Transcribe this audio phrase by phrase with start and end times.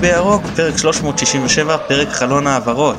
[0.00, 2.98] בירוק, פרק 367, פרק חלון העברות.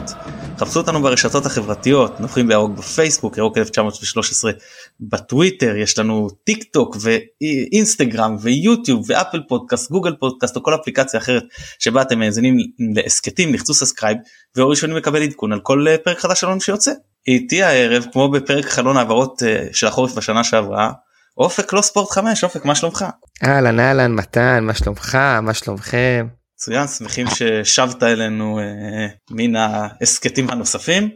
[0.58, 4.52] חפשו אותנו ברשתות החברתיות, נובחים בירוק בפייסבוק, ירוק 1913
[5.00, 11.44] בטוויטר, יש לנו טיק טוק ואינסטגרם ויוטיוב ואפל פודקאסט, גוגל פודקאסט או כל אפליקציה אחרת
[11.80, 12.58] שבה אתם מאזינים
[12.96, 14.18] להסכתים, לחצו subscribe,
[14.56, 16.92] ותהיו ראשונים לקבל עדכון על כל אה, פרק חדש שלנו שיוצא.
[17.28, 20.92] איתי הערב, כמו בפרק חלון העברות אה, של החורף בשנה שעברה,
[21.38, 23.06] אופק לוי ספורט 5, אופק מה שלומך?
[23.44, 25.16] אהלן אהלן מתן, מה שלומך?
[25.42, 26.28] מה שלומכם?
[26.62, 31.10] מצוין, שמחים ששבת אלינו אה, מן ההסכתים הנוספים.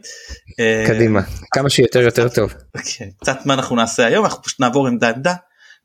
[0.60, 1.20] אה, קדימה,
[1.52, 2.52] כמה שיותר יותר טוב.
[2.84, 5.34] כן, קצת מה אנחנו נעשה היום, אנחנו פשוט נעבור עמדה עמדה,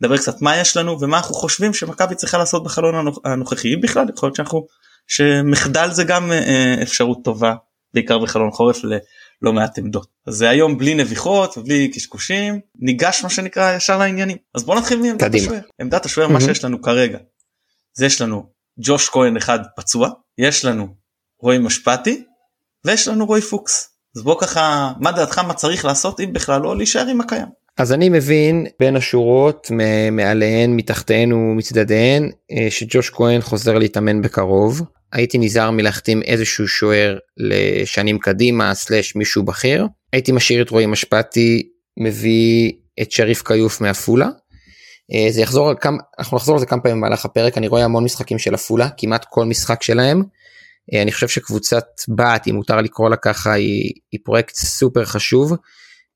[0.01, 4.05] נדבר קצת מה יש לנו ומה אנחנו חושבים שמכבי צריכה לעשות בחלון הנוכחי, אם בכלל
[4.15, 4.65] יכול להיות שאנחנו,
[5.07, 7.53] שמחדל זה גם אה, אפשרות טובה,
[7.93, 10.07] בעיקר בחלון חורף ללא מעט עמדות.
[10.27, 14.37] אז זה היום בלי נביחות ובלי קשקושים, ניגש מה שנקרא ישר לעניינים.
[14.55, 15.61] אז בוא נתחיל מעמדת השוער.
[15.81, 17.17] עמדת השוער מה שיש לנו כרגע,
[17.93, 20.87] זה יש לנו ג'וש כהן אחד פצוע, יש לנו
[21.39, 22.23] רועי משפטי
[22.85, 23.89] ויש לנו רועי פוקס.
[24.15, 27.47] אז בוא ככה, מה דעתך מה צריך לעשות אם בכלל לא להישאר עם הקיים.
[27.77, 29.71] אז אני מבין בין השורות
[30.11, 34.81] מעליהן מתחתיהן ומצדדיהן אה, שג'וש כהן חוזר להתאמן בקרוב.
[35.11, 39.87] הייתי נזהר מלהחתים איזשהו שוער לשנים קדימה סלש מישהו בכיר.
[40.13, 42.71] הייתי משאיר את רועי משפטי מביא
[43.01, 44.27] את שריף כיוף מעפולה
[45.29, 47.57] זה יחזור כמה אנחנו נחזור לזה כמה פעמים במהלך הפרק.
[47.57, 50.23] אני רואה המון משחקים של עפולה כמעט כל משחק שלהם.
[50.93, 51.85] אה, אני חושב שקבוצת
[52.15, 55.51] בת אם מותר לקרוא לה ככה היא, היא פרויקט סופר חשוב.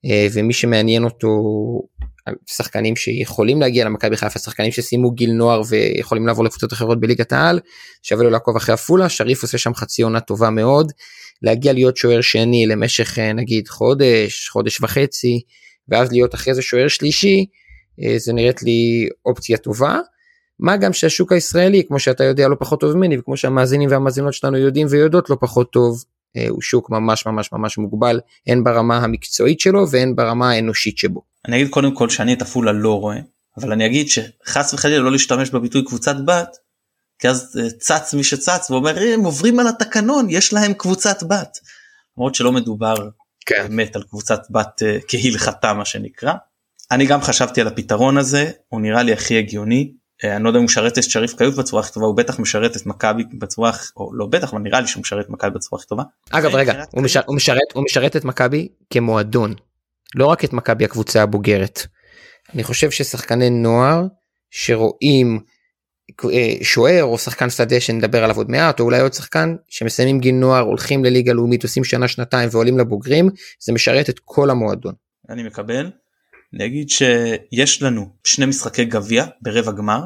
[0.05, 1.27] אה, ומי שמעניין אותו
[2.45, 7.59] שחקנים שיכולים להגיע למכבי חיפה שחקנים שסיימו גיל נוער ויכולים לעבור לקבוצות אחרות בליגת העל
[8.03, 9.09] שווה לו לעקוב אחרי עפולה.
[9.09, 10.91] שריף עושה שם חצי עונה טובה מאוד.
[11.41, 15.41] להגיע להיות שוער שני למשך נגיד חודש חודש וחצי
[15.89, 17.64] ואז להיות אחרי זה שוער שלישי אה,
[18.17, 19.99] זה נראית לי אופציה טובה.
[20.59, 24.57] מה גם שהשוק הישראלי כמו שאתה יודע לא פחות טוב ממני וכמו שהמאזינים והמאזינות שלנו
[24.57, 26.03] יודעים ויודעות לא פחות טוב
[26.37, 31.21] אה, הוא שוק ממש ממש ממש מוגבל הן ברמה המקצועית שלו והן ברמה האנושית שבו.
[31.47, 33.17] אני אגיד קודם כל שאני את עפולה לא רואה
[33.57, 36.57] אבל אני אגיד שחס וחלילה לא להשתמש בביטוי קבוצת בת
[37.19, 41.57] כי אז אה, צץ מי שצץ ואומר הם עוברים על התקנון יש להם קבוצת בת.
[42.17, 42.95] למרות שלא מדובר
[43.45, 43.67] כן.
[43.67, 46.33] באמת על קבוצת בת כהלכתה מה שנקרא.
[46.91, 49.91] אני גם חשבתי על הפתרון הזה הוא נראה לי הכי הגיוני
[50.23, 52.39] אה, אני לא יודע אם הוא משרת את שריף כיוף בצורה הכי טובה הוא בטח
[52.39, 55.79] משרת את מכבי בצורה או לא בטח אבל נראה לי שהוא משרת את מכבי בצורה
[55.79, 56.03] הכי טובה.
[56.31, 59.53] אגב רגע הוא, משר, הוא משרת הוא משרת את מכבי כמועדון
[60.15, 61.85] לא רק את מכבי הקבוצה הבוגרת.
[62.53, 64.03] אני חושב ששחקני נוער
[64.51, 65.39] שרואים
[66.25, 70.35] אה, שוער או שחקן שדה שנדבר עליו עוד מעט או אולי עוד שחקן שמסיימים גיל
[70.35, 73.29] נוער הולכים לליגה לאומית עושים שנה שנתיים ועולים לבוגרים
[73.59, 74.93] זה משרת את כל המועדון.
[75.29, 75.91] אני מקבל.
[76.55, 79.99] אני אגיד שיש לנו שני משחקי גביע ברבע גמר,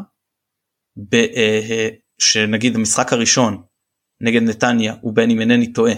[1.09, 1.89] ב, אה,
[2.19, 3.63] שנגיד המשחק הראשון
[4.21, 5.93] נגד נתניה הוא בין אם אינני טועה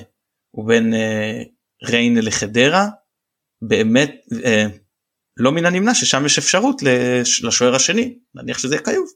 [0.51, 1.41] הוא בין אה,
[1.83, 2.87] ריינה לחדרה
[3.61, 4.11] באמת
[4.45, 4.65] אה,
[5.37, 6.81] לא מן הנמנע ששם יש אפשרות
[7.43, 9.07] לשוער השני נניח שזה יהיה חיוב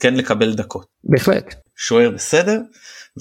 [0.00, 0.86] כן לקבל דקות.
[1.04, 1.54] בהחלט.
[1.76, 2.60] שוער בסדר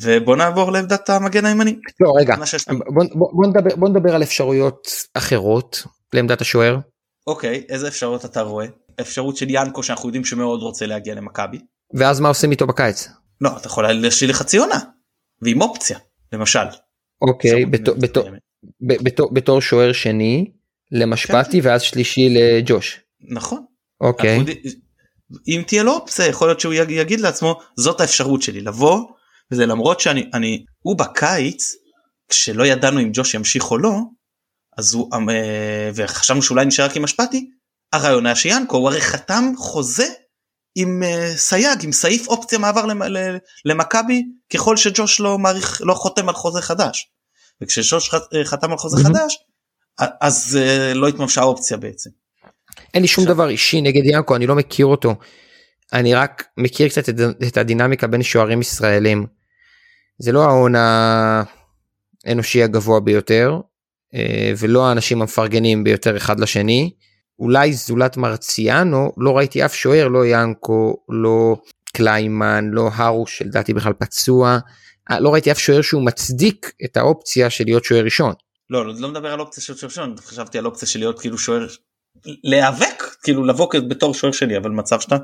[0.01, 1.79] ובוא נעבור לעמדת המגן הימני.
[1.99, 2.35] לא רגע
[2.67, 5.83] בוא, בוא, בוא, נדבר, בוא נדבר על אפשרויות אחרות
[6.13, 6.77] לעמדת השוער.
[7.28, 8.66] אוקיי, איזה אפשרות אתה רואה?
[9.02, 11.58] אפשרות של ינקו שאנחנו יודעים שמאוד רוצה להגיע למכבי.
[11.94, 13.08] ואז מה עושים איתו בקיץ?
[13.41, 14.80] לא, אתה יכול להשאיר לחצי עונה.
[15.41, 16.00] ועם אופציה,
[16.33, 16.66] למשל.
[17.22, 17.66] אוקיי,
[19.31, 20.51] בתור שוער שני
[20.92, 21.68] למשפטי כן.
[21.68, 23.00] ואז שלישי לג'וש.
[23.30, 23.66] נכון.
[24.01, 24.39] אוקיי.
[25.48, 29.00] אם תהיה לו אופציה יכול להיות שהוא יגיד לעצמו זאת האפשרות שלי לבוא
[29.51, 31.74] וזה למרות שאני אני הוא בקיץ
[32.30, 34.00] כשלא ידענו אם ג'וש ימשיך או לא
[34.77, 37.50] אז הוא אה, וחשבנו שאולי נשאר רק עם אשפטי
[37.94, 40.07] הרעיון היה שיאנקו הוא הרי חתם חוזה
[40.75, 42.86] עם אה, סייג עם סעיף אופציה מעבר
[43.66, 44.24] למכבי
[44.54, 47.12] ככל שג'וש לא מעריך לא חותם על חוזה חדש.
[47.62, 49.38] וכשג'וש אה, חתם על חוזה חדש
[50.22, 50.60] אז
[50.95, 52.10] לא התממשה האופציה בעצם.
[52.94, 55.16] אין לי שום דבר אישי נגד ינקו אני לא מכיר אותו.
[55.94, 57.10] אני רק מכיר קצת
[57.48, 59.25] את הדינמיקה בין שוערים ישראלים.
[60.19, 60.74] זה לא ההון
[62.25, 63.60] האנושי הגבוה ביותר אה,
[64.57, 66.91] ולא האנשים המפרגנים ביותר אחד לשני.
[67.39, 71.56] אולי זולת מרציאנו לא ראיתי אף שוער לא ינקו לא
[71.95, 74.57] קליימן לא הרוש שלדעתי בכלל פצוע
[75.12, 78.33] אה, לא ראיתי אף שוער שהוא מצדיק את האופציה של להיות שוער ראשון.
[78.69, 81.38] לא, לא, לא מדבר על אופציה של שוער ראשון חשבתי על אופציה של להיות כאילו
[81.38, 81.68] שוער
[82.44, 85.18] להיאבק כאילו לבוא בתור שוער שלי אבל מצב שאתה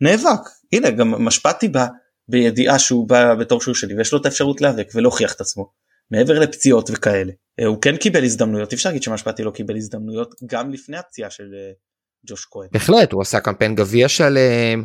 [0.00, 0.40] נאבק
[0.72, 1.86] הנה גם משפטי בה
[2.28, 5.70] בידיעה שהוא בא בתור שוער שלי ויש לו את האפשרות להיאבק ולהוכיח את עצמו
[6.10, 7.32] מעבר לפציעות וכאלה.
[7.60, 11.30] אה, הוא כן קיבל הזדמנויות אי אפשר להגיד שמשפטי לא קיבל הזדמנויות גם לפני הפציעה
[11.30, 11.72] של, אה,
[12.26, 12.68] ג'וש כהן.
[12.72, 14.84] בהחלט הוא עשה קמפיין גביע שלם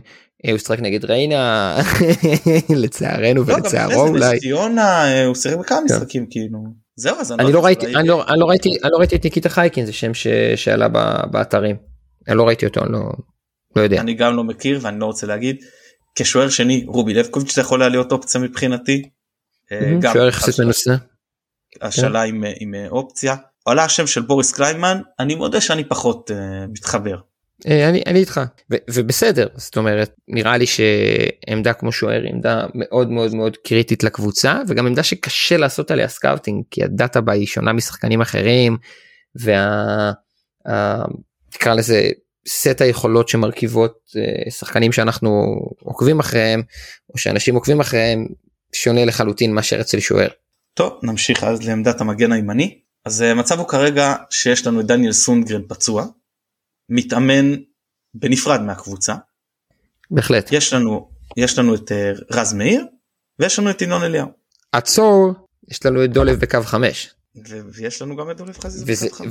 [0.51, 1.77] הוא שיחק נגד ריינה
[2.83, 4.39] לצערנו לא, ולצערו אולי.
[4.39, 5.83] ציונה אה, הוא שיחק בכמה כן.
[5.95, 6.59] משחקים כאילו.
[6.95, 9.23] זהו אז אני לא יודע, ראיתי אני לא אני לא ראיתי אני לא ראיתי את
[9.23, 10.11] ניקיטה חייקין זה שם
[10.55, 10.87] שעלה
[11.31, 11.75] באתרים.
[12.27, 12.99] אני לא ראיתי אותו אני לא
[13.75, 14.01] לא יודע.
[14.01, 15.55] אני גם לא מכיר ואני לא רוצה להגיד.
[16.15, 19.09] כשוער שני רובי לבקוביץ' זה יכול היה להיות אופציה מבחינתי.
[19.71, 20.95] אה, שוער יחסית מנוסה.
[21.81, 23.35] השאלה עם, אה, עם אה, אופציה.
[23.65, 27.17] עלה השם של בוריס קליינמן אני מודה שאני פחות אה, מתחבר.
[27.67, 28.41] אה, אני אני איתך
[28.71, 34.61] ו- ובסדר זאת אומרת נראה לי שעמדה כמו שוער עמדה מאוד מאוד מאוד קריטית לקבוצה
[34.67, 38.77] וגם עמדה שקשה לעשות עליה scouting כי ה data בה היא שונה משחקנים אחרים
[39.35, 39.57] וה...
[40.69, 41.05] ה-
[41.55, 42.09] נקרא לזה
[42.47, 46.61] סט היכולות שמרכיבות אה, שחקנים שאנחנו עוקבים אחריהם
[47.13, 48.25] או שאנשים עוקבים אחריהם
[48.75, 50.27] שונה לחלוטין מאשר אצל שוער.
[50.73, 52.79] טוב נמשיך אז לעמדת המגן הימני.
[53.05, 56.05] אז אה, המצב הוא כרגע שיש לנו את דניאל סונגרן פצוע.
[56.89, 57.55] מתאמן
[58.13, 59.15] בנפרד מהקבוצה.
[60.11, 60.51] בהחלט.
[60.51, 62.85] יש לנו יש לנו את אה, רז מאיר
[63.39, 64.27] ויש לנו את ינון אליהו.
[64.71, 65.33] עצור
[65.69, 67.09] יש לנו את דולב בקו 5
[67.49, 68.85] ו- ויש לנו גם את דולב חזיזה.
[68.87, 69.27] וזה, חמש.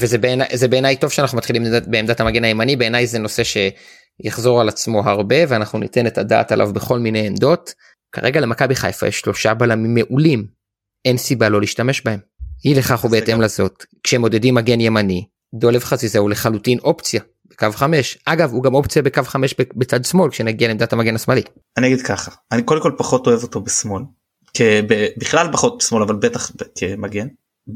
[0.53, 5.37] וזה בעיניי טוב שאנחנו מתחילים בעמדת המגן הימני בעיניי זה נושא שיחזור על עצמו הרבה
[5.49, 7.75] ואנחנו ניתן את הדעת עליו בכל מיני עמדות.
[8.12, 10.62] כרגע למכבי חיפה יש שלושה בלמים מעולים
[11.04, 12.20] אין סיבה לא להשתמש בהם.
[12.64, 17.20] אי לכך ובהתאם גם- לזאת כשמודדים מגן ימני דולב חזיזה הוא לחלוטין אופציה
[17.50, 21.43] בקו 5 אגב הוא גם אופציה בקו 5 בצד שמאל כשנגיע לעמדת המגן השמאלי.
[21.76, 24.02] אני אגיד ככה אני קודם כל פחות אוהב אותו בשמאל.
[25.16, 27.26] בכלל פחות בשמאל אבל בטח כמגן.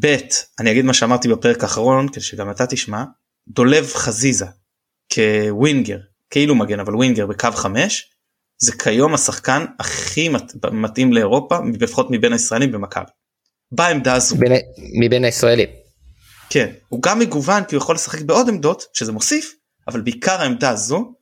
[0.01, 0.17] ב'
[0.61, 3.05] אני אגיד מה שאמרתי בפרק האחרון כדי שגם אתה תשמע
[3.49, 4.47] דולב חזיזה
[5.15, 5.99] כווינגר
[6.31, 8.11] כאילו מגן אבל ווינגר בקו 5
[8.59, 13.11] זה כיום השחקן הכי מת, מתאים לאירופה לפחות מבין הישראלים במכבי.
[13.73, 14.53] בעמדה הזו בין,
[15.01, 15.69] מבין הישראלים.
[16.51, 19.55] כן הוא גם מגוון כי הוא יכול לשחק בעוד עמדות שזה מוסיף
[19.89, 21.15] אבל בעיקר העמדה הזו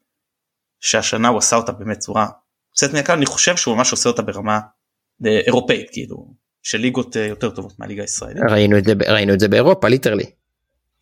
[0.81, 2.27] שהשנה הוא עשה אותה באמת צורה
[2.73, 4.61] יוצאת מהכלל אני חושב שהוא ממש עושה אותה ברמה
[5.27, 9.41] אה, אירופאית כאילו של ליגות אה, יותר טובות מהליגה הישראלית ראינו את זה ראינו את
[9.41, 10.31] זה באירופה ליטרלי.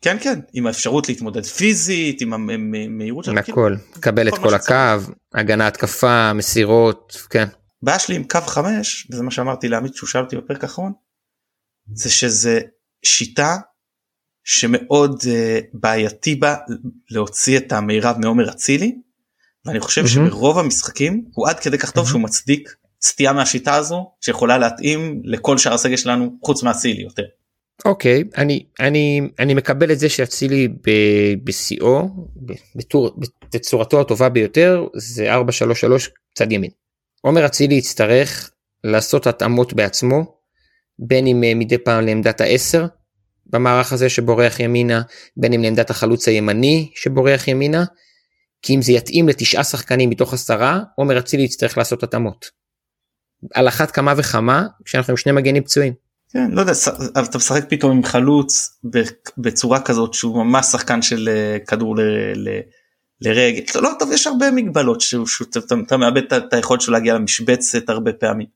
[0.03, 4.53] כן כן עם האפשרות להתמודד פיזית עם המהירות שלו, כאילו, הכל קבל את כל.
[4.53, 7.47] הקו הגנה התקפה מסירות כן
[7.83, 10.91] הבעיה שלי עם קו 5 וזה מה שאמרתי לעמית שהוא שאל אותי בפרק האחרון
[11.93, 12.59] זה שזה
[13.05, 13.57] שיטה
[14.43, 15.25] שמאוד uh,
[15.73, 16.55] בעייתי בה
[17.09, 18.95] להוציא את המירב מעומר אצילי
[19.65, 20.07] ואני חושב.
[20.07, 25.57] שברוב המשחקים הוא עד כדי כך טוב שהוא מצדיק סטייה מהשיטה הזו שיכולה להתאים לכל
[25.57, 27.23] שאר הסגל שלנו חוץ מאצילי יותר.
[27.85, 30.67] אוקיי אני אני אני מקבל את זה שאצילי
[31.43, 32.07] בשיאו
[32.45, 36.71] ב- בטור- בתצורתו הטובה ביותר זה 433 צד ימין.
[37.21, 38.51] עומר אצילי יצטרך
[38.83, 40.37] לעשות התאמות בעצמו
[40.99, 42.85] בין אם אה, מדי פעם לעמדת העשר
[43.45, 45.01] במערך הזה שבורח ימינה
[45.37, 47.83] בין אם לעמדת החלוץ הימני שבורח ימינה
[48.61, 52.45] כי אם זה יתאים לתשעה שחקנים מתוך עשרה עומר אצילי יצטרך לעשות התאמות.
[53.53, 55.93] על אחת כמה וכמה כשאנחנו עם שני מגנים פצועים.
[56.33, 56.73] כן, לא יודע,
[57.15, 58.79] אבל אתה משחק פתאום עם חלוץ
[59.37, 62.01] בצורה כזאת שהוא ממש שחקן של אה, כדור ל,
[62.35, 62.59] ל,
[63.21, 63.63] לרגל.
[63.75, 67.89] לא, טוב, יש הרבה מגבלות שהוא, שהוא, אתה, אתה מאבד את היכולת שלו להגיע למשבצת
[67.89, 68.47] הרבה פעמים.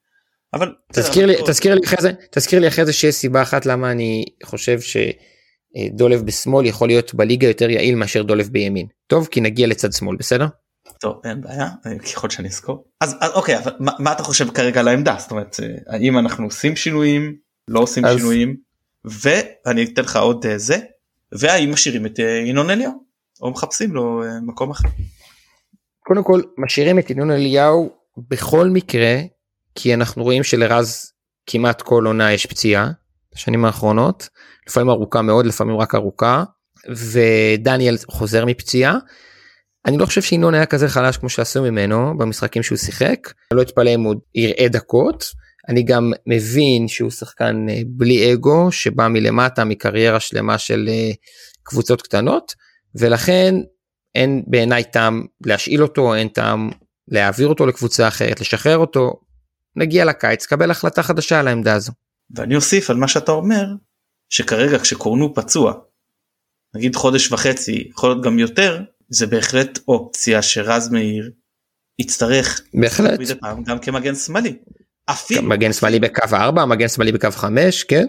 [0.54, 3.92] אבל תזכיר לי, תזכיר לי אחרי זה, תזכיר לי אחרי זה שיש סיבה אחת למה
[3.92, 8.88] אני חושב שדולב בשמאל יכול להיות בליגה יותר יעיל מאשר דולב בימין.
[9.08, 10.48] טוב, כי נגיע לצד שמאל, בסדר?
[11.00, 12.86] טוב, אין בעיה, אה, ככל שאני אזכור.
[13.02, 15.16] אז, אז אוקיי, אבל מה, מה אתה חושב כרגע על העמדה?
[15.20, 17.36] זאת אומרת, אה, האם אנחנו עושים שינויים,
[17.68, 18.56] לא עושים אז- שינויים,
[19.06, 20.78] ואני אתן לך עוד אה, זה,
[21.32, 23.04] והאם משאירים את אה, ינון אליהו,
[23.42, 24.90] או מחפשים לו אה, מקום אחר.
[26.00, 29.18] קודם כל, משאירים את ינון אליהו בכל מקרה,
[29.76, 31.12] כי אנחנו רואים שלרז
[31.46, 32.92] כמעט כל עונה יש פציעה,
[33.36, 34.30] בשנים האחרונות,
[34.68, 36.44] לפעמים ארוכה מאוד, לפעמים רק ארוכה,
[36.90, 38.98] ודניאל חוזר מפציעה.
[39.86, 43.62] אני לא חושב שינון היה כזה חלש כמו שעשו ממנו במשחקים שהוא שיחק, אני לא
[43.62, 45.47] אתפלא אם הוא יראה דקות.
[45.70, 51.12] אני גם מבין שהוא שחקן אה, בלי אגו שבא מלמטה מקריירה שלמה של אה,
[51.64, 52.56] קבוצות קטנות
[52.96, 53.56] ולכן
[54.16, 56.70] אין בעיניי טעם להשאיל אותו אין טעם
[57.08, 59.14] להעביר אותו לקבוצה אחרת לשחרר אותו
[59.76, 61.92] נגיע לקיץ קבל החלטה חדשה על העמדה הזו.
[62.36, 63.66] ואני אוסיף על מה שאתה אומר,
[64.30, 65.74] שכרגע כשקורנו פצוע,
[66.76, 71.32] נגיד חודש וחצי, יכול להיות גם יותר, זה בהחלט אופציה שרז מאיר
[72.00, 73.20] יצטרך בהחלט.
[73.40, 74.58] פעם גם כמגן שמאלי.
[75.10, 78.06] אפילו, מגן שמאלי בקו 4 מגן שמאלי בקו 5 כן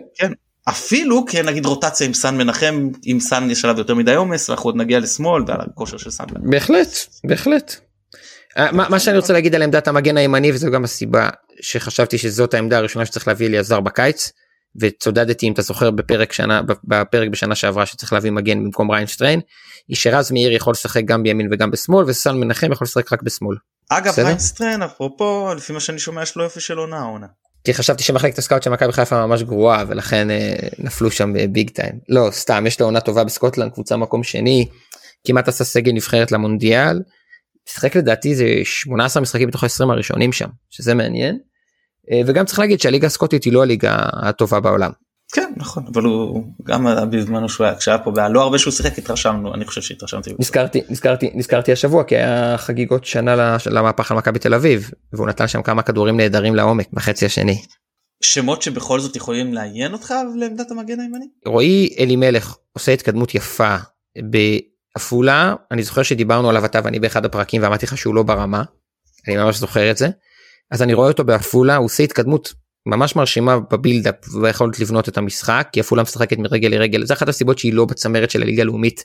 [0.68, 4.68] אפילו כן נגיד רוטציה עם סאן מנחם, אם סאן יש עליו יותר מדי עומס, אנחנו
[4.68, 6.24] עוד נגיע לשמאל ועל הכושר של סאן.
[6.36, 6.88] בהחלט
[7.24, 7.74] בהחלט.
[8.58, 11.28] אה, מה, מה שאני רוצה להגיד על עמדת המגן הימני וזו גם הסיבה
[11.60, 14.32] שחשבתי שזאת העמדה הראשונה שצריך להביא אליו עזר בקיץ
[14.80, 19.40] וצידדתי אם אתה זוכר בפרק שנה בפרק בשנה שעברה שצריך להביא מגן במקום ריינשטריין
[19.88, 23.56] היא שרז מאיר יכול לשחק גם בימין וגם בשמאל וסאן מנחם יכול לשחק רק בשמאל.
[23.88, 27.26] אגב ריינשטריין אפרופו לפי מה שאני שומע יש לו יופי של עונה עונה.
[27.64, 31.92] כי חשבתי שמחלקת הסקאוט של מכבי חיפה ממש גרועה ולכן אה, נפלו שם ביג טיים
[32.08, 34.68] לא סתם יש לו עונה טובה בסקוטלנד קבוצה מקום שני
[35.26, 37.02] כמעט עשה סגל נבחרת למונדיאל.
[37.68, 41.38] שיחק לדעתי זה 18 משחקים בתוך ה-20 הראשונים שם שזה מעניין.
[42.10, 44.90] אה, וגם צריך להגיד שהליגה הסקוטית היא לא הליגה הטובה בעולם.
[45.32, 49.54] כן נכון אבל הוא גם בזמנו שהוא היה כשהיה פה לא הרבה שהוא שיחק התרשמנו
[49.54, 50.30] אני חושב שהתרשמתי.
[50.38, 55.48] נזכרתי נזכרתי נזכרתי השבוע כי היה חגיגות שנה למהפך על מכבי תל אביב והוא נתן
[55.48, 57.62] שם כמה כדורים נהדרים לעומק בחצי השני.
[58.22, 61.26] שמות שבכל זאת יכולים לעיין אותך לעמדת המגן הימני?
[61.46, 63.76] רועי אלימלך עושה התקדמות יפה
[64.30, 68.62] בעפולה אני זוכר שדיברנו עליו אתה ואני באחד הפרקים ואמרתי לך שהוא לא ברמה.
[69.28, 70.08] אני ממש זוכר את זה.
[70.70, 72.52] אז אני רואה אותו בעפולה הוא עושה התקדמות
[72.88, 77.04] ממש מרשימה בבילדאפ וביכולת לבנות את המשחק כי עפולה משחקת מרגל לרגל.
[77.04, 79.04] זה אחת הסיבות שהיא לא בצמרת של הליגה הלאומית.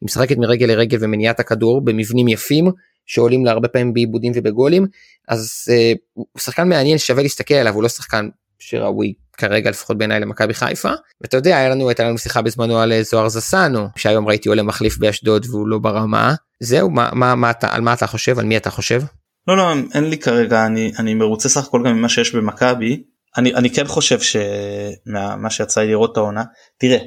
[0.00, 2.70] היא משחקת מרגל לרגל ומניעת הכדור במבנים יפים
[3.06, 4.86] שעולים לה הרבה פעמים בעיבודים ובגולים.
[5.28, 10.20] אז אה, הוא שחקן מעניין שווה להסתכל עליו הוא לא שחקן שראוי כרגע לפחות בעיניי
[10.20, 10.90] למכבי חיפה.
[11.20, 14.62] ואתה יודע היה לנו הייתה לנו שיחה בזמנו על אה, זוהר זסנו שהיום ראיתי עולה
[14.62, 16.34] מחליף באשדוד והוא לא ברמה.
[16.60, 18.38] זהו מה מה מה אתה על מה אתה חושב?
[18.38, 19.02] על מי אתה חושב.
[19.48, 23.02] לא לא אין לי כרגע אני אני מרוצה סך הכל גם ממה שיש במכבי
[23.36, 26.44] אני אני כן חושב שמה שיצא לי לראות את העונה
[26.78, 26.98] תראה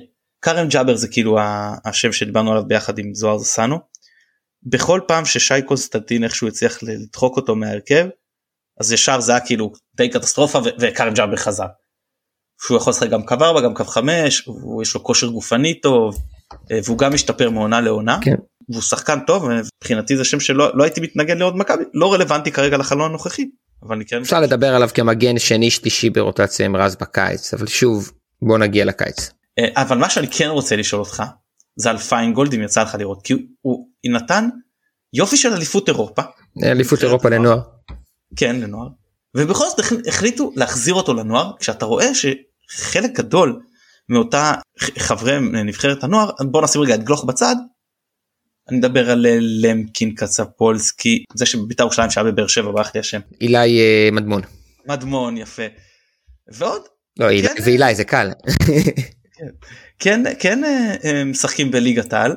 [0.41, 1.37] כרם ג'אבר זה כאילו
[1.85, 3.79] השם שדיברנו עליו ביחד עם זוהר זסנו.
[4.63, 8.05] בכל פעם ששי קונסטנטין איכשהו הצליח לדחוק אותו מהרכב
[8.79, 11.67] אז ישר זה היה כאילו די קטסטרופה וכרם ג'אבר חזר.
[12.61, 14.47] שהוא יכול לשחק גם קו 4 גם קו 5
[14.81, 16.17] יש לו כושר גופני טוב
[16.71, 18.19] אה, והוא גם משתפר מעונה לעונה.
[18.21, 18.35] כן.
[18.69, 22.77] והוא שחקן טוב מבחינתי זה שם שלא לא הייתי מתנגד לעוד מכבי לא רלוונטי כרגע
[22.77, 23.45] לחלון הנוכחי
[23.83, 28.11] אבל אני כן אפשר לדבר עליו כמגן שני שלישי ברוטציה עם רז בקיץ אבל שוב
[28.41, 29.31] בוא נגיע לקיץ.
[29.59, 31.23] אה, אבל מה שאני כן רוצה לשאול אותך
[31.75, 34.49] זה על פיינגולד אם יצא לך לראות כי הוא נתן
[35.13, 36.21] יופי של אליפות אירופה.
[36.63, 37.59] אליפות אירופה לנוער.
[38.35, 38.87] כן לנוער.
[39.37, 43.61] ובכל זאת החליטו להחזיר אותו לנוער כשאתה רואה שחלק גדול
[44.09, 47.55] מאותה חברי נבחרת הנוער בוא נשים רגע את גלוך בצד
[48.71, 53.19] אני מדבר על אה, למקין קצפולסקי זה שבבית"ר ירושלים שהיה בבאר שבע ברח לי השם.
[53.41, 54.41] אילי אה, מדמון.
[54.87, 55.63] מדמון יפה.
[56.53, 56.81] ועוד.
[57.19, 58.31] לא כן, ואילי זה קל.
[59.99, 62.35] כן כן אה, משחקים בליגת העל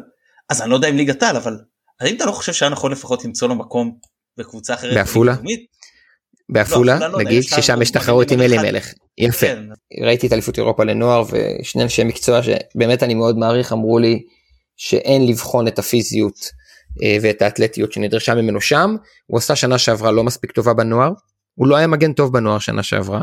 [0.51, 1.59] אז אני לא יודע אם ליגת העל אבל
[2.01, 3.99] האם אתה לא חושב שהיה נכון לפחות למצוא לו מקום
[4.39, 4.95] בקבוצה אחרת.
[4.95, 5.35] בעפולה?
[6.49, 9.65] בעפולה לא, לא נגיד ששם יש תחרות עם אלי מלך יפה כן.
[10.05, 14.23] ראיתי את אליפות אירופה לנוער ושני אנשי מקצוע שבאמת אני מאוד מעריך אמרו לי
[14.77, 16.51] שאין לבחון את הפיזיות
[17.03, 21.13] אה, ואת האתלטיות שנדרשה ממנו שם, הוא עשה שנה שעברה לא מספיק טובה בנוער,
[21.55, 23.23] הוא לא היה מגן טוב בנוער שנה שעברה,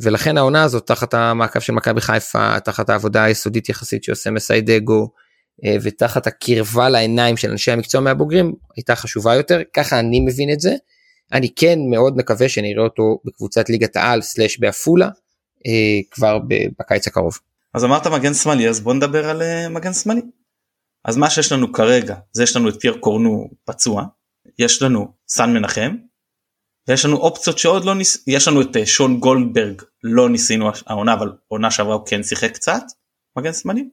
[0.00, 5.10] ולכן העונה הזאת תחת המעקב של מכבי חיפה, תחת העבודה היסודית יחסית שעושה מסיידגו,
[5.64, 10.60] אה, ותחת הקרבה לעיניים של אנשי המקצוע מהבוגרים, הייתה חשובה יותר, ככה אני מבין את
[10.60, 10.74] זה.
[11.32, 15.08] אני כן מאוד מקווה שנראה אותו בקבוצת ליגת העל סלאש בעפולה
[15.66, 16.38] אה, כבר
[16.78, 17.38] בקיץ הקרוב.
[17.74, 20.20] אז אמרת מגן שמאלי אז בוא נדבר על מגן שמאלי.
[21.04, 24.04] אז מה שיש לנו כרגע זה יש לנו את פייר קורנו פצוע
[24.58, 25.96] יש לנו סן מנחם
[26.88, 28.24] ויש לנו אופציות שעוד לא ניס...
[28.26, 32.52] יש לנו את אה, שון גולדברג לא ניסינו העונה אבל עונה שעברה הוא כן שיחק
[32.54, 32.82] קצת
[33.38, 33.84] מגן שמאלי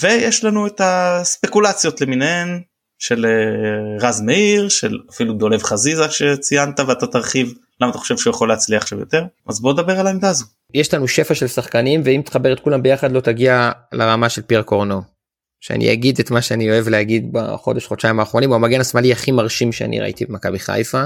[0.00, 2.60] ויש לנו את הספקולציות למיניהן
[2.98, 8.30] של אה, רז מאיר של אפילו דולב חזיזה שציינת ואתה תרחיב למה אתה חושב שהוא
[8.30, 10.44] יכול להצליח עכשיו יותר אז בוא נדבר על העמדה הזו.
[10.74, 14.62] יש לנו שפע של שחקנים ואם תחבר את כולם ביחד לא תגיע לרמה של פייר
[14.62, 15.15] קורנו.
[15.60, 19.72] שאני אגיד את מה שאני אוהב להגיד בחודש חודשיים האחרונים הוא המגן השמאלי הכי מרשים
[19.72, 21.04] שאני ראיתי במכבי חיפה.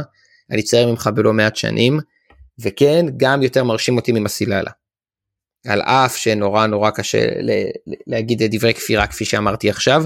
[0.51, 1.99] אני צייר ממך בלא מעט שנים
[2.61, 4.71] וכן גם יותר מרשים אותי ממסיללה.
[5.67, 7.27] על אף שנורא נורא קשה
[8.07, 10.05] להגיד דברי כפירה כפי שאמרתי עכשיו.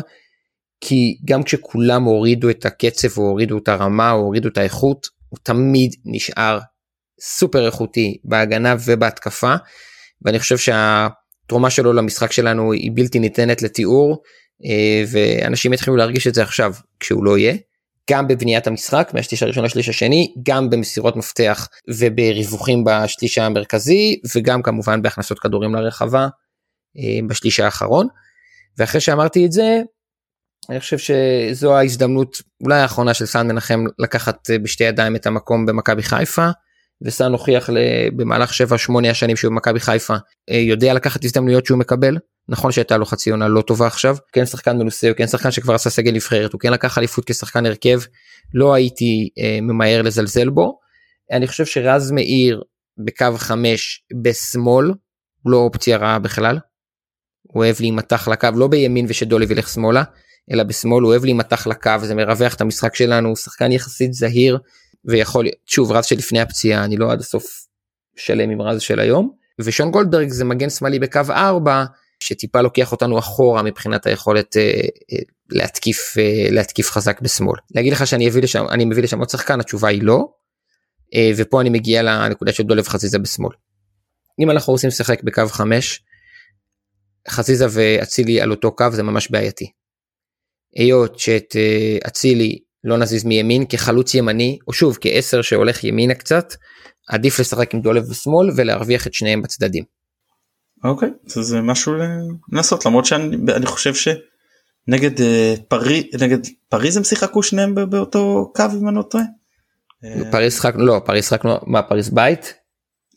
[0.81, 5.39] כי גם כשכולם הורידו את הקצב או הורידו את הרמה או הורידו את האיכות הוא
[5.43, 6.59] תמיד נשאר
[7.21, 9.55] סופר איכותי בהגנה ובהתקפה
[10.23, 10.57] ואני חושב
[11.45, 14.23] שהתרומה שלו למשחק שלנו היא בלתי ניתנת לתיאור
[14.65, 17.55] אה, ואנשים יתחילו להרגיש את זה עכשיו כשהוא לא יהיה.
[18.11, 25.03] גם בבניית המשחק מהשליש הראשון לשליש השני גם במסירות מפתח ובריווחים בשליש המרכזי וגם כמובן
[25.03, 26.29] בהכנסות כדורים לרחבה
[26.99, 28.07] אה, בשליש האחרון.
[28.79, 29.83] ואחרי שאמרתי את זה
[30.71, 35.67] אני חושב שזו ההזדמנות אולי האחרונה של סאן מנחם לקחת אה, בשתי ידיים את המקום
[35.67, 36.49] במכבי חיפה
[37.05, 37.71] וסאן הוכיח
[38.17, 40.15] במהלך 7-8 השנים שהוא במכבי חיפה
[40.51, 42.19] יודע לקחת הזדמנויות שהוא מקבל
[42.49, 45.75] נכון שהייתה לו חצי עונה לא טובה עכשיו כן שחקן מנוסה הוא כן שחקן שכבר
[45.75, 48.01] עשה סגל נבחרת הוא כן לקח אליפות כשחקן הרכב
[48.55, 50.79] לא הייתי אה, ממהר לזלזל בו.
[51.33, 52.63] אני חושב שרז מאיר
[53.05, 54.87] בקו 5 בשמאל
[55.43, 56.59] הוא לא אופציה רעה בכלל.
[57.43, 60.03] הוא אוהב להימתח לקו לא בימין ושדולב ילך שמאלה
[60.53, 64.59] אלא בשמאל הוא אוהב להימתח לקו זה מרווח את המשחק שלנו הוא שחקן יחסית זהיר
[65.05, 67.45] ויכול שוב רז שלפני הפציעה אני לא עד הסוף
[68.17, 69.31] שלם עם רז של היום
[69.61, 71.85] ושון גולדברג זה מגן שמאלי בקו 4
[72.21, 74.63] שטיפה לוקח אותנו אחורה מבחינת היכולת אה,
[75.13, 75.19] אה,
[75.51, 79.61] להתקיף אה, להתקיף חזק בשמאל להגיד לך שאני מביא לשם אני מביא לשם עוד שחקן
[79.61, 80.29] התשובה היא לא
[81.15, 83.53] אה, ופה אני מגיע לנקודה של דולב חזיזה בשמאל.
[84.41, 86.03] אם אנחנו רוצים לשחק בקו 5
[87.29, 89.71] חזיזה ואצילי על אותו קו זה ממש בעייתי.
[90.77, 96.55] היות שאת אה, אצילי לא נזיז מימין כחלוץ ימני או שוב כעשר שהולך ימינה קצת
[97.09, 99.85] עדיף לשחק עם דולב בשמאל ולהרוויח את שניהם בצדדים.
[100.85, 101.93] אוקיי זה, זה משהו
[102.53, 106.39] לנסות למרות שאני חושב שנגד אה, פרי נגד
[106.69, 109.25] פריז הם שיחקו שניהם באותו קו אם אני לא טועה.
[110.31, 112.55] פריז שחקנו לא פריז שחקנו מה פריז בית?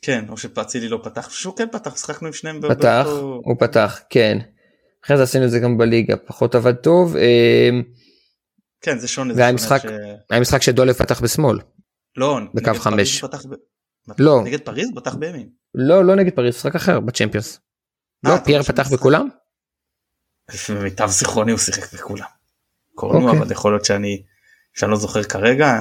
[0.01, 3.41] כן או שפצילי לא פתח שהוא כן פתח שחקנו עם שניהם פתח באותו...
[3.43, 4.37] הוא פתח כן.
[5.05, 7.15] אחרי זה עשינו את זה גם בליגה פחות עבד טוב.
[7.15, 7.69] אה,
[8.81, 9.33] כן זה שונה.
[9.37, 9.85] והיה משחק, ש...
[10.29, 11.59] היה משחק שדולב פתח בשמאל.
[12.17, 13.21] לא, בקו חמש.
[13.21, 13.53] פתח ב...
[14.19, 14.41] לא.
[14.43, 15.49] נגד פריז פתח בימין.
[15.75, 17.59] לא, לא נגד פריז, משחק אחר בצ'מפיונס.
[18.23, 19.27] לא, אה, פייר פתח בכולם?
[20.69, 22.25] למיטב זיכרוני הוא שיחק בכולם.
[22.95, 23.39] קוראים אוקיי.
[23.39, 24.23] אבל יכול להיות שאני,
[24.73, 25.73] שאני לא זוכר כרגע.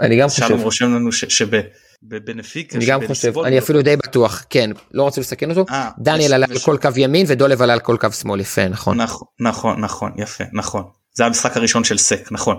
[0.00, 0.46] אני גם חושב.
[0.46, 2.74] שלום רושם לנו שבנפיק.
[2.76, 5.64] אני גם חושב, אני אפילו די בטוח, כן, לא רצו לסכן אותו.
[5.70, 9.00] אה, דניאל עלה על כל קו ימין ודולב עלה על כל קו שמאל, יפה, נכון.
[9.00, 10.84] נכון, נכון, נכון, יפה, נכון.
[11.16, 12.56] זה המשחק הראשון של סק, נכון.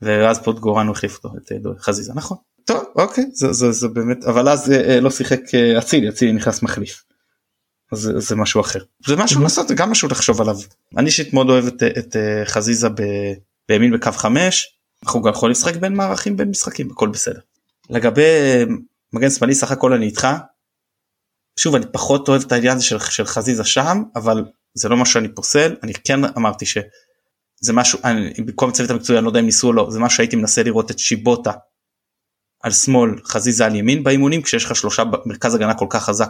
[0.00, 2.36] ואז גורנו החליף אותו, את חזיזה, נכון.
[2.64, 6.62] טוב אוקיי זה, זה, זה באמת אבל אז אה, לא שיחק אה, אצילי אצילי נכנס
[6.62, 7.04] מחליף.
[7.92, 10.56] אז זה, זה משהו אחר זה משהו לעשות זה גם משהו לחשוב עליו
[10.96, 13.02] אני אישית מאוד אוהב את, את אה, חזיזה ב,
[13.68, 17.40] בימין בקו 5 אנחנו גם יכולים לשחק בין מערכים בין משחקים הכל בסדר.
[17.90, 18.22] לגבי
[19.12, 20.28] מגן שמאלי סך הכל אני איתך.
[21.56, 25.06] שוב אני פחות אוהב את העניין הזה של, של חזיזה שם אבל זה לא מה
[25.06, 26.66] שאני פוסל אני כן אמרתי
[27.64, 30.10] שזה משהו אני במקום צוות המקצועי אני לא יודע אם ניסו או לא זה מה
[30.10, 31.52] שהייתי מנסה לראות את שיבוטה
[32.62, 36.28] על שמאל חזיזה על ימין באימונים כשיש לך שלושה מרכז הגנה כל כך חזק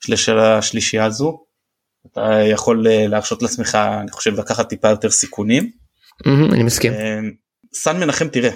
[0.00, 1.44] של השלישייה הזו.
[2.12, 5.70] אתה יכול אה, להרשות לעצמך אני חושב לקחת טיפה יותר סיכונים.
[6.26, 6.92] אני מסכים.
[6.92, 7.20] אה,
[7.74, 8.50] סן מנחם תראה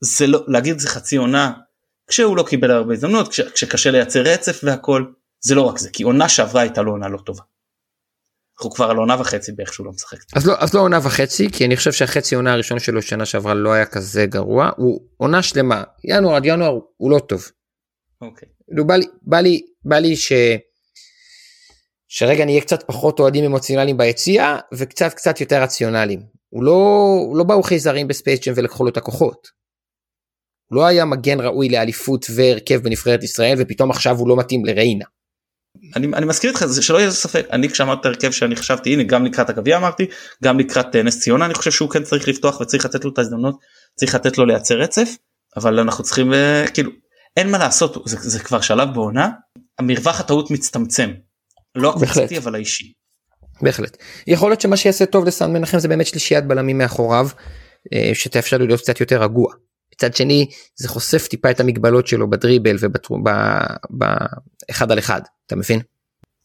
[0.00, 1.52] זה לא להגיד זה חצי עונה
[2.10, 5.04] כשהוא לא קיבל הרבה הזדמנות כשקשה לייצר רצף והכל
[5.40, 7.42] זה לא רק זה כי עונה שעברה הייתה לו עונה לא טובה.
[8.58, 10.18] אנחנו כבר על עונה וחצי באיך שהוא לא משחק.
[10.36, 13.54] אז לא, אז לא עונה וחצי כי אני חושב שהחצי עונה הראשון שלו שנה שעברה
[13.54, 17.50] לא היה כזה גרוע הוא עונה שלמה ינואר עד ינואר הוא לא טוב.
[18.20, 18.48] אוקיי.
[18.66, 20.32] כאילו בא לי בא לי בא לי ש...
[22.08, 26.22] שרגע נהיה קצת פחות אוהדים אמוציונליים ביציע וקצת קצת יותר רציונליים.
[26.48, 29.48] הוא לא, לא באו חייזרים בספייסצ'ם ולקחו לו את הכוחות.
[30.70, 35.04] הוא לא היה מגן ראוי לאליפות והרכב בנבחרת ישראל ופתאום עכשיו הוא לא מתאים לריינה.
[35.96, 39.50] אני, אני מסכים איתך שלא יהיה ספק אני כשאמרת הרכב שאני חשבתי הנה גם לקראת
[39.50, 40.06] הגביע אמרתי
[40.44, 43.18] גם לקראת אה, נס ציונה אני חושב שהוא כן צריך לפתוח וצריך לתת לו את
[43.18, 43.58] ההזדמנות
[43.98, 45.08] צריך לתת לו לייצר רצף
[45.56, 46.90] אבל אנחנו צריכים אה, כאילו
[47.36, 49.28] אין מה לעשות זה, זה כבר שלב בעונה
[49.78, 51.10] המרווח הטעות מצטמצם
[51.74, 52.92] לא הקבוצתי אבל האישי.
[53.62, 57.28] בהחלט יכול להיות שמה שיעשה טוב לסן מנחם זה באמת שלישיית בלמים מאחוריו
[57.92, 59.52] אה, שתאפשר לו להיות קצת יותר רגוע.
[59.98, 62.76] מצד שני זה חושף טיפה את המגבלות שלו בדריבל
[63.90, 65.80] ובאחד על אחד אתה מבין?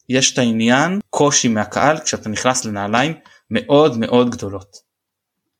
[0.08, 3.14] יש את העניין קושי מהקהל כשאתה נכנס לנעליים
[3.50, 4.76] מאוד מאוד גדולות.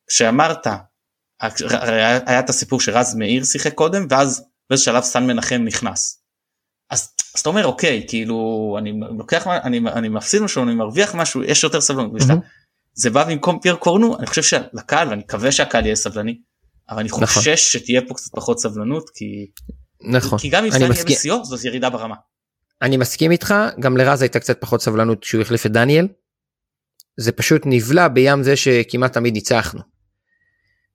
[0.07, 0.67] כשאמרת
[1.39, 6.21] היה את הסיפור שרז מאיר שיחק קודם ואז באיזה שלב סן מנחם נכנס.
[6.89, 11.43] אז, אז אתה אומר אוקיי כאילו אני לוקח אני, אני מפסיד משהו אני מרוויח משהו
[11.43, 12.21] יש יותר סבלנות.
[12.21, 12.33] Mm-hmm.
[12.93, 16.37] זה בא במקום פייר קורנו אני חושב שלקהל ואני מקווה שהקהל יהיה סבלני
[16.89, 17.25] אבל אני נכון.
[17.25, 17.57] חושש נכון.
[17.57, 19.51] שתהיה פה קצת פחות סבלנות כי,
[20.01, 20.39] נכון.
[20.39, 22.15] כי גם אם סן יהיה בשיאו זאת ירידה ברמה.
[22.81, 26.07] אני מסכים איתך גם לרז הייתה קצת פחות סבלנות כשהוא החליף את דניאל.
[27.17, 29.81] זה פשוט נבלע בים זה שכמעט תמיד ניצחנו.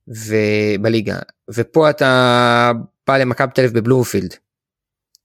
[0.07, 1.19] ובליגה
[1.53, 2.71] ופה אתה
[3.07, 4.35] בא למכבי תל אביב בבלומפילד.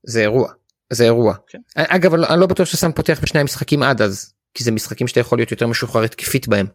[0.06, 0.52] זה אירוע
[0.92, 1.34] זה אירוע.
[1.46, 1.58] כן.
[1.74, 5.38] אגב אני לא בטוח שסם פותח בשני המשחקים עד אז כי זה משחקים שאתה יכול
[5.38, 6.66] להיות יותר משוחרר התקפית בהם.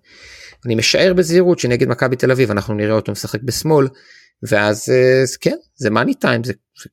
[0.65, 3.87] אני משער בזהירות שנגד מכבי תל אביב אנחנו נראה אותו משחק בשמאל
[4.43, 6.89] ואז אה, כן זה מאני טיים זה, זה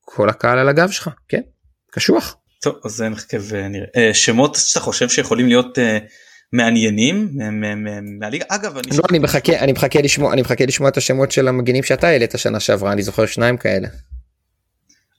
[0.00, 1.40] כל הקהל על הגב שלך כן
[1.90, 2.36] קשוח.
[2.62, 5.80] טוב אז נחכה ונראה אה, שמות שאתה חושב שיכולים להיות uh,
[6.52, 7.28] מעניינים
[8.20, 11.48] מהליגה אגב אני, לא, אני מחכה אני מחכה לשמוע אני מחכה לשמוע את השמות של
[11.48, 13.88] המגינים שאתה העלית שנה שעברה אני זוכר שניים כאלה.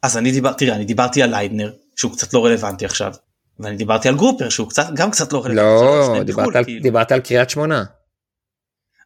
[0.03, 3.13] אז אני דיברתי תראה אני דיברתי על ליידנר שהוא קצת לא רלוונטי עכשיו
[3.59, 6.19] ואני דיברתי על גרופר שהוא קצת גם קצת לא רלוונטי.
[6.19, 6.83] לא דיברת על, כאילו.
[6.83, 7.83] דיברת על קריית שמונה.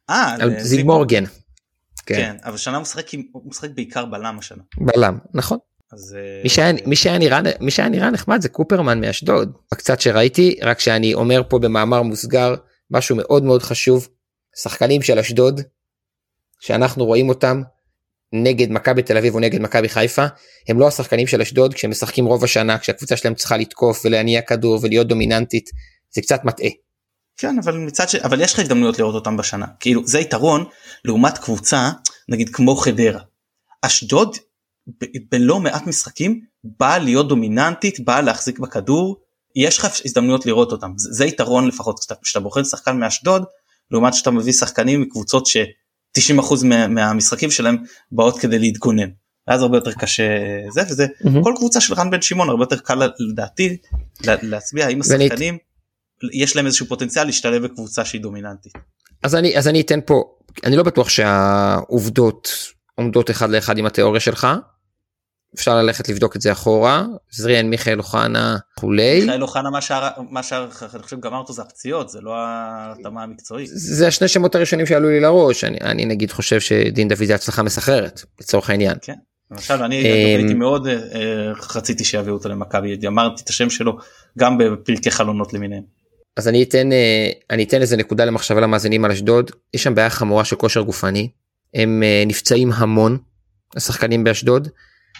[0.09, 1.23] אה, על זיג מורגן.
[2.05, 2.15] כן.
[2.15, 4.63] כן אבל שנה הוא משחק הוא משחק בעיקר בלם השנה.
[4.77, 5.57] בלם נכון
[5.93, 9.53] אז אה, מי שהיה, מי, שהיה נראה, מי שהיה נראה נחמד זה קופרמן מאשדוד.
[9.73, 12.55] קצת שראיתי, רק שאני אומר פה במאמר מוסגר
[12.91, 14.07] משהו מאוד מאוד חשוב.
[14.55, 15.61] שחקנים של אשדוד,
[16.59, 17.61] שאנחנו רואים אותם
[18.33, 20.25] נגד מכבי תל אביב או נגד מכבי חיפה,
[20.67, 24.79] הם לא השחקנים של אשדוד כשהם משחקים רוב השנה, כשהקבוצה שלהם צריכה לתקוף ולהניע כדור
[24.81, 25.69] ולהיות דומיננטית,
[26.11, 26.69] זה קצת מטעה.
[27.37, 28.15] כן אבל מצד ש...
[28.15, 30.65] אבל יש לך הזדמנויות לראות אותם בשנה כאילו זה יתרון
[31.05, 31.89] לעומת קבוצה
[32.29, 33.21] נגיד כמו חדרה.
[33.81, 34.37] אשדוד
[35.31, 39.21] בלא מעט משחקים באה להיות דומיננטית באה להחזיק בכדור
[39.55, 43.43] יש לך הזדמנויות לראות אותם זה, זה יתרון לפחות כשאתה בוחר שחקן מאשדוד
[43.91, 45.45] לעומת שאתה מביא שחקנים מקבוצות
[46.17, 47.77] ש-90% מה, מהמשחקים שלהם
[48.11, 49.09] באות כדי להתגונן.
[49.47, 50.23] ואז הרבה יותר קשה
[50.69, 51.43] זה וזה mm-hmm.
[51.43, 53.77] כל קבוצה של רן בן שמעון הרבה יותר קל לדעתי
[54.23, 55.57] להצביע האם השחקנים
[56.33, 58.73] יש להם איזשהו פוטנציאל להשתלב בקבוצה שהיא דומיננטית.
[59.23, 60.23] אז אני אז אני אתן פה
[60.63, 62.49] אני לא בטוח שהעובדות
[62.95, 64.47] עומדות אחד לאחד עם התיאוריה שלך.
[65.55, 69.21] אפשר ללכת לבדוק את זה אחורה זריאן מיכאל אוחנה כולי.
[69.21, 73.23] מיכאל אוחנה מה שער מה שער אני חושב גמר אותו זה הפציעות זה לא ההתאמה
[73.23, 73.69] המקצועית.
[73.73, 77.63] זה השני שמות הראשונים שעלו לי לראש אני, אני נגיד חושב שדין דוד זה הצלחה
[77.63, 78.97] מסחררת לצורך העניין.
[79.01, 79.13] כן.
[79.51, 80.95] למשל אני הייתי מאוד אה,
[81.75, 83.97] רציתי שיביאו אותו למכבי אמרתי את השם שלו
[84.39, 85.83] גם בפרקי חלונות למיניהם.
[86.37, 90.09] אז אני אתן אה, אני אתן איזה נקודה למחשבה למאזינים על אשדוד יש שם בעיה
[90.09, 91.29] חמורה של כושר גופני
[91.73, 93.17] הם אה, נפצעים המון
[93.75, 94.67] השחקנים באשדוד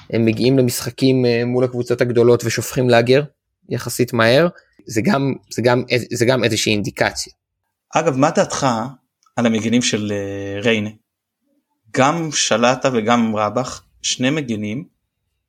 [0.10, 3.24] הם מגיעים למשחקים אה, מול הקבוצות הגדולות ושופכים לאגר
[3.70, 4.48] יחסית מהר
[4.86, 7.34] זה גם זה גם זה גם איזושהי אינדיקציה.
[7.96, 8.68] אגב מה דעתך
[9.36, 10.14] על המגינים של
[10.64, 10.90] ריינה
[11.98, 14.84] גם שלטה וגם רבח שני מגינים.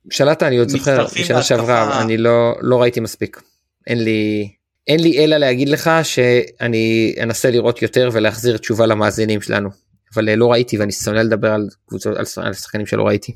[0.09, 3.41] שלטה אני עוד זוכר בשנה שעברה אני לא לא ראיתי מספיק
[3.87, 4.49] אין לי
[4.87, 9.69] אין לי אלא להגיד לך שאני אנסה לראות יותר ולהחזיר תשובה למאזינים שלנו
[10.13, 13.35] אבל אה, לא ראיתי ואני שונא לדבר על קבוצות על שחקנים שלא ראיתי.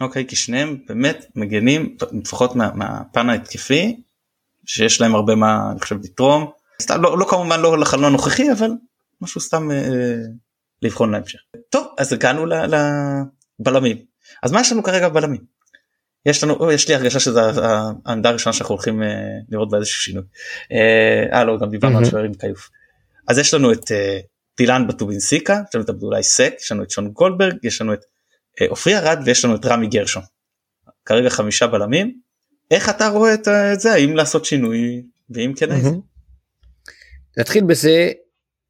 [0.00, 4.00] אוקיי כי שניהם באמת מגנים לפחות מה, מהפן ההתקפי
[4.66, 6.50] שיש להם הרבה מה אני חושב לתרום
[6.82, 8.70] סתם לא, לא כמובן לא לחלון הנוכחי אבל
[9.20, 10.14] משהו סתם אה,
[10.82, 11.38] לבחון להמשך.
[11.70, 13.96] טוב אז הגענו לבלמים
[14.42, 15.58] אז מה יש לנו כרגע בלמים
[16.26, 17.40] יש לנו יש לי הרגשה שזה
[18.06, 19.08] העמדה הראשונה שאנחנו הולכים אה,
[19.48, 20.22] לראות באיזשהו שינוי.
[20.72, 22.70] אה, אה לא גם דיברנו על שוערים כיוף.
[23.28, 24.18] אז יש לנו את אה,
[24.58, 28.04] דילן בטובינסיקה יש לנו את אבדולאי סק יש לנו את שון גולדברג יש לנו את
[28.68, 30.22] עופרי ארד ויש לנו את רמי גרשון.
[31.04, 32.20] כרגע חמישה בלמים.
[32.70, 35.90] איך אתה רואה את זה האם לעשות שינוי ואם כן איזה.
[37.38, 38.10] נתחיל בזה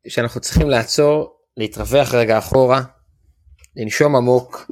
[0.08, 2.82] שאנחנו צריכים לעצור להתרווח רגע אחורה
[3.76, 4.70] לנשום עמוק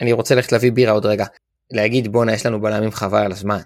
[0.00, 1.24] אני רוצה ללכת להביא בירה עוד רגע
[1.70, 3.60] להגיד בואנה יש לנו בלמים חבל על הזמן.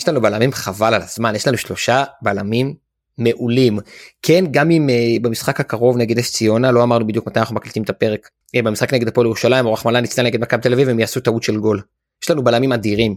[0.00, 2.74] יש לנו בלמים חבל על הזמן יש לנו שלושה בלמים
[3.18, 3.78] מעולים
[4.22, 7.82] כן גם אם uh, במשחק הקרוב נגד אס ציונה לא אמרנו בדיוק מתי אנחנו מקליטים
[7.82, 11.00] את הפרק uh, במשחק נגד הפועל ירושלים או רחמנא ליצלן נגד מכבי תל אביב הם
[11.00, 11.82] יעשו טעות של גול.
[12.22, 13.16] יש לנו בלמים אדירים.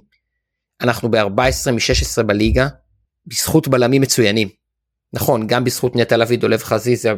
[0.81, 2.67] אנחנו ב-14 מ-16 בליגה
[3.27, 4.47] בזכות בלמים מצוינים.
[5.13, 7.15] נכון גם בזכות נטע לביא דולב חזיזה uh,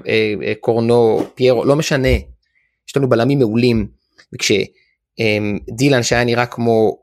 [0.60, 2.16] קורנו פיירו לא משנה.
[2.88, 3.88] יש לנו בלמים מעולים.
[4.34, 4.52] וכש...
[5.20, 5.60] אמ,
[6.02, 6.98] שהיה נראה כמו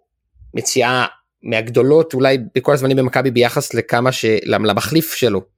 [0.54, 1.06] מציאה
[1.42, 5.55] מהגדולות אולי בכל הזמנים במכבי ביחס לכמה שלמחליף שלו.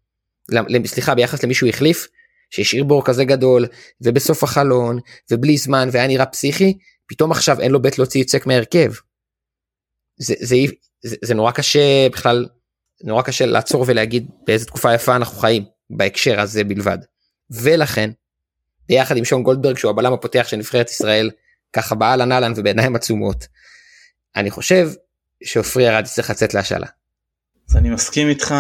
[0.87, 2.09] סליחה ביחס למישהו החליף
[2.51, 3.67] שהשאיר בור כזה גדול
[4.01, 4.99] ובסוף החלון
[5.31, 8.93] ובלי זמן והיה נראה פסיכי פתאום עכשיו אין לו בית להוציא יצק מהרכב.
[10.17, 10.57] זה, זה,
[11.03, 12.47] זה, זה נורא קשה בכלל
[13.05, 16.99] נורא קשה לעצור ולהגיד באיזה תקופה יפה אנחנו חיים בהקשר הזה בלבד.
[17.51, 18.11] ולכן
[18.89, 21.31] ביחד עם שון גולדברג שהוא הבלם הפותח של נבחרת ישראל
[21.73, 23.47] ככה באהלן אהלן ובעיניים עצומות.
[24.37, 24.91] אני חושב
[25.45, 26.87] שעופרי ארד יצטרך לצאת להשאלה.
[27.71, 28.55] אז אני מסכים איתך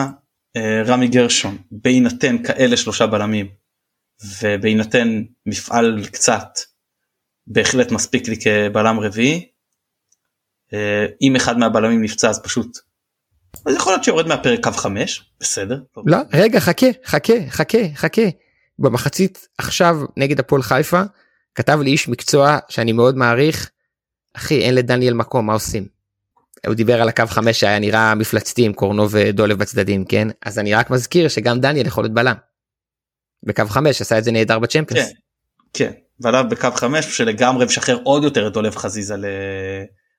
[0.87, 3.49] רמי גרשון בהינתן כאלה שלושה בלמים
[4.43, 6.49] ובהינתן מפעל קצת
[7.47, 9.49] בהחלט מספיק לי כבלם רביעי.
[10.73, 12.79] אה, אם אחד מהבלמים נפצע אז פשוט
[13.67, 15.81] אז יכול להיות שיורד מהפרק קו 5 בסדר.
[16.07, 18.23] לא רגע חכה חכה חכה חכה
[18.79, 21.03] במחצית עכשיו נגד הפועל חיפה
[21.55, 23.71] כתב לי איש מקצוע שאני מאוד מעריך,
[24.37, 25.98] אחי אין לדניאל מקום מה עושים.
[26.67, 30.75] הוא דיבר על הקו 5 שהיה נראה מפלצתי עם קורנו ודולב בצדדים כן אז אני
[30.75, 32.35] רק מזכיר שגם דניאל יכול להיות בלם.
[33.43, 35.09] בקו 5 עשה את זה נהדר בצ'מפיונס.
[35.09, 35.15] כן,
[35.73, 35.93] כן.
[36.21, 39.15] ועליו בקו 5 שלגמרי משחרר עוד יותר את דולב חזיזה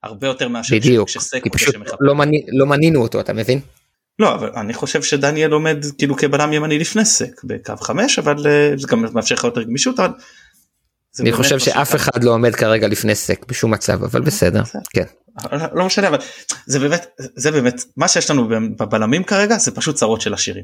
[0.04, 1.10] להרבה יותר מאשר בדיוק
[1.44, 3.60] כי פשוט לא, מני, לא מנינו אותו אתה מבין.
[4.20, 8.72] לא אבל אני חושב שדניאל עומד כאילו כבלם ימני לפני סק בקו 5 אבל אה,
[8.78, 10.10] זה גם מאפשר לך יותר גמישות אבל
[11.20, 15.04] אני חושב שאף אחד לא עומד כרגע לפני סק בשום מצב אבל בסדר כן.
[15.74, 16.18] לא משנה אבל
[16.66, 20.64] זה באמת זה באמת מה שיש לנו בבלמים כרגע זה פשוט צרות של השירים.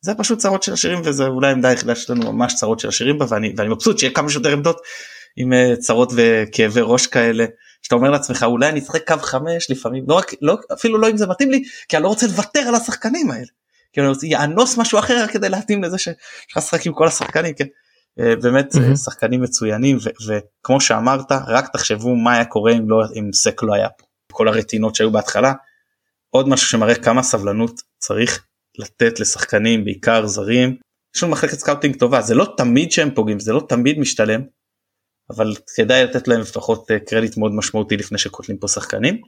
[0.00, 3.26] זה פשוט צרות של השירים וזה אולי העמדה היחידה שלנו ממש צרות של השירים בה
[3.28, 4.80] ואני, ואני מבסוט שיהיה כמה שיותר עמדות
[5.36, 7.44] עם אה, צרות וכאבי ראש כאלה
[7.82, 11.16] שאתה אומר לעצמך אולי אני אשחק קו חמש לפעמים לא רק לא אפילו לא אם
[11.16, 13.46] זה מתאים לי כי אני לא רוצה לוותר על השחקנים האלה.
[13.92, 16.16] כאילו או יאנוס משהו אחר כדי להתאים לזה שיש
[16.50, 17.66] לך לשחק עם כל השחקנים כן.
[18.20, 18.96] אה, באמת mm-hmm.
[18.96, 23.88] שחקנים מצוינים וכמו שאמרת רק תחשבו מה היה קורה אם לא אם סק לא היה
[23.88, 25.52] פה כל הרטינות שהיו בהתחלה.
[26.30, 28.44] עוד משהו שמראה כמה סבלנות צריך
[28.78, 30.76] לתת לשחקנים בעיקר זרים.
[31.16, 34.42] יש לנו מחלקת scouting טובה זה לא תמיד שהם פוגעים זה לא תמיד משתלם.
[35.30, 39.20] אבל כדאי לתת להם לפחות אה, קרדיט מאוד משמעותי לפני שקוטלים פה שחקנים.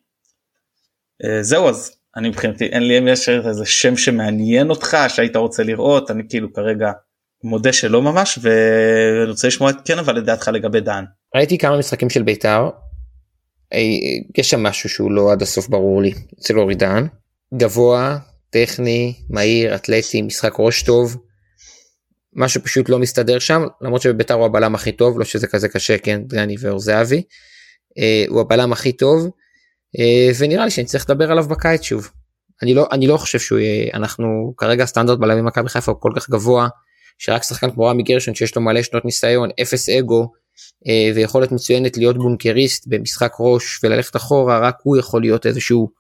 [1.41, 6.11] זהו אז אני מבחינתי אין לי אם יש איזה שם שמעניין אותך שהיית רוצה לראות
[6.11, 6.93] אני כאילו כרגע
[7.45, 11.05] מודה שלא ממש ואני רוצה לשמוע את כן אבל לדעתך לגבי דן.
[11.35, 12.71] ראיתי כמה משחקים של בית"ר.
[14.39, 17.07] יש שם משהו שהוא לא עד הסוף ברור לי אצל אורי דן.
[17.55, 18.19] גבוה
[18.51, 21.17] טכני מהיר אתלטי משחק ראש טוב.
[22.37, 25.99] משהו פשוט לא מסתדר שם למרות שבבית"ר הוא הבלם הכי טוב לא שזה כזה קשה
[25.99, 27.23] כן דגני ואור זהבי.
[27.99, 29.31] אה, הוא הבלם הכי טוב
[29.99, 32.11] אה, ונראה לי שאני צריך לדבר עליו בקיץ שוב.
[32.63, 36.13] אני לא אני לא חושב שהוא יהיה אנחנו כרגע סטנדרט בלמים מכבי חיפה הוא כל
[36.17, 36.69] כך גבוה
[37.19, 40.33] שרק שחקן כמו רמי גרשון שיש לו מלא שנות ניסיון אפס אגו
[40.89, 45.91] אה, ויכולת מצוינת להיות בונקריסט במשחק ראש וללכת אחורה רק הוא יכול להיות איזשהו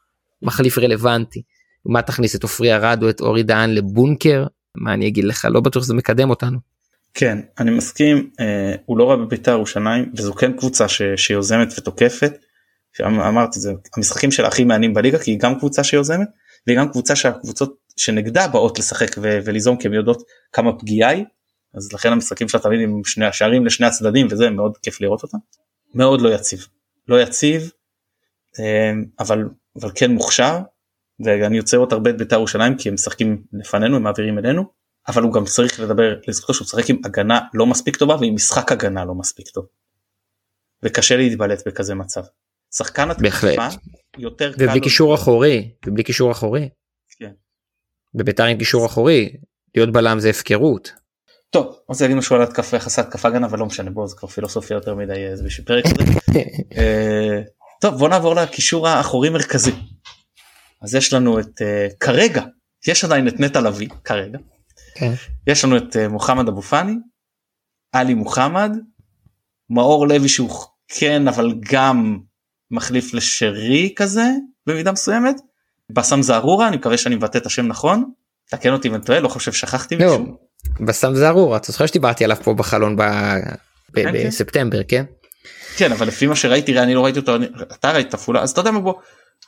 [0.42, 1.42] מחליף רלוונטי.
[1.86, 5.60] מה תכניס את עופרי ארד או את אורי דהן לבונקר מה אני אגיד לך לא
[5.60, 6.58] בטוח שזה מקדם אותנו.
[7.14, 12.32] כן אני מסכים אה, הוא לא רע בבית"ר ירושלים וזו כן קבוצה ש, שיוזמת ותוקפת.
[13.06, 16.28] אמרתי זה המשחקים שלה הכי מעניינים בליגה כי היא גם קבוצה שיוזמת
[16.66, 21.24] והיא גם קבוצה שהקבוצות שנגדה באות לשחק ו- וליזום כי הן יודעות כמה פגיעה היא
[21.74, 25.36] אז לכן המשחקים שלה תמיד עם שני השערים לשני הצדדים וזה מאוד כיף לראות אותה.
[25.94, 26.66] מאוד לא יציב
[27.08, 27.70] לא יציב
[28.58, 29.48] אה, אבל
[29.80, 30.58] אבל כן מוכשר
[31.24, 35.22] ואני יוצא עוד הרבה את בית"ר ירושלים כי הם משחקים לפנינו הם מעבירים אלינו אבל
[35.22, 39.04] הוא גם צריך לדבר לזכותו שהוא משחק עם הגנה לא מספיק טובה ועם משחק הגנה
[39.04, 39.66] לא מספיק טוב.
[40.82, 42.22] וקשה להתבלט בכזה מצב.
[42.74, 43.68] שחקן התקפה
[44.18, 44.64] יותר קל.
[44.64, 46.68] ובלי קישור אחורי ובלי קישור אחורי.
[48.18, 49.36] בבית"ר עם קישור אחורי
[49.74, 50.92] להיות בלם זה הפקרות.
[51.50, 54.28] טוב רוצה להגיד משהו על התקפה יחסי התקפה הגנה אבל לא משנה בוא זה כבר
[54.28, 56.04] פילוסופיה יותר מדי איזה בשביל פרק כזה.
[56.76, 57.42] אה,
[57.80, 59.72] טוב בוא נעבור לקישור האחורי מרכזי.
[60.82, 62.42] אז יש לנו את uh, כרגע
[62.86, 64.38] יש עדיין את נטע לביא כרגע.
[64.94, 65.12] כן.
[65.46, 66.94] יש לנו את uh, מוחמד אבו פאני,
[67.92, 68.76] עלי מוחמד,
[69.70, 70.50] מאור לוי שהוא
[70.88, 72.18] כן אבל גם
[72.70, 74.26] מחליף לשרי כזה
[74.66, 75.36] במידה מסוימת.
[75.90, 78.04] בסם זערורה אני מקווה שאני מבטא את השם נכון.
[78.50, 80.36] תקן אותי אם אני טועה לא חושב שכחתי לא, מישהו.
[80.80, 83.02] בסם זערורה אתה זוכר שדיברתי עליו פה בחלון ב...
[83.94, 84.26] כן, כן.
[84.26, 85.04] בספטמבר כן?
[85.76, 87.36] כן אבל לפי מה שראיתי אני לא ראיתי אותו
[87.72, 88.94] אתה ראית פולה אז אתה יודע מה בוא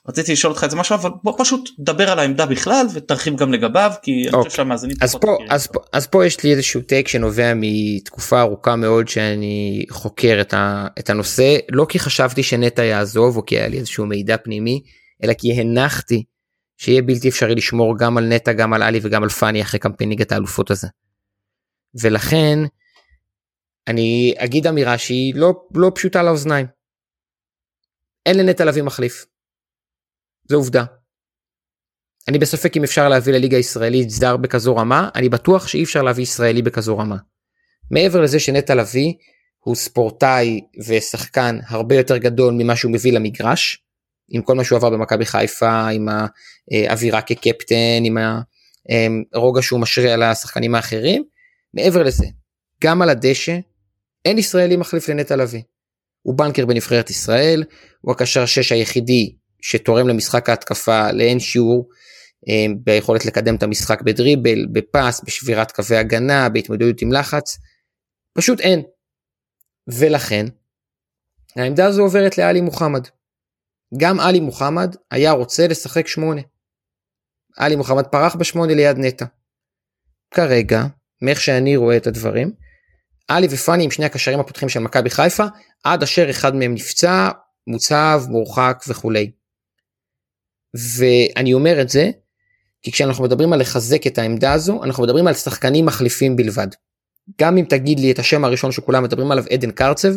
[0.08, 3.52] רציתי לשאול אותך את זה משהו אבל בוא פשוט דבר על העמדה בכלל ותרחיב גם
[3.52, 4.50] לגביו כי אני חושב אוקיי.
[4.50, 9.08] שהמאזינים אז פה אז פה אז פה יש לי איזשהו טייק שנובע מתקופה ארוכה מאוד
[9.08, 13.78] שאני חוקר את, ה, את הנושא לא כי חשבתי שנטע יעזוב או כי היה לי
[13.78, 14.82] איזשהו מידע פנימי
[15.24, 16.24] אלא כי הנחתי
[16.80, 20.10] שיהיה בלתי אפשרי לשמור גם על נטע גם על עלי וגם על פאני אחרי קמפיין
[20.10, 20.88] ליגת האלופות הזה.
[22.02, 22.58] ולכן
[23.88, 26.66] אני אגיד אמירה שהיא לא לא פשוטה לאוזניים.
[28.26, 29.26] אין לנטע לביא מחליף.
[30.48, 30.84] זו עובדה.
[32.28, 36.22] אני בספק אם אפשר להביא לליגה הישראלית זר בכזו רמה, אני בטוח שאי אפשר להביא
[36.22, 37.16] ישראלי בכזו רמה.
[37.90, 39.14] מעבר לזה שנטע לביא
[39.58, 43.84] הוא ספורטאי ושחקן הרבה יותר גדול ממה שהוא מביא למגרש,
[44.30, 46.08] עם כל מה שהוא עבר במכבי חיפה, עם
[46.70, 48.18] האווירה כקפטן, עם
[49.34, 51.24] הרוגע שהוא משרה על השחקנים האחרים,
[51.74, 52.26] מעבר לזה,
[52.84, 53.58] גם על הדשא,
[54.24, 55.62] אין ישראלי מחליף לנטע לביא.
[56.22, 57.64] הוא בנקר בנבחרת ישראל,
[58.00, 61.88] הוא הקשר 6 היחידי שתורם למשחק ההתקפה לאין שיעור
[62.48, 67.58] אה, ביכולת לקדם את המשחק בדריבל, בפס, בשבירת קווי הגנה, בהתמודדות עם לחץ,
[68.34, 68.82] פשוט אין.
[69.88, 70.46] ולכן,
[71.56, 73.06] העמדה הזו עוברת לאלי מוחמד.
[73.98, 76.40] גם עלי מוחמד היה רוצה לשחק שמונה.
[77.56, 79.24] עלי מוחמד פרח בשמונה ליד נטע.
[80.34, 80.82] כרגע,
[81.22, 82.52] מאיך שאני רואה את הדברים,
[83.28, 85.44] עלי ופאני הם שני הקשרים הפותחים של מכבי חיפה,
[85.84, 87.28] עד אשר אחד מהם נפצע,
[87.66, 89.30] מוצב, מורחק וכולי.
[90.98, 92.10] ואני אומר את זה
[92.82, 96.66] כי כשאנחנו מדברים על לחזק את העמדה הזו אנחנו מדברים על שחקנים מחליפים בלבד.
[97.40, 100.12] גם אם תגיד לי את השם הראשון שכולם מדברים עליו עדן קרצב,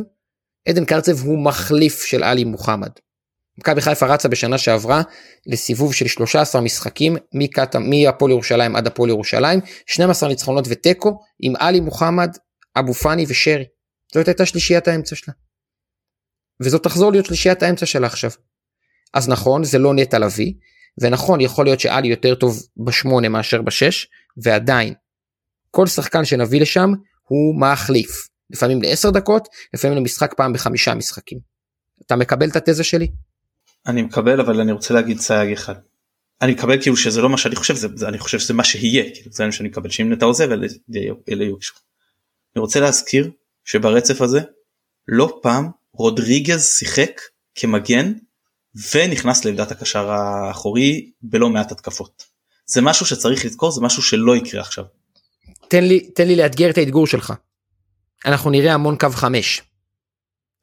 [0.68, 2.90] עדן קרצב הוא מחליף של עלי מוחמד.
[3.58, 5.02] מכבי חיפה רצה בשנה שעברה
[5.46, 7.18] לסיבוב של 13 משחקים
[7.80, 12.38] מהפועל ירושלים עד הפועל ירושלים 12 ניצחונות ותיקו עם עלי מוחמד
[12.80, 13.66] אבו פאני ושרי.
[14.14, 15.34] זאת הייתה שלישיית האמצע שלה.
[16.62, 18.32] וזאת תחזור להיות שלישיית האמצע שלה עכשיו.
[19.14, 20.54] אז נכון זה לא נטע לביא
[21.02, 24.08] ונכון יכול להיות שאלי יותר טוב בשמונה מאשר בשש
[24.44, 24.94] ועדיין
[25.72, 26.92] כל שחקן שנביא לשם
[27.24, 31.40] הוא מחליף לפעמים לעשר דקות לפעמים למשחק פעם בחמישה משחקים.
[32.06, 33.08] אתה מקבל את התזה שלי?
[33.88, 35.76] אני מקבל אבל אני רוצה להגיד סייג אחד.
[36.42, 39.04] אני מקבל כאילו שזה לא מה שאני חושב זה, זה אני חושב שזה מה שיהיה
[39.14, 40.68] כאילו זה מה שאני מקבל שאם נטע עוזב אלה
[41.44, 41.56] יהיו
[42.56, 43.32] אני רוצה להזכיר
[43.66, 44.40] שברצף הזה
[45.08, 47.22] לא פעם רודריגז שיחק
[47.56, 48.14] כמגן
[48.94, 52.24] ונכנס לעמדת הקשר האחורי בלא מעט התקפות.
[52.66, 54.86] זה משהו שצריך לזכור זה משהו שלא יקרה עכשיו.
[55.68, 57.34] תן לי תן לי לאתגר את האתגור שלך.
[58.26, 59.62] אנחנו נראה המון קו חמש.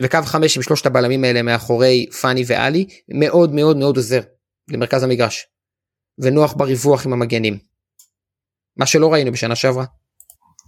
[0.03, 4.21] וקו חמש עם שלושת הבלמים האלה מאחורי פאני ואלי מאוד מאוד מאוד עוזר
[4.69, 5.47] למרכז המגרש.
[6.19, 7.59] ונוח בריווח עם המגנים.
[8.77, 9.85] מה שלא ראינו בשנה שעברה.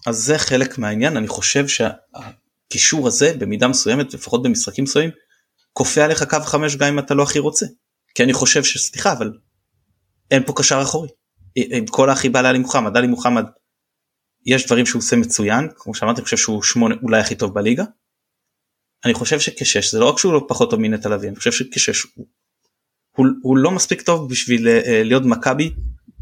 [0.07, 5.11] אז זה חלק מהעניין אני חושב שהקישור הזה במידה מסוימת לפחות במשחקים מסוימים
[5.73, 7.67] כופה עליך קו חמש גם אם אתה לא הכי רוצה.
[8.15, 9.33] כי אני חושב שסליחה אבל
[10.31, 11.09] אין פה קשר אחורי.
[11.57, 13.45] עם כל החיבה לאלי מוחמד אלי מוחמד
[14.47, 17.85] יש דברים שהוא עושה מצוין כמו שאמרתי אני חושב שהוא שמונה אולי הכי טוב בליגה.
[19.05, 22.03] אני חושב שכשש זה לא רק שהוא לא פחות טוב מנטע לביא אני חושב שכשש
[22.03, 22.27] הוא,
[23.17, 25.71] הוא, הוא לא מספיק טוב בשביל uh, להיות מכבי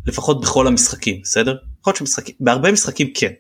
[0.07, 1.57] לפחות בכל המשחקים בסדר?
[1.81, 3.33] יכול להיות שמשחקים בהרבה משחקים כן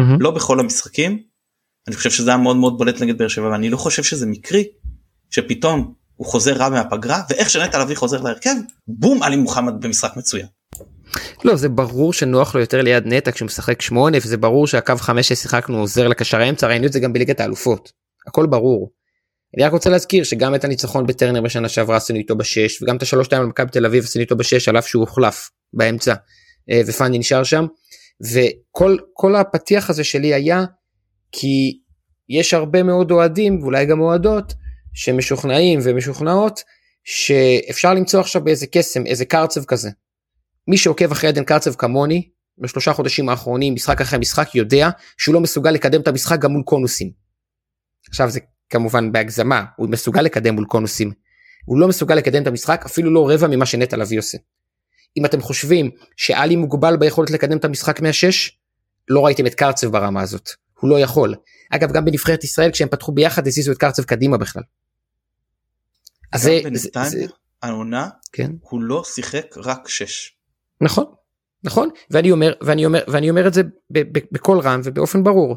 [0.00, 0.02] mm-hmm.
[0.20, 1.22] לא בכל המשחקים.
[1.88, 4.64] אני חושב שזה היה מאוד מאוד בולט נגד באר שבע ואני לא חושב שזה מקרי
[5.30, 8.54] שפתאום הוא חוזר רע מהפגרה ואיך שנטע לביא חוזר להרכב
[8.88, 10.46] בום עלי מוחמד במשחק מצוין.
[11.44, 15.28] לא זה ברור שנוח לו יותר ליד נטע כשהוא משחק שמונה וזה ברור שהקו חמש
[15.28, 17.92] ששיחקנו עוזר לקשר האמצע ראינו את זה גם בליגת האלופות
[18.26, 18.90] הכל ברור.
[19.56, 23.02] אני רק רוצה להזכיר שגם את הניצחון בטרנר בשנה שעברה עשינו איתו בשש וגם את
[23.02, 26.14] השלוש שתיים מכבי תל אביב עשינו איתו בשש על אף שהוא הוחלף באמצע
[26.70, 27.66] אה, ופאני נשאר שם
[28.32, 30.64] וכל הפתיח הזה שלי היה
[31.32, 31.78] כי
[32.28, 34.54] יש הרבה מאוד אוהדים ואולי גם אוהדות
[34.94, 36.60] שמשוכנעים ומשוכנעות
[37.04, 39.90] שאפשר למצוא עכשיו באיזה קסם איזה קרצב כזה.
[40.68, 42.28] מי שעוקב אחרי עדן קרצב כמוני
[42.58, 46.62] בשלושה חודשים האחרונים משחק אחרי משחק יודע שהוא לא מסוגל לקדם את המשחק גם מול
[46.62, 47.19] קונוסים.
[48.10, 51.12] עכשיו זה כמובן בהגזמה הוא מסוגל לקדם מול קונוסים.
[51.64, 54.38] הוא לא מסוגל לקדם את המשחק אפילו לא רבע ממה שנטע לביא עושה.
[55.16, 58.58] אם אתם חושבים שאלי מוגבל ביכולת לקדם את המשחק מהשש
[59.08, 61.34] לא ראיתם את קרצב ברמה הזאת הוא לא יכול.
[61.70, 64.62] אגב גם בנבחרת ישראל כשהם פתחו ביחד הזיזו את קרצב קדימה בכלל.
[66.32, 66.60] אז זה,
[67.04, 67.26] זה,
[67.62, 70.36] העונה כן הוא לא שיחק רק שש.
[70.80, 71.04] נכון
[71.64, 73.62] נכון ואני אומר ואני אומר ואני אומר את זה
[74.32, 75.56] בקול רם ובאופן ברור.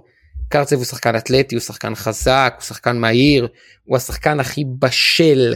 [0.53, 3.47] קרצב הוא שחקן אתלטי הוא שחקן חזק הוא שחקן מהיר
[3.83, 5.53] הוא השחקן הכי בשל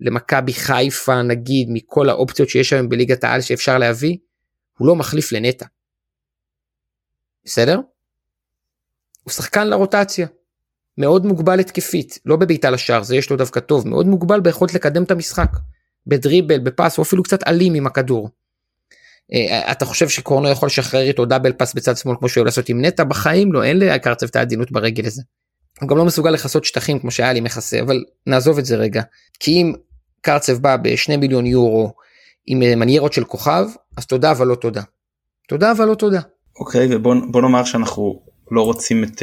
[0.00, 4.16] למכבי חיפה נגיד מכל האופציות שיש היום בליגת העל שאפשר להביא
[4.78, 5.66] הוא לא מחליף לנטע.
[7.44, 7.80] בסדר?
[9.22, 10.26] הוא שחקן לרוטציה.
[10.98, 15.02] מאוד מוגבל התקפית לא בביתה לשער זה יש לו דווקא טוב מאוד מוגבל ביכולת לקדם
[15.02, 15.50] את המשחק.
[16.06, 18.30] בדריבל בפס או אפילו קצת אלים עם הכדור.
[19.32, 22.84] אה, אתה חושב שקורנו יכול לשחרר איתו דאבל פס בצד שמאל כמו שהוא לעשות עם
[22.84, 25.22] נטע בחיים לא אין לקרצב את העדינות ברגל הזה.
[25.80, 29.02] הוא גם לא מסוגל לכסות שטחים כמו שהיה לי מכסה אבל נעזוב את זה רגע
[29.40, 29.72] כי אם
[30.20, 31.92] קרצב בא בשני מיליון יורו
[32.46, 33.64] עם אה, מניירות של כוכב
[33.96, 34.82] אז תודה אבל לא תודה.
[35.48, 36.20] תודה אבל לא תודה.
[36.60, 39.22] אוקיי ובוא נאמר שאנחנו לא רוצים את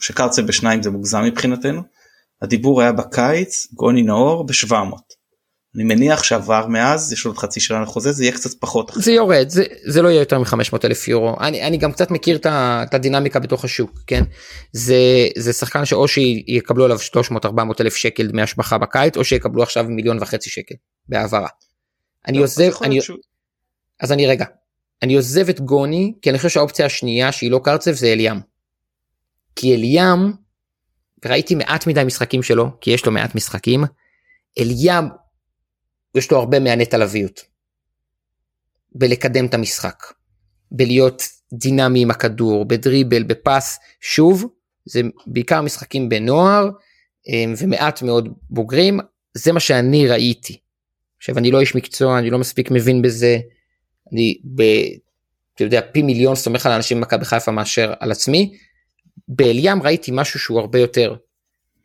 [0.00, 1.82] שקרצב בשניים זה מוגזם מבחינתנו.
[2.42, 5.15] הדיבור היה בקיץ גוני נאור ב-700.
[5.76, 8.92] אני מניח שעבר מאז יש עוד חצי שנה לחוזה זה יהיה קצת פחות.
[8.94, 12.36] זה יורד זה, זה לא יהיה יותר מ-500 אלף יורו אני, אני גם קצת מכיר
[12.36, 14.24] את הדינמיקה בתוך השוק כן
[14.72, 14.96] זה
[15.36, 19.84] זה שחקן שאו שיקבלו עליו 300 400 אלף שקל דמי השבחה בקיץ או שיקבלו עכשיו
[19.84, 20.74] מיליון וחצי שקל
[21.08, 21.48] בהעברה.
[22.28, 22.98] אני עוזב אני
[24.00, 24.44] אז אני רגע
[25.02, 28.36] אני עוזב את גוני כי אני חושב שהאופציה השנייה שהיא לא קרצב זה אליאם.
[29.56, 30.32] כי אליאם
[31.26, 33.84] ראיתי מעט מדי משחקים שלו כי יש לו מעט משחקים.
[34.58, 35.04] אליאם
[36.16, 37.40] יש לו הרבה מהנטע לביות.
[38.94, 40.04] בלקדם את המשחק.
[40.70, 44.44] בלהיות דינמי עם הכדור, בדריבל, בפס, שוב,
[44.84, 46.68] זה בעיקר משחקים בנוער
[47.28, 49.00] אמ, ומעט מאוד בוגרים,
[49.34, 50.58] זה מה שאני ראיתי.
[51.18, 53.38] עכשיו אני לא איש מקצוע, אני לא מספיק מבין בזה,
[54.12, 54.62] אני ב...
[55.54, 58.56] אתה יודע, פי מיליון סומך על אנשים במכבי חיפה מאשר על עצמי.
[59.28, 61.14] באליאם ראיתי משהו שהוא הרבה יותר,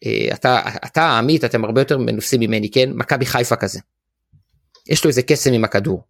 [0.06, 2.90] אה, אתה, אתה עמית, אתם הרבה יותר מנוסים ממני, כן?
[2.94, 3.80] מכבי חיפה כזה.
[4.88, 6.04] יש לו איזה קסם עם הכדור.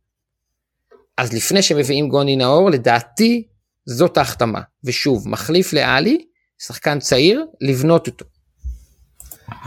[1.17, 3.47] אז לפני שמביאים גוני נאור לדעתי
[3.85, 4.61] זאת ההחתמה.
[4.83, 6.25] ושוב מחליף לאלי
[6.59, 8.25] שחקן צעיר לבנות אותו.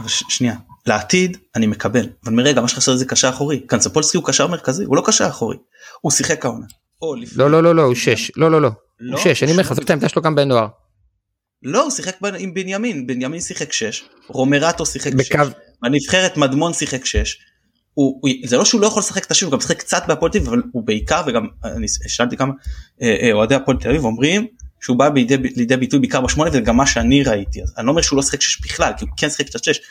[0.07, 2.09] שנייה לעתיד אני מקבל.
[2.25, 3.59] אבל מרגע מה שחסר זה קשר אחורי.
[3.59, 5.57] קנצפולסקי הוא קשר מרכזי הוא לא קשר אחורי.
[6.01, 6.65] הוא שיחק העונה.
[7.35, 8.31] לא לא לא לא הוא שש.
[8.37, 8.69] לא לא לא.
[9.11, 10.67] הוא שש אני אומר לך זאת העמדה שלו גם בנוער.
[11.63, 13.07] לא הוא שיחק עם בנימין.
[13.07, 14.03] בנימין שיחק שש.
[14.27, 15.31] רומרטו שיחק שש.
[15.83, 17.37] הנבחרת מדמון שיחק שש
[17.95, 20.31] הוא, הוא, זה לא שהוא לא יכול לשחק את השיר, הוא גם משחק קצת בהפועל
[20.31, 22.53] תל אביב, אבל הוא בעיקר, וגם אני שאלתי כמה
[23.01, 24.47] אה, אה, אוהדי הפועל תל אביב אומרים
[24.81, 28.01] שהוא בא בידי, לידי ביטוי בעיקר בשמונה וגם מה שאני ראיתי, אז אני לא אומר
[28.01, 29.81] שהוא לא שחק שש בכלל, כי הוא כן שחק קצת שש,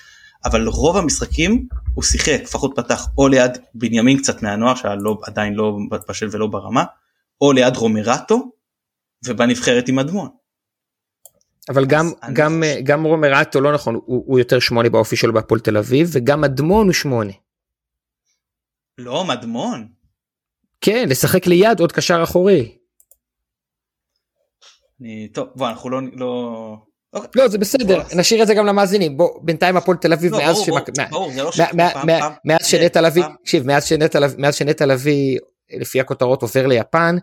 [0.45, 5.77] אבל רוב המשחקים הוא שיחק לפחות פתח או ליד בנימין קצת מהנוער שעדיין לא
[6.09, 6.85] בשל ולא ברמה
[7.41, 8.51] או ליד רומרטו
[9.27, 10.29] ובנבחרת עם אדמון.
[11.69, 12.85] אבל גם גם חושב...
[12.85, 16.87] גם רומרטו לא נכון הוא, הוא יותר שמונה באופי שלו בהפועל תל אביב וגם אדמון
[16.87, 17.33] הוא שמונה.
[18.99, 19.89] לא מדמון.
[20.81, 22.77] כן לשחק ליד עוד קשר אחורי.
[25.01, 26.77] אני, טוב בוא אנחנו לא לא.
[27.13, 27.43] אוקיי.
[27.43, 30.33] לא זה בסדר נשאיר את זה גם למאזינים בוא בינתיים הפועל תל אביב
[32.45, 33.25] מאז שנטע לביא
[34.39, 35.39] מאז שנטע לביא
[35.81, 37.17] לפי הכותרות עובר ליפן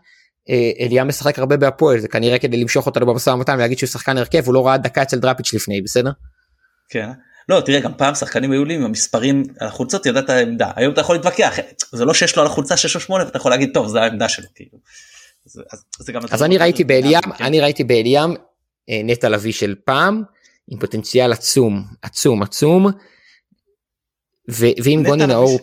[0.50, 4.18] אה, אליה משחק הרבה בהפועל זה כנראה כדי למשוך אותנו במשא ומתן ולהגיד שהוא שחקן
[4.18, 6.12] הרכב הוא לא ראה דקה אצל דראפיץ' לפני בסדר?
[6.90, 7.10] כן.
[7.50, 11.02] לא תראה גם פעם שחקנים היו לי עם המספרים על החולצות ידעת העמדה היום אתה
[11.02, 11.56] יכול להתווכח
[11.92, 14.30] זה לא שיש לו על החולצה 6 או 8 ואתה יכול להגיד טוב זה העמדה
[14.30, 14.78] שלו כאילו.
[15.46, 15.84] אז, אז,
[16.32, 17.44] אז אני ראיתי באליאם כן.
[17.44, 18.34] אני ראיתי באליאם
[18.90, 20.24] אה, נטע לביא של פעם
[20.68, 22.88] עם פוטנציאל עצום עצום עצום.
[24.48, 25.60] ואם גוני נאור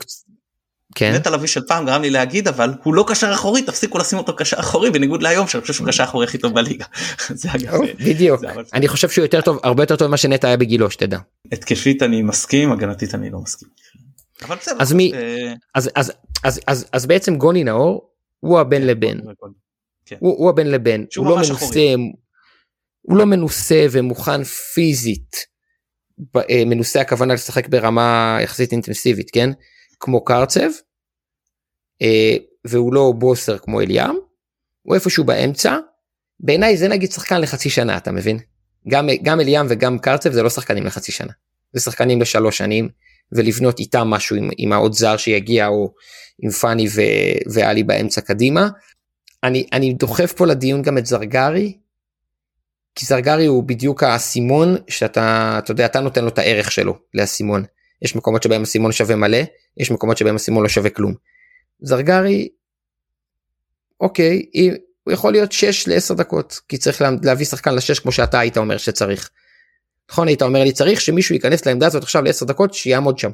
[0.95, 1.14] כן.
[1.14, 4.36] נטע לביא של פעם גרם לי להגיד אבל הוא לא קשר אחורי תפסיקו לשים אותו
[4.36, 6.84] קשר אחורי בניגוד להיום שאני חושב שהוא קשר אחורי הכי טוב בליגה.
[7.41, 8.41] זה אגב, בדיוק
[8.72, 11.18] אני חושב שהוא יותר טוב הרבה יותר טוב ממה שנטע היה בגילו שתדע.
[11.53, 13.68] התקפית אני מסכים הגנתית אני לא מסכים.
[14.78, 16.12] אז מי אה, אז אז
[16.45, 18.11] אז אז אז בעצם גוני נאור
[18.41, 19.18] הוא הבן לבן.
[20.07, 20.16] כן.
[20.18, 21.95] הוא הבן לבן הוא לא מנוסה
[23.03, 25.36] הוא לא מנוסה ומוכן פיזית
[26.36, 29.51] אה, מנוסה הכוונה לשחק ברמה יחסית אינטנסיבית כן
[30.01, 30.68] כמו קרצב,
[32.03, 34.14] אה, והוא לא בוסר כמו אליאם,
[34.82, 35.76] הוא איפשהו באמצע,
[36.40, 38.38] בעיניי זה נגיד שחקן לחצי שנה אתה מבין?
[38.88, 41.32] גם, גם אליאם וגם קרצב זה לא שחקנים לחצי שנה,
[41.72, 42.88] זה שחקנים לשלוש שנים,
[43.32, 45.94] ולבנות איתם משהו עם, עם העוד זר שיגיע או
[46.42, 47.01] עם פאני ו,
[47.53, 48.68] ואלי באמצע קדימה.
[49.44, 51.78] אני, אני דוחף פה לדיון גם את זרגרי,
[52.94, 57.64] כי זרגרי הוא בדיוק האסימון שאתה, אתה יודע, אתה נותן לו את הערך שלו לאסימון.
[58.03, 59.38] יש מקומות שבהם הסימון שווה מלא,
[59.76, 61.14] יש מקומות שבהם הסימון לא שווה כלום.
[61.80, 62.49] זרגרי,
[64.01, 64.42] אוקיי,
[65.05, 68.76] הוא יכול להיות 6 ל-10 דקות, כי צריך להביא שחקן ל-6 כמו שאתה היית אומר
[68.76, 69.30] שצריך.
[70.11, 73.30] נכון היית אומר לי צריך שמישהו ייכנס לעמדה הזאת עכשיו ל-10 דקות שיעמוד שם.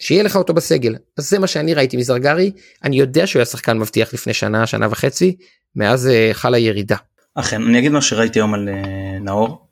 [0.00, 2.52] שיהיה לך אותו בסגל אז זה מה שאני ראיתי מזרגרי
[2.84, 5.36] אני יודע שהוא היה שחקן מבטיח לפני שנה שנה וחצי
[5.76, 6.96] מאז uh, חלה ירידה.
[7.34, 9.68] אכן אני אגיד מה שראיתי היום על uh, נאור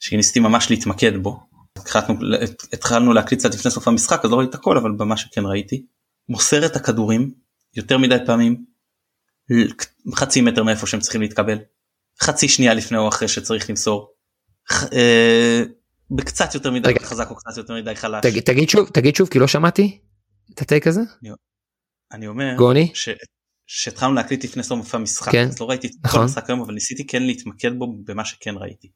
[0.00, 1.40] שניסיתי ממש להתמקד בו
[1.76, 2.14] התחלנו,
[2.72, 5.86] התחלנו להקליט קצת לפני סוף המשחק אז לא ראיתי את הכל אבל במה שכן ראיתי
[6.28, 7.34] מוסר את הכדורים
[7.76, 8.64] יותר מדי פעמים
[10.14, 11.58] חצי מטר מאיפה שהם צריכים להתקבל
[12.22, 14.12] חצי שנייה לפני או אחרי שצריך למסור.
[14.92, 15.62] אה,
[16.10, 17.00] בקצת יותר מדי רגע.
[17.04, 18.22] חזק או קצת יותר מדי חלש.
[18.22, 20.00] תגיד, תגיד שוב תגיד שוב כי לא שמעתי
[20.54, 21.00] את הטייק הזה.
[21.22, 21.30] אני,
[22.12, 22.92] אני אומר גוני
[23.66, 26.18] שהתחלנו להקליט לפני סוף המשחק כן, אז לא ראיתי את נכון.
[26.18, 28.90] כל המשחק היום אבל ניסיתי כן להתמקד בו במה שכן ראיתי.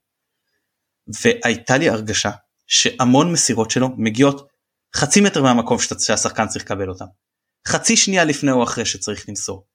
[1.23, 2.31] והייתה לי הרגשה
[2.71, 4.49] שהמון מסירות שלו מגיעות
[4.97, 7.05] חצי מטר מהמקום שהשחקן צריך לקבל אותם.
[7.69, 9.67] חצי שנייה לפני או אחרי שצריך למסור.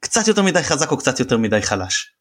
[0.00, 2.14] קצת יותר מדי חזק או קצת יותר מדי חלש.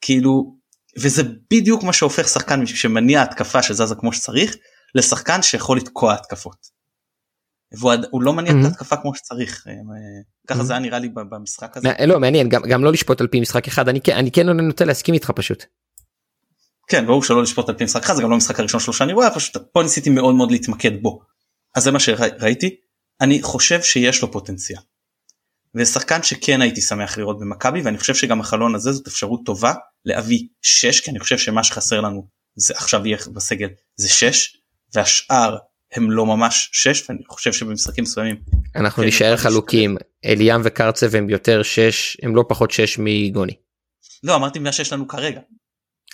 [0.00, 0.56] כאילו
[1.00, 4.56] וזה בדיוק מה שהופך שחקן שמניע התקפה שזזה כמו שצריך
[4.94, 6.56] לשחקן שיכול לתקוע התקפות.
[7.78, 8.60] והוא לא מניע mm-hmm.
[8.60, 9.72] את ההתקפה כמו שצריך אה,
[10.46, 10.64] ככה mm-hmm.
[10.64, 11.88] זה היה נראה לי במשחק הזה.
[12.06, 15.30] לא מעניין גם, לא לשפוט על פי משחק אחד אני אני כן נוטה להסכים איתך
[15.30, 15.64] פשוט.
[16.88, 19.12] כן ברור שלא לשפוט על פי משחק אחד זה גם לא המשחק הראשון שלו שאני
[19.12, 21.20] רואה פשוט פה ניסיתי מאוד מאוד להתמקד בו.
[21.74, 22.76] אז זה מה שראיתי
[23.20, 24.78] אני חושב שיש לו פוטנציאל.
[25.74, 29.72] ושחקן שכן הייתי שמח לראות במכבי ואני חושב שגם החלון הזה זאת אפשרות טובה
[30.04, 34.56] להביא 6 כי אני חושב שמה שחסר לנו זה עכשיו יהיה בסגל זה 6
[34.94, 35.56] והשאר
[35.92, 38.36] הם לא ממש 6 ואני חושב שבמשחקים מסוימים.
[38.76, 43.54] אנחנו כן, נשאר חלוקים אליאם וקרצב הם יותר 6 הם לא פחות 6 מגוני.
[44.22, 45.40] לא אמרתי מה שיש לנו כרגע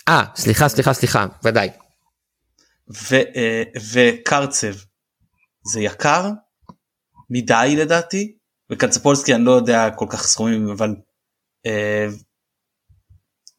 [0.07, 1.69] אה סליחה סליחה סליחה ודאי.
[3.09, 4.73] ו, אה, וקרצב
[5.73, 6.29] זה יקר
[7.29, 8.37] מדי לדעתי
[8.71, 10.95] וקצפולסקי אני לא יודע כל כך סכומים אבל
[11.65, 12.07] אה,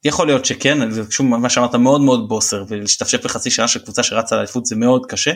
[0.05, 4.03] יכול להיות שכן זה שוב מה שאמרת מאוד מאוד בוסר ולהשתפשף בחצי שנה של קבוצה
[4.03, 5.33] שרצה לאליפות זה מאוד קשה.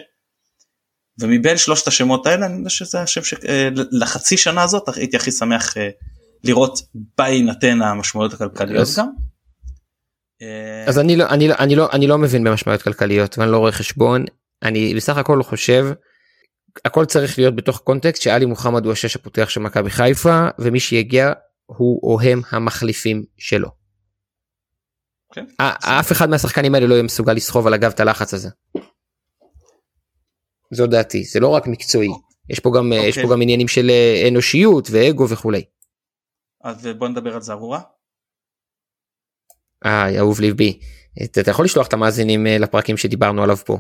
[1.21, 5.77] ומבין שלושת השמות האלה אני יודע שזה השם שלחצי אה, שנה הזאת הייתי הכי שמח
[5.77, 5.89] אה,
[6.45, 6.79] לראות
[7.19, 9.07] בהינתן המשמעויות הכלכליות גם.
[10.43, 13.59] אה, אז אני לא אני לא אני לא אני לא מבין במשמעויות כלכליות ואני לא
[13.59, 14.25] רואה חשבון
[14.63, 15.87] אני בסך הכל חושב
[16.85, 21.33] הכל צריך להיות בתוך קונטקסט שאלי מוחמד הוא השש הפותח של מכבי חיפה ומי שיגיע
[21.67, 23.69] הוא או הם המחליפים שלו.
[23.69, 25.35] Okay.
[25.35, 25.47] כן.
[25.83, 28.49] אף אחד מהשחקנים האלה לא יהיה מסוגל לסחוב על הגב את הלחץ הזה.
[30.73, 32.09] זו דעתי זה לא רק מקצועי
[32.49, 32.97] יש פה גם okay.
[32.97, 33.37] יש פה אוקיי.
[33.37, 35.65] גם עניינים של אה, אנושיות ואגו וכולי.
[36.65, 37.81] אז בוא נדבר על זערורה.
[39.85, 40.79] אה, אהוב ליבי.
[41.25, 43.79] אתה יכול לשלוח את המאזינים אה, לפרקים שדיברנו עליו פה.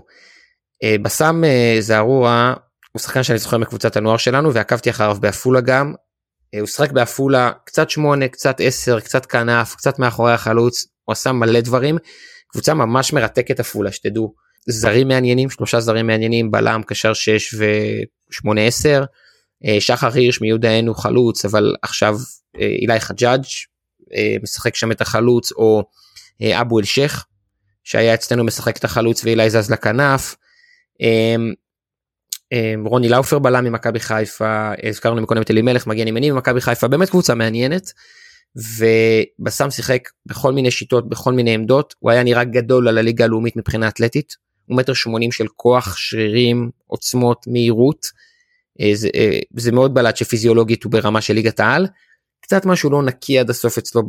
[0.82, 2.54] אה, בסאם אה, זערורה
[2.92, 5.94] הוא שחקן שאני זוכר מקבוצת הנוער שלנו ועקבתי אחריו בעפולה גם.
[6.54, 11.32] אה, הוא שחק בעפולה קצת שמונה קצת עשר קצת כנף קצת מאחורי החלוץ הוא עשה
[11.32, 11.98] מלא דברים.
[12.48, 14.34] קבוצה ממש מרתקת עפולה שתדעו
[14.68, 19.04] זרים מעניינים שלושה זרים מעניינים בלם קשר 6 ו8 10
[19.80, 20.38] שחר הירש
[20.86, 22.16] הוא חלוץ אבל עכשיו
[22.54, 23.44] אילי חג'אג'
[24.42, 25.82] משחק שם את החלוץ או
[26.60, 27.26] אבו אל שייח
[27.84, 30.36] שהיה אצלנו משחק את החלוץ ואילי זז לכנף.
[31.00, 31.52] אמ,
[32.52, 37.10] אמ, רוני לאופר בלם ממכבי חיפה הזכרנו מקודם את אלימלך מגן ימני ממכבי חיפה באמת
[37.10, 37.92] קבוצה מעניינת.
[38.56, 43.56] ובסם שיחק בכל מיני שיטות בכל מיני עמדות הוא היה נראה גדול על הליגה הלאומית
[43.56, 44.36] מבחינה אתלטית.
[44.66, 48.06] הוא מטר שמונים של כוח שרירים עוצמות מהירות.
[48.80, 51.86] אה, זה, אה, זה מאוד בלט שפיזיולוגית הוא ברמה של ליגת העל.
[52.46, 54.02] קצת משהו לא נקי עד הסוף אצלו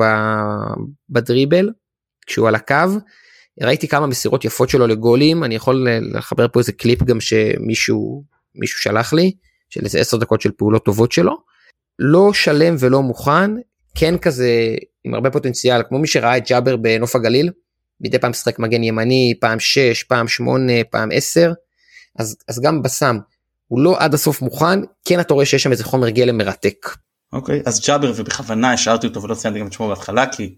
[1.10, 1.70] בדריבל
[2.28, 2.76] כשהוא על הקו.
[3.62, 8.24] ראיתי כמה מסירות יפות שלו לגולים אני יכול לחבר פה איזה קליפ גם שמישהו
[8.56, 9.32] מישהו שלח לי
[9.70, 11.38] של איזה 10 דקות של פעולות טובות שלו.
[12.00, 13.52] לא שלם ולא מוכן
[13.96, 17.52] כן כזה עם הרבה פוטנציאל כמו מי שראה את ג'אבר בנוף הגליל
[18.02, 21.54] מדי פעם משחק מגן ימני פעם 6 פעם 8 פעם 10
[22.20, 23.18] אז, אז גם בסם
[23.68, 26.88] הוא לא עד הסוף מוכן כן אתה רואה שיש שם איזה חומר גלם מרתק.
[27.34, 30.56] אוקיי אז ג'אבר ובכוונה השארתי אותו ולא ציינתי גם את שמו בהתחלה כי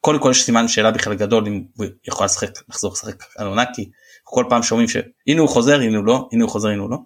[0.00, 3.64] קודם כל יש סימן שאלה בכלל גדול אם הוא יכול לשחק לחזור לשחק על עונה
[3.74, 3.90] כי
[4.24, 6.98] כל פעם שומעים שהנה הוא חוזר הנה הוא לא הנה הוא חוזר הנה הוא לא.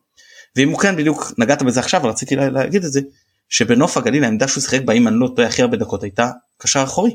[0.56, 3.00] ואם הוא כן בדיוק נגעת בזה עכשיו רציתי להגיד את זה
[3.48, 6.82] שבנוף הגליל העמדה שהוא שיחק בה אם אני לא טועה הכי הרבה דקות הייתה קשר
[6.82, 7.14] אחורי.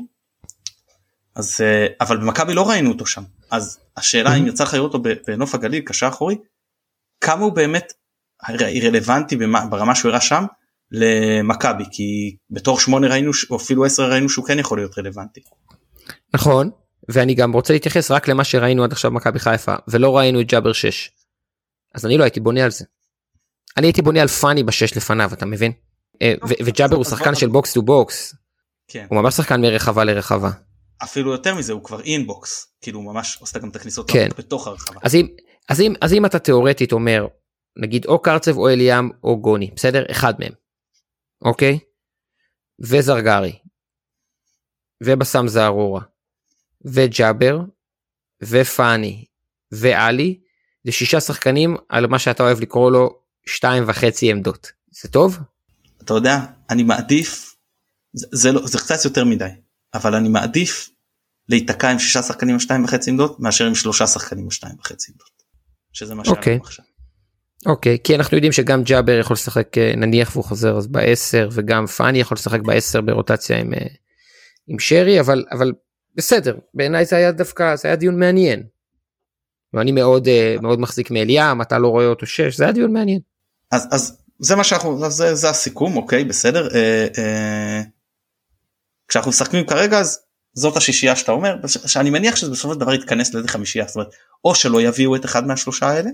[1.34, 5.10] אז אה, אבל במכבי לא ראינו אותו שם אז השאלה אם יצא לך לראות אותו
[5.26, 6.36] בנוף הגליל קשר אחורי
[7.20, 7.92] כמה הוא באמת
[8.82, 9.36] רלוונטי
[9.70, 10.44] ברמה שהוא הראה שם
[10.92, 15.40] למכבי כי בתור שמונה ראינו או אפילו עשר ראינו שהוא כן יכול להיות רלוונטי.
[16.34, 16.70] נכון
[17.08, 20.72] ואני גם רוצה להתייחס רק למה שראינו עד עכשיו מכבי חיפה ולא ראינו את ג'אבר
[20.72, 21.10] 6.
[21.94, 22.84] אז אני לא הייתי בונה על זה.
[23.76, 25.72] אני הייתי בונה על פאני בשש לפניו אתה מבין?
[26.22, 28.34] אה, אוקיי, וג'אבר הוא שחקן של box to box.
[29.08, 30.50] הוא ממש שחקן מרחבה לרחבה.
[31.02, 34.28] אפילו יותר מזה הוא כבר in box כאילו הוא ממש עושה גם את הכניסות כן.
[34.38, 35.00] בתוך הרחבה.
[35.02, 35.26] אז אם,
[35.68, 37.26] אז, אם, אז אם אתה תאורטית אומר
[37.76, 40.52] נגיד או קרצב או אליאם או גוני בסדר אחד מהם.
[41.44, 41.78] אוקיי?
[42.80, 43.58] וזרגרי
[45.02, 46.02] ובסם זערורה
[46.84, 47.60] וג'אבר
[48.42, 49.24] ופאני
[49.72, 50.40] ואלי
[50.84, 55.38] זה שישה שחקנים על מה שאתה אוהב לקרוא לו שתיים וחצי עמדות זה טוב?
[56.02, 56.38] אתה יודע
[56.70, 57.54] אני מעדיף
[58.12, 59.48] זה, זה, לא, זה קצת יותר מדי
[59.94, 60.90] אבל אני מעדיף
[61.48, 65.12] להיתקע עם שישה שחקנים על שתיים וחצי עמדות מאשר עם שלושה שחקנים על שתיים וחצי
[65.12, 65.42] עמדות.
[65.92, 66.58] שזה מה אוקיי.
[66.62, 66.84] עכשיו.
[67.66, 71.86] אוקיי כי אנחנו יודעים שגם ג'אבר יכול לשחק אה, נניח והוא חוזר אז בעשר וגם
[71.86, 73.86] פאני יכול לשחק בעשר ברוטציה עם, אה,
[74.68, 75.72] עם שרי אבל אבל
[76.14, 78.62] בסדר בעיניי זה היה דווקא זה היה דיון מעניין.
[79.74, 83.20] ואני מאוד אה, מאוד מחזיק מאליאם אתה לא רואה אותו שש זה היה דיון מעניין.
[83.72, 87.82] אז אז זה מה שאנחנו זה, זה הסיכום אוקיי בסדר אה, אה,
[89.08, 90.20] כשאנחנו משחקים כרגע אז
[90.54, 94.08] זאת השישייה שאתה אומר שאני מניח שזה בסופו של דבר יתכנס לאיזה חמישייה זאת אומרת
[94.44, 96.10] או שלא יביאו את אחד מהשלושה האלה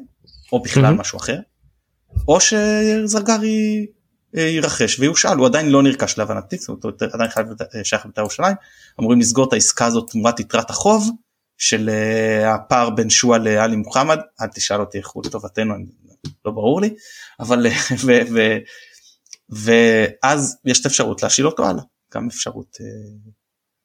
[0.53, 1.01] או בכלל mm-hmm.
[1.01, 1.39] משהו אחר
[2.29, 3.87] או שזרגרי
[4.37, 8.21] אה, יירכש ויושאל הוא עדיין לא נרכש להבנתי זאת אומרת עדיין חייב אה, שייך לבית"ר
[8.21, 8.55] ירושלים
[9.01, 11.11] אמורים לסגור את העסקה הזאת תמורת יתרת החוב
[11.59, 15.75] של אה, הפער בין שועה לאלי מוחמד אל תשאל אותי איך הוא לטובתנו
[16.45, 16.95] לא ברור לי
[17.41, 17.67] אבל
[18.07, 18.57] ו, ו,
[19.51, 21.83] ואז יש את האפשרות להשאיל אותו הלאה
[22.15, 22.77] גם אפשרות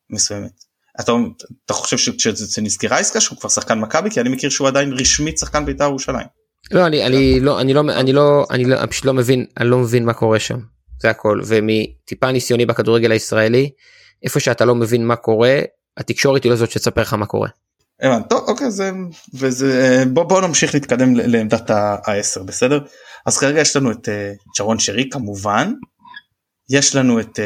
[0.10, 0.64] מסוימת.
[1.00, 1.12] אתה,
[1.66, 5.38] אתה חושב שזה נסגרה עסקה שהוא כבר שחקן מכבי כי אני מכיר שהוא עדיין רשמית
[5.38, 6.43] שחקן בית"ר ירושלים.
[6.72, 9.78] לא אני אני לא אני לא אני לא אני לא פשוט לא מבין אני לא
[9.78, 10.60] מבין מה קורה שם.
[11.02, 11.42] זה הכל.
[11.46, 13.72] ומטיפה ניסיוני בכדורגל הישראלי
[14.24, 15.60] איפה שאתה לא מבין מה קורה
[15.98, 17.50] התקשורת היא לא זאת שתספר לך מה קורה.
[18.30, 18.92] טוב אוקיי זה
[19.34, 22.80] וזה בוא בוא נמשיך להתקדם לעמדת ה-10 בסדר?
[23.26, 24.10] אז כרגע יש לנו את
[24.56, 25.74] צ'רון שרי כמובן.
[26.70, 27.40] יש לנו את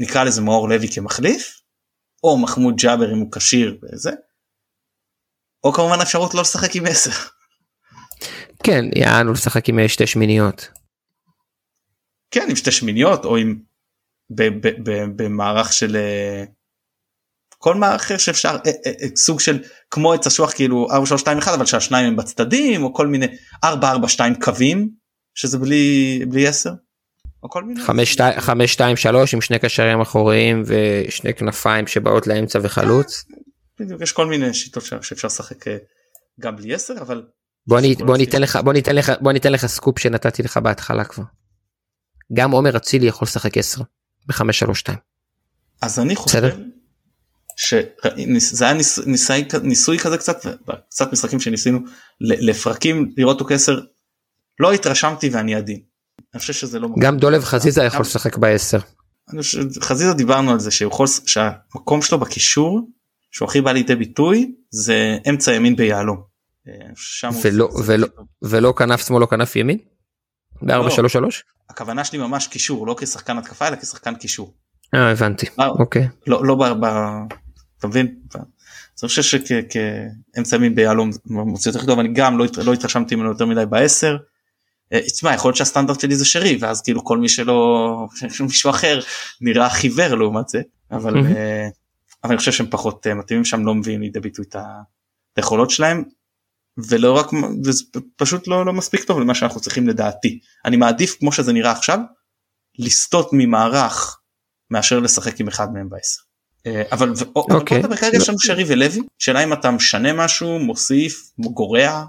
[0.00, 1.60] נקרא לזה מאור לוי כמחליף
[2.24, 4.10] או מחמוד ג'אבר אם הוא כשיר וזה
[5.64, 7.10] או כמובן אפשרות לא לשחק עם 10.
[8.62, 10.68] כן יענו לשחק עם אה, שתי שמיניות.
[12.30, 13.58] כן עם שתי שמיניות או עם
[15.16, 16.44] במערך של אה,
[17.58, 21.54] כל מערך אחר שאפשר אה, סוג של כמו עץ אשוח כאילו 4 3 2 1
[21.54, 23.26] אבל שהשניים הם בצדדים או כל מיני
[23.64, 24.88] 4 4 2 קווים
[25.34, 26.70] שזה בלי בלי 10.
[27.78, 33.24] 5 2 3 עם שני קשרים אחוריים ושני כנפיים שבאות לאמצע וחלוץ.
[33.80, 35.64] בדיוק יש כל מיני שיטות שאפשר לשחק
[36.40, 37.22] גם בלי 10 אבל
[37.66, 41.04] בוא, אני, בוא ניתן לך בוא ניתן לך בוא ניתן לך סקופ שנתתי לך בהתחלה
[41.04, 41.24] כבר.
[42.32, 43.82] גם עומר אצילי יכול לשחק 10
[44.26, 44.94] ב-532.
[45.82, 46.56] אז אני חושב בסדר?
[47.56, 50.46] שזה היה ניס, ניסי, ניסוי כזה קצת
[50.88, 51.78] קצת משחקים שניסינו
[52.20, 53.80] לפרקים לראות אותו כעשר
[54.60, 55.80] לא התרשמתי ואני עדין.
[56.34, 58.78] אני חושב שזה לא גם דולב חזיזה יכול לשחק בעשר.
[59.82, 62.90] חזיזה דיברנו על זה שיכול שהמקום שלו בקישור
[63.30, 66.31] שהוא הכי בא לידי ביטוי זה אמצע ימין ביהלום.
[67.42, 68.06] ולא, ולא,
[68.42, 69.78] ולא כנף שמאל או כנף ימין?
[70.62, 71.20] ב-433?
[71.20, 71.28] לא.
[71.70, 74.54] הכוונה שלי ממש קישור לא כשחקן התקפה אלא כשחקן קישור.
[74.94, 76.08] אה הבנתי אה, אוקיי.
[76.26, 76.86] לא לא ב...
[76.86, 76.86] ב...
[77.78, 78.14] אתה מבין?
[78.34, 83.46] אני חושב שכאמצע ימין ביהלום מוציא יותר טוב אני גם לא, לא התרשמתי ממנו יותר
[83.46, 84.16] מדי בעשר.
[84.92, 88.06] אה, תשמע יכול להיות שהסטנדרט שלי זה שרי ואז כאילו כל מי שלא
[88.40, 89.00] מישהו אחר
[89.40, 91.68] נראה חיוור לעומת זה אבל אה,
[92.24, 94.56] אבל אני חושב שהם פחות מתאימים שם לא מביאים לידי ביטוי את
[95.36, 96.04] היכולות שלהם
[96.78, 97.26] ולא רק
[97.62, 97.84] זה
[98.16, 101.98] פשוט לא, לא מספיק טוב למה שאנחנו צריכים לדעתי אני מעדיף כמו שזה נראה עכשיו
[102.78, 104.20] לסטות ממערך
[104.70, 106.20] מאשר לשחק עם אחד מהם בעשר.
[106.66, 107.82] אה, אבל אוקיי.
[107.82, 112.04] בוא כרגע יש לנו שרי ולוי שאלה אם אתה משנה משהו מוסיף גורע.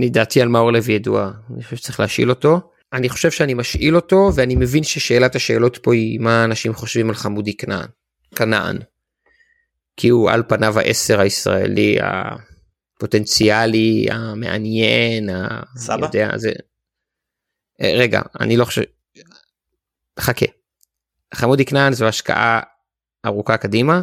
[0.00, 2.60] לדעתי על מאור לוי ידועה אני חושב שצריך להשאיל אותו
[2.92, 7.14] אני חושב שאני משאיל אותו ואני מבין ששאלת השאלות פה היא מה אנשים חושבים על
[7.14, 7.86] חמודי כנען.
[8.34, 8.78] כנען.
[9.96, 11.96] כי הוא על פניו העשר הישראלי
[12.98, 15.30] הפוטנציאלי המעניין.
[15.76, 16.06] סבא?
[16.06, 16.52] יודע, זה...
[17.80, 18.82] אה, רגע אני לא חושב.
[20.20, 20.46] חכה.
[21.34, 22.60] חמודי כנען זו השקעה
[23.26, 24.02] ארוכה קדימה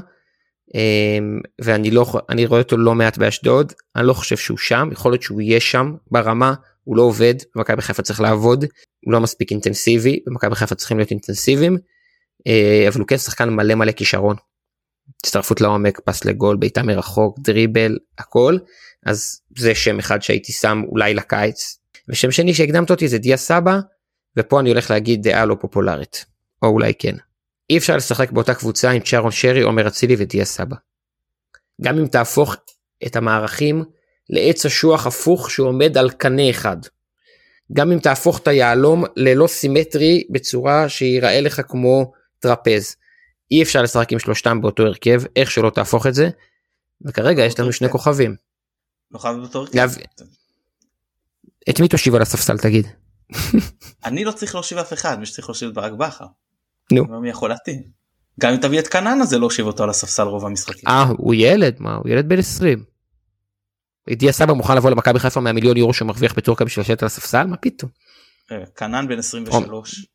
[0.75, 5.11] אמ, ואני לא אני רואה אותו לא מעט באשדוד אני לא חושב שהוא שם יכול
[5.11, 8.65] להיות שהוא יהיה שם ברמה הוא לא עובד במכבי חיפה צריך לעבוד
[9.05, 11.77] הוא לא מספיק אינטנסיבי במכבי חיפה צריכים להיות אינטנסיביים
[12.47, 14.35] אה, אבל הוא כן שחקן מלא מלא כישרון.
[15.19, 18.57] הצטרפות לעומק פס לגול בעיטה מרחוק דריבל הכל
[19.05, 21.79] אז זה שם אחד שהייתי שם אולי לקיץ
[22.09, 23.79] ושם שני שהקדמת אותי זה דיה סבא
[24.37, 26.25] ופה אני הולך להגיד דעה לא פופולרית
[26.61, 27.15] או אולי כן.
[27.69, 30.75] אי אפשר לשחק באותה קבוצה עם צ'ארון שרי, עומר אצילי ודיה סבא.
[31.81, 32.55] גם אם תהפוך
[33.05, 33.83] את המערכים
[34.29, 36.77] לעץ אשוח הפוך שעומד על קנה אחד.
[37.73, 42.95] גם אם תהפוך את היהלום ללא סימטרי בצורה שיראה לך כמו טרפז.
[43.51, 46.29] אי אפשר לשחק עם שלושתם באותו הרכב, איך שלא תהפוך את זה.
[47.01, 48.35] וכרגע יש לנו שני כוכבים.
[49.11, 49.89] לא חייב באותו הרכב.
[51.69, 52.87] את מי תושיב על הספסל תגיד?
[54.05, 56.25] אני לא צריך להושיב אף אחד, מי שצריך להושיב את ברק בכר.
[56.91, 57.21] נו.
[57.21, 57.83] מי יכול להתאים?
[58.39, 60.87] גם אם תביא את קנן הזה לא הושיב אותו על הספסל רוב המשחקים.
[60.87, 62.83] אה הוא ילד מה הוא ילד בן 20.
[64.09, 67.57] דיה סבא מוכן לבוא למכבי חיפה מהמיליון יורו שמרוויח בטורקיה בשביל לשבת על הספסל מה
[67.57, 67.91] פתאום.
[68.51, 70.05] אה, קנן בן 23.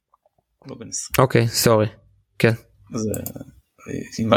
[0.66, 0.76] לא
[1.18, 1.86] אוקיי סורי.
[2.38, 2.52] כן.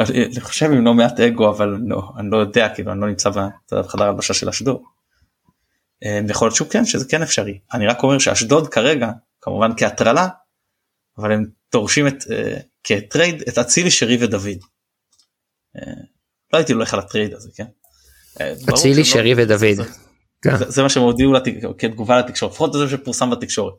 [0.09, 3.29] אני חושב עם לא מעט אגו אבל לא אני לא יודע כאילו אני לא נמצא
[3.71, 4.81] בחדר הלבשה של אשדוד.
[6.03, 10.27] אה, יכול להיות שהוא כן שזה כן אפשרי אני רק אומר שאשדוד כרגע כמובן כהטרלה
[11.17, 12.27] אבל הם דורשים את uh,
[12.83, 14.47] כ trade את אצילי שרי ודוד.
[15.77, 15.81] Uh,
[16.53, 17.65] לא הייתי הולך על ה trade הזה כן.
[18.41, 19.87] אה, אצילי לא שרי ודוד.
[20.43, 20.57] כן.
[20.57, 21.33] זה, זה מה שהם הודיעו
[21.77, 23.73] כתגובה לתקשורת לפחות זה שפורסם בתקשורת.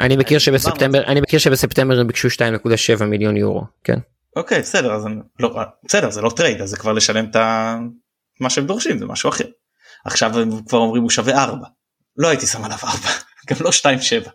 [0.00, 3.98] אני מכיר שבספטמבר אני מכיר שבספטמבר הם ביקשו 2.7 מיליון יורו כן.
[4.36, 5.04] אוקיי בסדר אז
[5.40, 7.36] לא בסדר זה לא trade אז זה כבר לשלם את
[8.40, 9.44] מה שהם דורשים זה משהו אחר.
[10.04, 11.66] עכשיו הם כבר אומרים הוא שווה 4
[12.16, 12.98] לא הייתי שם עליו 4
[13.50, 14.28] גם לא 2.7.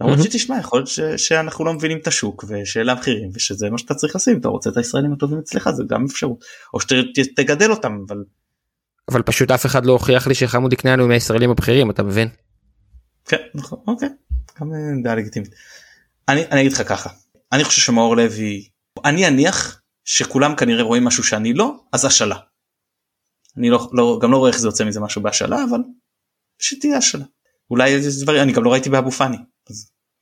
[0.00, 4.16] למרות שתשמע יכול להיות שאנחנו לא מבינים את השוק ושאלה המחירים ושזה מה שאתה צריך
[4.16, 6.44] לשים אתה רוצה את הישראלים הטובים אצלך זה גם אפשרות
[6.74, 8.16] או שתגדל אותם אבל.
[9.10, 12.28] אבל פשוט אף אחד לא הוכיח לי שחמודי כנען הוא מהישראלים הבכירים אתה מבין.
[13.24, 14.08] כן נכון אוקיי
[14.60, 15.50] גם אה, דעה לגיטימית.
[16.28, 17.10] אני, אני אגיד לך ככה
[17.52, 18.68] אני חושב שמאור לוי
[19.04, 22.36] אני אניח שכולם כנראה רואים משהו שאני לא אז השאלה.
[23.56, 25.80] אני לא, לא גם לא רואה איך זה יוצא מזה משהו בהשאלה אבל
[26.58, 27.24] שתהיה השאלה.
[27.70, 29.36] אולי איזה דברים אני גם לא ראיתי באבו פאני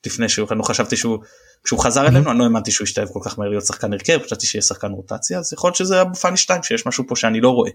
[0.06, 1.18] לפני שהוא לא חשבתי שהוא
[1.64, 4.46] כשהוא חזר אלינו אני לא האמנתי שהוא ישתלב כל כך מהר להיות שחקן הרכב חשבתי
[4.46, 7.48] שיהיה שחקן רוטציה אז יכול להיות שזה אבו פאני 2 שיש משהו פה שאני לא
[7.48, 7.70] רואה.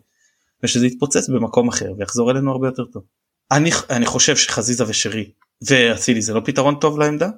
[0.63, 3.03] ושזה יתפוצץ במקום אחר ויחזור אלינו הרבה יותר טוב.
[3.51, 5.31] אני אני חושב שחזיזה ושרי
[5.67, 7.29] ואצילי זה לא פתרון טוב לעמדה.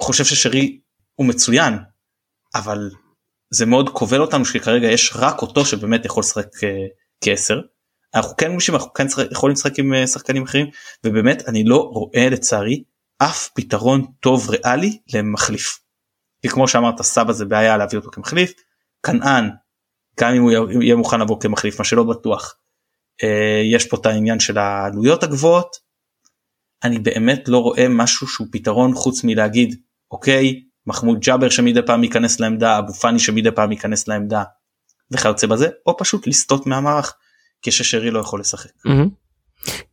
[0.00, 0.80] חושב ששרי
[1.14, 1.74] הוא מצוין
[2.54, 2.90] אבל
[3.50, 6.86] זה מאוד כובל אותנו שכרגע יש רק אותו שבאמת יכול לשחק אה,
[7.24, 7.60] כעשר.
[8.14, 10.66] אנחנו כן מושים אנחנו כן יכולים לשחק עם אה, שחקנים אחרים
[11.04, 12.82] ובאמת אני לא רואה לצערי
[13.18, 15.78] אף פתרון טוב ריאלי למחליף.
[16.42, 18.52] כי כמו שאמרת סבא זה בעיה להביא אותו כמחליף
[19.06, 19.50] כנען
[20.20, 22.54] גם אם הוא יהיה מוכן לבוא כמחליף מה שלא בטוח
[23.72, 25.76] יש פה את העניין של העלויות הגבוהות.
[26.84, 29.74] אני באמת לא רואה משהו שהוא פתרון חוץ מלהגיד
[30.10, 34.42] אוקיי מחמוד ג'אבר שמדי פעם ייכנס לעמדה אבו פאני שמדי פעם ייכנס לעמדה
[35.10, 37.14] וכיוצא בזה או פשוט לסטות מהמערך
[37.62, 38.70] כששרי לא יכול לשחק.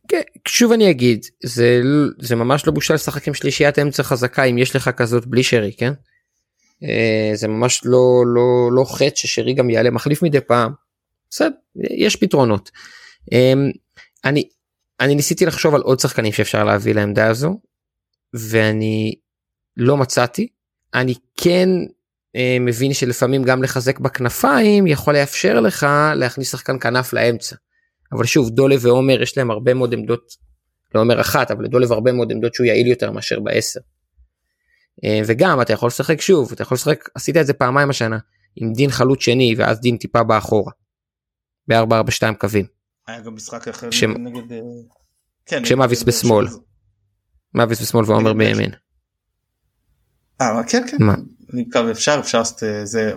[0.08, 1.80] כן, שוב אני אגיד זה
[2.18, 5.72] זה ממש לא בושה לשחק עם שלישיית אמצע חזקה אם יש לך כזאת בלי שרי
[5.78, 5.92] כן.
[6.84, 10.72] אה, זה ממש לא לא לא חטא ששרי גם יעלה מחליף מדי פעם.
[11.30, 11.50] בסדר
[11.90, 12.70] יש פתרונות.
[13.32, 13.52] אה,
[14.24, 14.48] אני
[15.00, 17.60] אני ניסיתי לחשוב על עוד שחקנים שאפשר להביא לעמדה הזו
[18.34, 19.14] ואני
[19.76, 20.48] לא מצאתי
[20.94, 21.68] אני כן
[22.36, 27.56] אה, מבין שלפעמים גם לחזק בכנפיים יכול לאפשר לך להכניס שחקן כנף לאמצע.
[28.12, 30.36] אבל שוב דולה ועומר יש להם הרבה מאוד עמדות
[30.94, 33.80] לא אומר אחת אבל לדולב הרבה מאוד עמדות שהוא יעיל יותר מאשר בעשר.
[35.04, 38.18] אה, וגם אתה יכול לשחק שוב אתה יכול לשחק עשית את זה פעמיים השנה
[38.56, 40.72] עם דין חלוץ שני ואז דין טיפה באחורה.
[41.68, 42.79] ב-442 קווים.
[43.06, 44.04] היה גם משחק אחר ש...
[44.04, 44.52] נגד...
[44.52, 44.58] אה,
[45.46, 46.46] כן, כשמאביס בשמאל.
[47.54, 48.70] מאביס בשמאל ועומר בימין.
[50.40, 50.96] אה כן כן.
[51.00, 51.14] מה?
[51.52, 52.42] אני מקווה אפשר אפשר
[52.84, 53.12] זה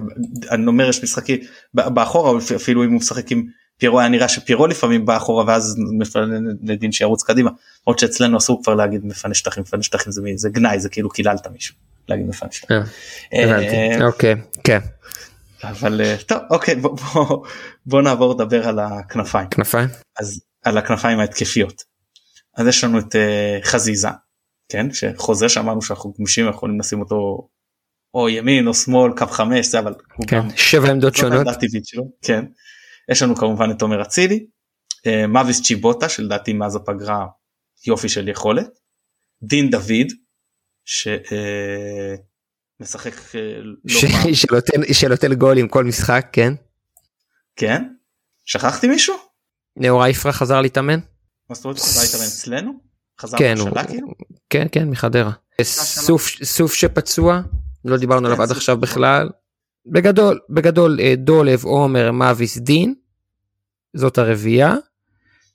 [0.52, 1.40] אני אומר יש משחקים
[1.74, 6.26] באחורה אפילו אם הוא משחק עם פירו היה נראה שפירו לפעמים בא אחורה ואז מפנה
[6.64, 7.52] לדין שירוץ קדימה.
[7.88, 11.48] למרות שאצלנו אסור כבר להגיד מפנה שטחים מפנה שטחים זה, זה גנאי זה כאילו קיללת
[11.48, 11.76] מישהו
[12.08, 12.78] להגיד מפנה שטחים.
[13.34, 13.60] אה,
[14.02, 14.80] אה, אוקיי כן.
[15.64, 17.46] אבל אה, טוב אוקיי בוא, בוא,
[17.86, 19.50] בוא נעבור לדבר על הכנפיים.
[19.50, 19.90] כנפיים?
[20.20, 21.82] אז על הכנפיים ההתקפיות.
[22.58, 24.08] אז יש לנו את uh, חזיזה
[24.70, 27.50] כן שחוזה שאמרנו שאנחנו גמישים יכולים לשים אותו
[28.14, 29.94] או ימין או שמאל קו חמש זה אבל
[30.28, 31.48] כן, שבע עמדות שונות.
[31.84, 32.46] שלו, כן.
[33.12, 34.46] יש לנו כמובן את עומר אצילי,
[35.08, 37.26] אה, מאביס צ'יבוטה שלדעתי מאז הפגרה
[37.88, 38.80] יופי של יכולת,
[39.44, 40.08] דין דוד
[40.86, 41.36] שמשחק
[43.36, 44.34] אה, לא פעם.
[44.94, 46.54] שנותן גולים כל משחק כן.
[47.56, 47.84] כן?
[48.46, 49.16] שכחתי מישהו?
[49.78, 51.00] נאור איפרה חזר להתאמן?
[51.50, 52.72] מה זאת אומרת חזר להתאמן אצלנו?
[53.22, 54.08] חזר כן, הוא, כאילו?
[54.50, 55.32] כן כן מחדרה.
[55.62, 57.42] סוף סוף שפצוע
[57.86, 59.30] לא דיברנו עליו עד עכשיו בכלל
[59.86, 62.96] בגדול בגדול אה, דולב עומר מאביס דין
[63.94, 64.76] זאת הרביעייה.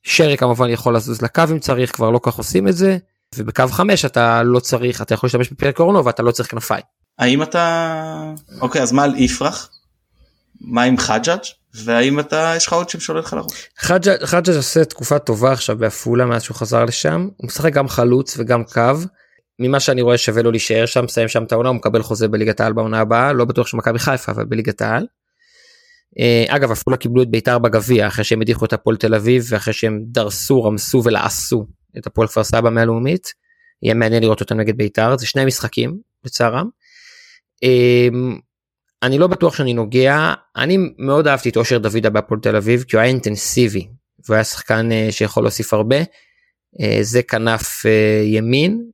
[0.03, 2.99] שרי כמובן יכול לזוז לקו אם צריך כבר לא כך עושים את זה
[3.37, 6.83] ובקו 5 אתה לא צריך אתה יכול להשתמש בפרק קורנו ואתה לא צריך כנפיים.
[7.19, 9.71] האם אתה אוקיי אז מה על יפרח?
[10.61, 11.41] מה עם חג'אג'
[11.75, 13.69] והאם אתה יש לך עוד שם שעולה לך לראש?
[14.25, 18.65] חג'אג' עושה תקופה טובה עכשיו בעפולה מאז שהוא חזר לשם הוא משחק גם חלוץ וגם
[18.65, 18.95] קו
[19.59, 22.61] ממה שאני רואה שווה לו להישאר שם מסיים שם את העונה הוא מקבל חוזה בליגת
[22.61, 25.07] העל בעונה הבאה לא בטוח שמכבי חיפה אבל בליגת העל.
[26.19, 29.73] אה, אגב עפולה קיבלו את בית"ר בגביע אחרי שהם הדיחו את הפועל תל אביב ואחרי
[29.73, 31.67] שהם דרסו רמסו ולעשו
[31.99, 33.33] את הפועל כפר סבא מהלאומית.
[33.83, 36.69] יהיה מעניין לראות אותם נגד בית"ר זה שני משחקים לצערם.
[39.03, 42.83] אה, אני לא בטוח שאני נוגע אני מאוד אהבתי את אושר דוידה בהפועל תל אביב
[42.83, 43.89] כי הוא היה אינטנסיבי
[44.25, 45.97] והוא היה שחקן אה, שיכול להוסיף הרבה.
[47.01, 47.85] זה כנף
[48.25, 48.91] ימין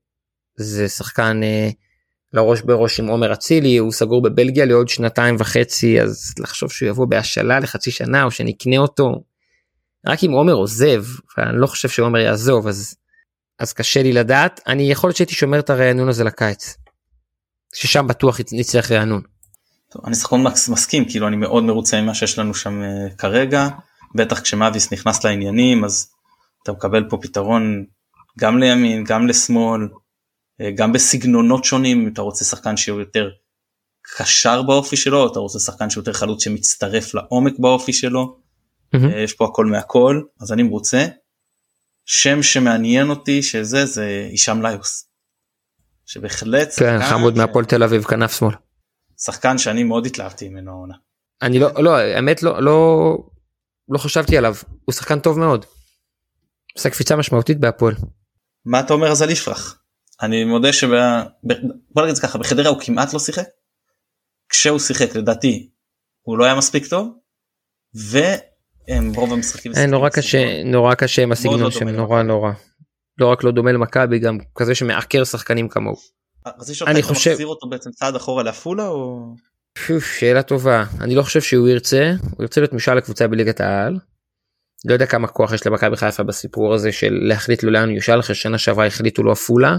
[0.57, 1.69] זה שחקן אה,
[2.33, 7.07] לראש בראש עם עומר אצילי הוא סגור בבלגיה לעוד שנתיים וחצי אז לחשוב שהוא יבוא
[7.07, 9.25] בהשאלה לחצי שנה או שנקנה אותו.
[10.07, 11.05] רק אם עומר עוזב
[11.39, 12.97] ואני לא חושב שעומר יעזוב אז
[13.59, 16.77] אז קשה לי לדעת אני יכול להיות שהייתי שומר את הרענון הזה לקיץ.
[17.75, 19.34] ששם בטוח נצטרך רענון.
[19.95, 23.69] טוב, אני סכון מסכים כאילו אני מאוד מרוצה ממה שיש לנו שם uh, כרגע
[24.15, 26.11] בטח כשמאביס נכנס לעניינים אז
[26.63, 27.85] אתה מקבל פה פתרון
[28.39, 29.89] גם לימין גם לשמאל
[30.61, 33.31] אה, גם בסגנונות שונים אם אתה רוצה שחקן שהוא יותר
[34.17, 38.39] קשר באופי שלו אתה רוצה שחקן שהוא יותר חלוץ שמצטרף לעומק באופי שלו
[38.95, 39.17] mm-hmm.
[39.25, 41.07] יש פה הכל מהכל אז אני מרוצה.
[42.05, 45.09] שם שמעניין אותי שזה זה הישאם ליוס.
[46.07, 47.39] שבהחלט כן, חמוד ש...
[47.39, 48.55] מהפועל תל אביב כנף שמאל.
[49.19, 50.95] שחקן שאני מאוד התלהבתי ממנו העונה.
[51.43, 53.19] אני לא לא האמת לא לא
[53.89, 54.55] לא חשבתי עליו
[54.85, 55.65] הוא שחקן טוב מאוד.
[56.77, 57.95] עושה קפיצה משמעותית בהפועל.
[58.65, 59.83] מה אתה אומר אז על יפרח?
[60.23, 60.89] אני מודה שב...
[61.91, 63.47] בוא נגיד ככה בחדרה הוא כמעט לא שיחק.
[64.49, 65.71] כשהוא שיחק לדעתי
[66.23, 67.09] הוא לא היה מספיק טוב.
[67.95, 69.73] והם רוב המשחקים.
[69.77, 72.53] אין, נורא קשה נורא קשה עם הסגנון לא שהם נורא נורא.
[73.19, 75.97] לא רק לא דומה למכבי גם כזה שמעקר שחקנים כמוהו.
[76.87, 79.35] אני חושב מחזיר אותו בעצם צעד אחורה לעפולה או
[80.01, 83.99] שאלה טובה אני לא חושב שהוא ירצה הוא ירצה להיות משל לקבוצה בליגת העל.
[84.85, 88.21] לא יודע כמה כוח יש למכבי חיפה בסיפור הזה של להחליט לו לאן הוא יושל
[88.21, 89.77] אחרי שנה שעברה החליטו לו עפולה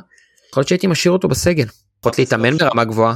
[0.49, 1.65] יכול להיות שהייתי משאיר אותו בסגל.
[1.99, 3.15] יכולת להתאמן ברמה גבוהה.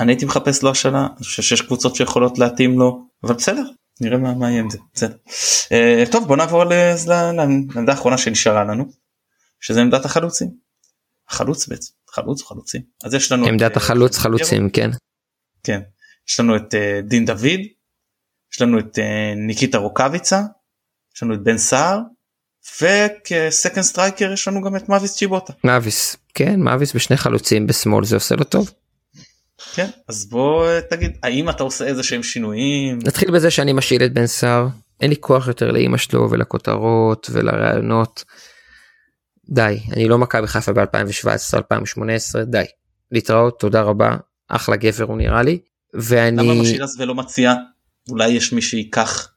[0.00, 3.62] אני הייתי מחפש לו השנה, אני חושב שיש קבוצות שיכולות להתאים לו, אבל בסדר,
[4.00, 5.16] נראה מה, מה יהיה עם זה, בסדר.
[5.26, 8.84] Uh, טוב בוא נעבור לעמדה האחרונה שנשארה לנו,
[9.60, 10.48] שזה עמדת החלוצים.
[11.28, 12.82] החלוץ בעצם, חלוץ או חלוצים.
[13.04, 14.90] אז יש לנו עמדת את, אה, החלוץ חלוצים, כן.
[15.64, 15.80] כן,
[16.28, 17.60] יש לנו את uh, דין דוד,
[18.52, 19.02] יש לנו את uh,
[19.36, 20.42] ניקיטה רוקאביצה,
[21.16, 22.00] יש לנו את בן סער,
[22.82, 25.52] וכ second striker יש לנו גם את מאביס צ'יבוטה.
[25.64, 28.70] מאביס, כן, מאביס בשני חלוצים בשמאל זה עושה לו טוב.
[29.74, 32.98] כן, אז בוא תגיד, האם אתה עושה איזה שהם שינויים?
[33.06, 34.68] נתחיל בזה שאני משאיל את בן סער,
[35.00, 38.24] אין לי כוח יותר לאימא שלו ולכותרות ולרעיונות.
[39.48, 42.64] די, אני לא מכבי חיפה ב-2017-2018, די.
[43.12, 44.16] להתראות, תודה רבה,
[44.48, 45.58] אחלה גבר הוא נראה לי.
[45.94, 46.36] ואני...
[46.36, 47.54] למה משירס ולא מציע
[48.10, 49.28] אולי יש מי שייקח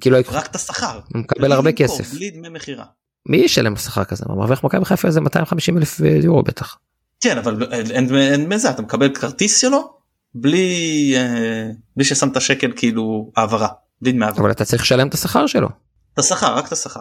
[0.00, 1.00] כאילו רק את השכר.
[1.14, 2.12] הוא מקבל הרבה כסף.
[2.14, 2.84] בלי דמי מכירה.
[3.28, 4.24] מי ישלם שכר כזה?
[4.28, 6.78] מרוויח מכבי חיפה איזה 250 אלף יורו בטח.
[7.20, 9.94] כן אבל אין מזה אתה מקבל כרטיס שלו
[10.34, 13.68] בלי אה, בלי ששמת שקל כאילו העברה
[14.02, 14.40] בלי דמי העברה.
[14.40, 15.68] אבל אתה צריך לשלם את השכר שלו.
[16.14, 17.00] את השכר רק את השכר.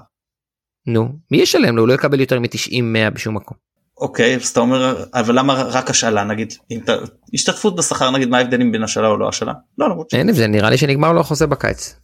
[0.88, 3.57] נו מי ישלם לו הוא לא יקבל יותר מ-90-100 בשום מקום.
[3.97, 6.95] אוקיי אז אתה אומר אבל למה רק השאלה נגיד אם אתה
[7.34, 10.13] השתתפות בשכר נגיד מה ההבדלים בין השאלה או לא השאלה לא למרות ש...
[10.13, 11.95] אין הבדל נראה לי שנגמר לו החוזה בקיץ.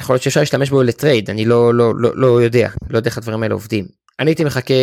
[0.00, 3.08] יכול להיות שאפשר להשתמש בו ל trade אני לא לא לא לא יודע לא יודע
[3.08, 3.86] איך הדברים האלה עובדים.
[4.20, 4.74] אני הייתי מחכה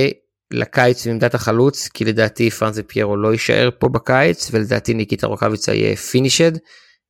[0.52, 5.96] לקיץ בעמדת החלוץ כי לדעתי פרנצדי פיירו לא יישאר פה בקיץ ולדעתי ניקיטה רוקאביצה יהיה
[5.96, 6.52] finished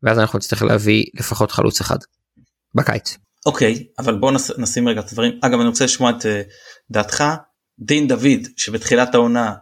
[0.04, 1.98] ואז אנחנו נצטרך להביא לפחות חלוץ אחד.
[2.76, 3.18] בקיץ.
[3.50, 6.42] אוקיי אבל בוא נס, נשים רגע את הדברים אגב אני רוצה לשמוע את אה,
[6.92, 7.24] דעתך
[7.80, 9.54] דין דוד שבתחילת העונה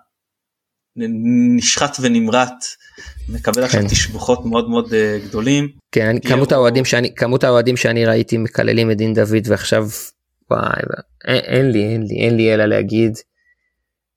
[1.57, 2.65] נשחט ונמרט
[3.29, 3.87] מקבל עכשיו כן.
[3.87, 8.91] תשבוכות מאוד מאוד אה, גדולים כן אני, כמות האוהדים שאני כמות האוהדים שאני ראיתי מקללים
[8.91, 9.87] את דין דוד ועכשיו
[10.51, 10.81] וואי
[11.27, 13.17] אין, אין לי אין לי אין לי אלא להגיד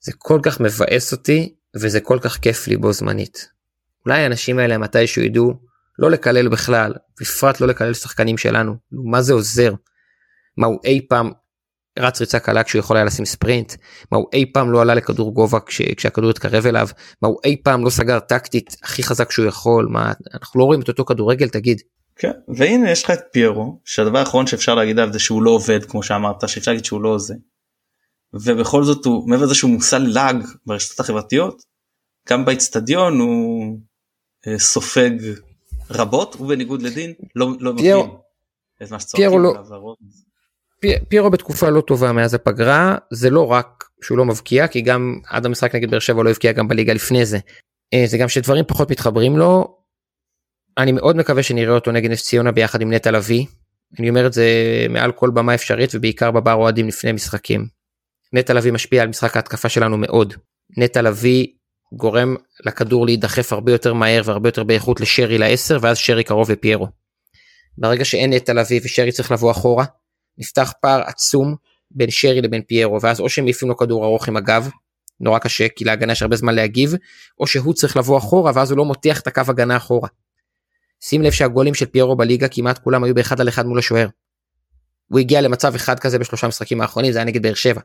[0.00, 3.48] זה כל כך מבאס אותי וזה כל כך כיף לי בו זמנית.
[4.06, 5.69] אולי האנשים האלה מתישהו ידעו
[6.01, 8.74] לא לקלל בכלל בפרט לא לקלל שחקנים שלנו.
[9.11, 9.74] מה זה עוזר.
[10.57, 11.30] מה הוא אי פעם
[11.98, 13.74] רץ ריצה קלה כשהוא יכול היה לשים ספרינט?
[14.12, 16.88] מה הוא אי פעם לא עלה לכדור גובה כש, כשהכדור התקרב אליו?
[17.22, 19.88] מה הוא אי פעם לא סגר טקטית הכי חזק שהוא יכול?
[19.90, 21.80] מה אנחנו לא רואים את אותו כדורגל תגיד.
[22.16, 25.84] כן והנה יש לך את פיירו שהדבר האחרון שאפשר להגיד עליו זה שהוא לא עובד
[25.84, 27.34] כמו שאמרת שאפשר להגיד שהוא לא זה.
[28.34, 31.62] ובכל זאת הוא מעבר לזה שהוא מושא לעג ברשתות החברתיות
[32.28, 33.78] גם באצטדיון הוא
[34.46, 35.11] אה, סופג
[35.91, 38.16] רבות ובניגוד לדין לא לא פיירו- מבין
[38.82, 39.55] את מה שצועקים פיירו לא-.
[40.80, 45.18] פי- פיירו בתקופה לא טובה מאז הפגרה זה לא רק שהוא לא מבקיע כי גם
[45.28, 47.38] עד המשחק נגד באר שבע לא הבקיע גם בליגה לפני זה.
[47.95, 49.76] אה, זה גם שדברים פחות מתחברים לו.
[50.78, 53.47] אני מאוד מקווה שנראה אותו נגד נס ציונה ביחד עם נטע לביא.
[53.99, 54.47] אני אומר את זה
[54.91, 57.66] מעל כל במה אפשרית ובעיקר בבר אוהדים לפני משחקים.
[58.32, 60.34] נטע לביא משפיע על משחק ההתקפה שלנו מאוד.
[60.76, 61.47] נטע לביא
[61.93, 62.36] גורם
[62.66, 66.86] לכדור להידחף הרבה יותר מהר והרבה יותר באיכות לשרי לעשר ואז שרי קרוב לפיירו.
[67.78, 69.84] ברגע שאין נטע לביא ושרי צריך לבוא אחורה
[70.38, 71.57] נפתח פער עצום
[71.91, 74.68] בין שרי לבין פיירו ואז או שהם מעיפים לו כדור ארוך עם הגב
[75.20, 76.95] נורא קשה כי להגנה יש הרבה זמן להגיב
[77.41, 80.09] או שהוא צריך לבוא אחורה ואז הוא לא מותח את הקו הגנה אחורה.
[81.01, 84.09] שים לב שהגולים של פיירו בליגה כמעט כולם היו באחד על אחד מול השוער.
[85.09, 87.80] הוא הגיע למצב אחד כזה בשלושה משחקים האחרונים זה היה נגד באר שבע.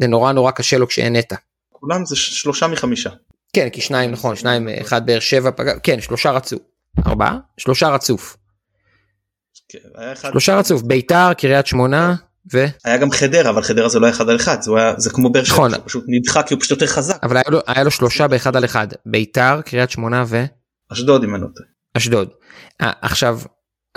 [0.00, 1.36] זה נורא נורא קשה לו כשאין נטע.
[1.68, 3.10] כולם זה שלושה מחמישה.
[3.54, 6.60] כן כי שניים נכון שניים אחד באר שבע פגע כן שלושה רצוף.
[7.06, 7.38] ארבעה?
[7.58, 8.36] שלושה רצוף.
[9.68, 9.78] כן,
[10.30, 12.14] שלושה רצוף ביתר קריית שמונה
[12.52, 12.64] ו...
[12.84, 15.44] היה גם חדרה אבל חדרה זה לא אחד על אחד זה היה זה כמו באר
[15.44, 15.70] שבע נכון.
[15.84, 18.64] פשוט נדחק כי הוא פשוט יותר חזק אבל היה לו, היה לו שלושה באחד על
[18.64, 20.24] אחד ביתר קריית שמונה
[20.92, 21.68] אשדוד אם אני לא טועה.
[21.94, 22.28] ואשדוד.
[22.80, 23.40] אה, עכשיו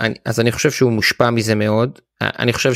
[0.00, 2.72] אני, אז אני חושב שהוא מושפע מזה מאוד אה, אני חושב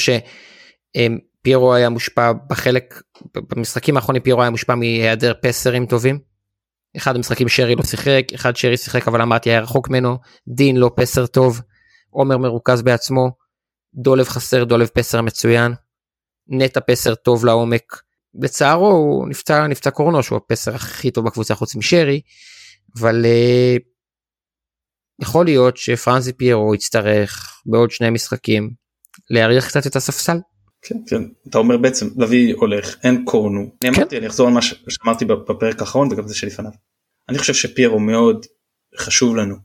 [1.44, 3.02] שפיירו היה מושפע בחלק
[3.34, 6.31] במשחקים האחרונים פיירו היה מושפע מהיעדר פסרים טובים.
[6.96, 10.18] אחד המשחקים שרי לא שיחק אחד שרי שיחק אבל אמרתי היה רחוק ממנו.
[10.48, 11.60] דין לא פסר טוב.
[12.10, 13.30] עומר מרוכז בעצמו.
[13.94, 15.72] דולב חסר דולב פסר מצוין.
[16.48, 18.02] נטע פסר טוב לעומק.
[18.34, 22.20] בצערו הוא נפצע נפצע קורנו שהוא הפסר הכי טוב בקבוצה חוץ משרי.
[22.98, 23.76] אבל אה,
[25.22, 28.70] יכול להיות שפרנזי פיירו יצטרך בעוד שני משחקים
[29.30, 30.36] להאריך קצת את הספסל.
[30.82, 31.22] כן, כן.
[31.48, 33.94] אתה אומר בעצם לביא הולך אין קורנו אני כן.
[34.00, 36.70] אמרתי אני אחזור על מה ש- שאמרתי בפרק האחרון וגם זה שלפניו.
[37.28, 38.46] אני חושב שפיירו מאוד
[38.98, 39.56] חשוב לנו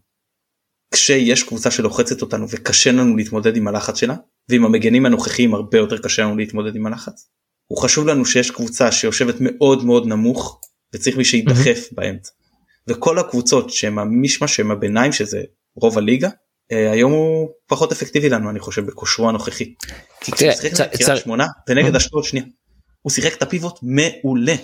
[0.93, 4.15] כשיש קבוצה שלוחצת אותנו וקשה לנו להתמודד עם הלחץ שלה
[4.49, 7.29] ועם המגנים הנוכחיים הרבה יותר קשה לנו להתמודד עם הלחץ.
[7.67, 10.61] הוא חשוב לנו שיש קבוצה שיושבת מאוד מאוד נמוך
[10.93, 12.31] וצריך מי שידחף באמצע.
[12.87, 15.43] וכל הקבוצות שהם המשמע שהם הביניים שזה
[15.75, 16.29] רוב הליגה
[16.71, 19.73] היום הוא פחות אפקטיבי לנו אני חושב בכושרו הנוכחי.
[20.21, 22.45] כי כשהוא שיחק צ- נגד צ- קריית שמונה ונגד אשדוד שנייה.
[23.01, 24.55] הוא שיחק את הפיבוט מעולה.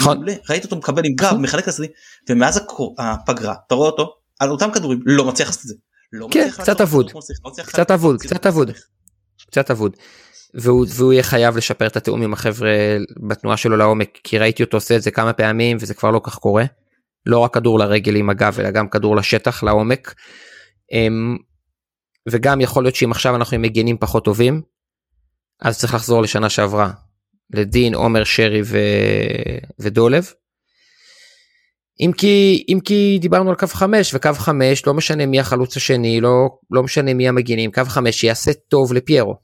[0.00, 0.16] נכון.
[0.16, 0.34] מעולה.
[0.50, 1.42] ראית אותו מקבל עם גב נכון.
[1.42, 1.90] מחלק לצדדים
[2.30, 2.60] ומאז
[2.98, 4.10] הפגרה אתה רואה אותו
[4.40, 5.74] על אותם כדורים לא מצליח לעשות את זה.
[6.12, 7.10] לא כן, קצת אבוד.
[7.14, 7.20] לא
[7.66, 8.70] קצת אבוד, קצת אבוד.
[9.50, 9.96] קצת אבוד.
[10.54, 12.70] והוא, והוא יהיה חייב לשפר את התיאום עם החבר'ה
[13.28, 16.34] בתנועה שלו לעומק כי ראיתי אותו עושה את זה כמה פעמים וזה כבר לא כך
[16.34, 16.64] קורה.
[17.26, 20.14] לא רק כדור לרגל עם הגב אלא גם כדור לשטח לעומק.
[20.92, 21.36] אמ,
[22.28, 24.62] וגם יכול להיות שאם עכשיו אנחנו עם מגנים פחות טובים
[25.60, 26.90] אז צריך לחזור לשנה שעברה
[27.50, 28.78] לדין עומר שרי ו...
[29.78, 30.32] ודולב.
[32.00, 36.20] אם כי אם כי דיברנו על קו 5 וקו 5 לא משנה מי החלוץ השני
[36.20, 39.34] לא לא משנה מי המגינים קו 5 יעשה טוב לפיירו.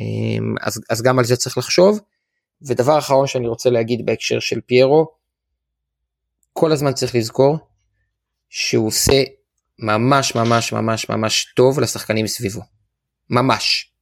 [0.00, 2.00] אמ, אז, אז גם על זה צריך לחשוב.
[2.66, 5.06] ודבר אחרון שאני רוצה להגיד בהקשר של פיירו
[6.52, 7.58] כל הזמן צריך לזכור
[8.48, 9.22] שהוא עושה
[9.82, 12.62] ממש ממש ממש ממש טוב לשחקנים סביבו.
[13.30, 13.92] ממש.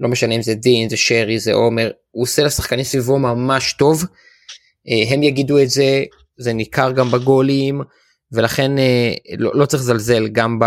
[0.00, 4.04] לא משנה אם זה דין, זה שרי, זה עומר, הוא עושה לשחקנים סביבו ממש טוב.
[4.88, 6.04] אה, הם יגידו את זה,
[6.36, 7.80] זה ניכר גם בגולים,
[8.32, 10.64] ולכן אה, לא, לא צריך לזלזל גם, ב,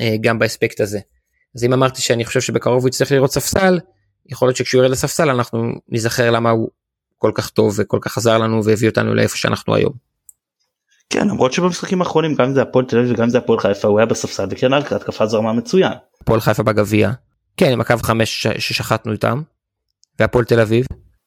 [0.00, 0.98] אה, גם באספקט הזה.
[1.56, 3.80] אז אם אמרתי שאני חושב שבקרוב הוא יצטרך לראות ספסל,
[4.26, 6.70] יכול להיות שכשהוא ירד לספסל אנחנו נזכר למה הוא
[7.18, 10.13] כל כך טוב וכל כך עזר לנו והביא אותנו לאיפה שאנחנו היום.
[11.14, 14.06] כן למרות שבמשחקים האחרונים גם זה הפועל תל אביב וגם זה הפועל חיפה הוא היה
[14.06, 15.92] בספסל וכן התקפה זרמה מצוין.
[16.20, 17.10] הפועל חיפה בגביע.
[17.56, 19.42] כן עם הקו חמש ששחטנו איתם.
[20.18, 20.86] והפועל תל אביב.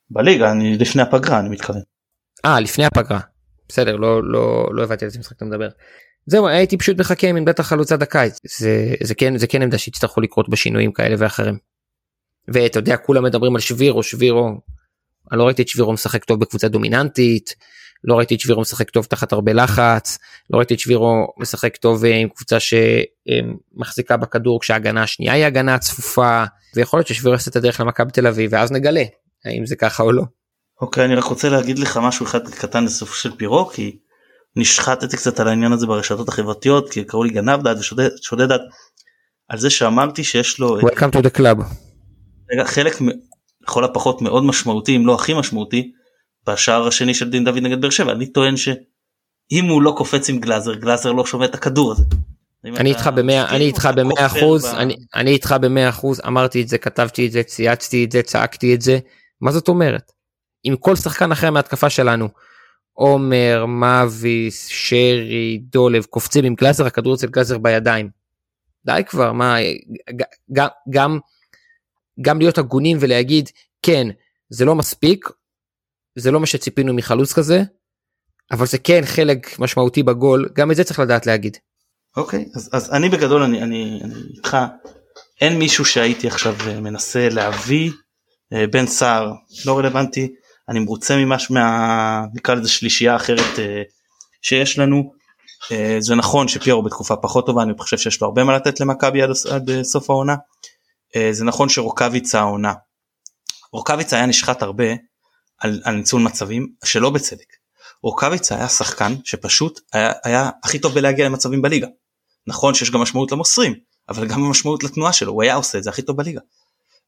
[0.09, 1.81] בליגה אני לפני הפגרה אני מתכוון.
[2.45, 3.19] אה לפני הפגרה.
[3.69, 5.69] בסדר לא לא לא הבנתי על איזה משחק אתה מדבר.
[6.25, 9.77] זהו הייתי פשוט מחכה עם עמדת החלוץ עד הקיץ זה זה כן זה כן עמדה
[9.77, 11.57] שיצטרכו לקרות בשינויים כאלה ואחרים.
[12.47, 14.47] ואתה יודע כולם מדברים על שבירו שבירו.
[15.31, 17.55] אני לא ראיתי את שבירו משחק טוב בקבוצה דומיננטית
[18.03, 20.19] לא ראיתי את שבירו משחק טוב תחת הרבה לחץ
[20.49, 25.79] לא ראיתי את שבירו משחק טוב אה, עם קבוצה שמחזיקה בכדור כשההגנה השנייה היא הגנה
[25.79, 26.43] צפופה
[26.75, 29.03] ויכול להיות ששבירו יעשה את הדרך למכבי תל אביב ואז נגלה
[29.45, 30.23] האם זה ככה או לא.
[30.81, 33.97] אוקיי אני רק רוצה להגיד לך משהו אחד קטן לסוף של פירו כי
[34.55, 38.61] נשחטתי קצת על העניין הזה ברשתות החברתיות כי קראו לי גנב דעת ושודד דעת
[39.49, 41.63] על זה שאמרתי שיש לו Welcome to the club.
[42.65, 42.97] חלק
[43.61, 45.91] לכל הפחות מאוד משמעותי אם לא הכי משמעותי
[46.47, 50.39] בשער השני של דין דוד נגד באר שבע אני טוען שאם הוא לא קופץ עם
[50.39, 52.03] גלאזר גלאזר לא שומע את הכדור הזה.
[52.65, 54.65] אני איתך במאה אני איתך במאה אחוז
[55.15, 58.81] אני איתך במאה אחוז אמרתי את זה כתבתי את זה צייצתי את זה צעקתי את
[58.81, 58.99] זה
[59.41, 60.11] מה זאת אומרת.
[60.63, 62.29] עם כל שחקן אחר מהתקפה שלנו
[62.93, 68.09] עומר מאביס שרי דולב קופצים עם גלאזר הכדור אצל גלאזר בידיים.
[68.85, 69.55] די כבר מה
[70.53, 71.19] גם גם
[72.21, 73.49] גם להיות הגונים ולהגיד
[73.81, 74.07] כן
[74.49, 75.29] זה לא מספיק
[76.17, 77.63] זה לא מה שציפינו מחלוץ כזה
[78.51, 81.57] אבל זה כן חלק משמעותי בגול גם את זה צריך לדעת להגיד.
[82.17, 84.57] אוקיי okay, אז, אז אני בגדול אני אני, אני איתך.
[85.41, 87.91] אין מישהו שהייתי עכשיו אה, מנסה להביא
[88.53, 89.33] אה, בן סער
[89.65, 90.33] לא רלוונטי.
[90.69, 93.81] אני מרוצה ממש מה נקרא לזה שלישייה אחרת אה,
[94.41, 95.17] שיש לנו.
[95.99, 99.29] זה נכון שפיירו בתקופה פחות טובה אני חושב שיש לו הרבה מה לתת למכבי עד,
[99.51, 100.35] עד סוף העונה.
[101.31, 102.73] זה נכון שרוקאביצה העונה.
[103.73, 104.85] רוקאביצה היה נשחט הרבה
[105.57, 107.53] על, על ניצול מצבים שלא בצדק.
[108.03, 111.87] רוקאביצה היה שחקן שפשוט היה, היה הכי טוב בלהגיע למצבים בליגה.
[112.47, 113.73] נכון שיש גם משמעות למוסרים
[114.09, 116.41] אבל גם משמעות לתנועה שלו הוא היה עושה את זה הכי טוב בליגה.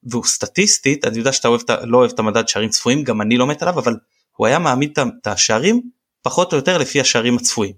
[0.03, 3.47] והוא סטטיסטית אני יודע שאתה אוהב, לא אוהב את המדד שערים צפויים גם אני לא
[3.47, 3.95] מת עליו אבל
[4.37, 5.81] הוא היה מעמיד את השערים
[6.21, 7.73] פחות או יותר לפי השערים הצפויים.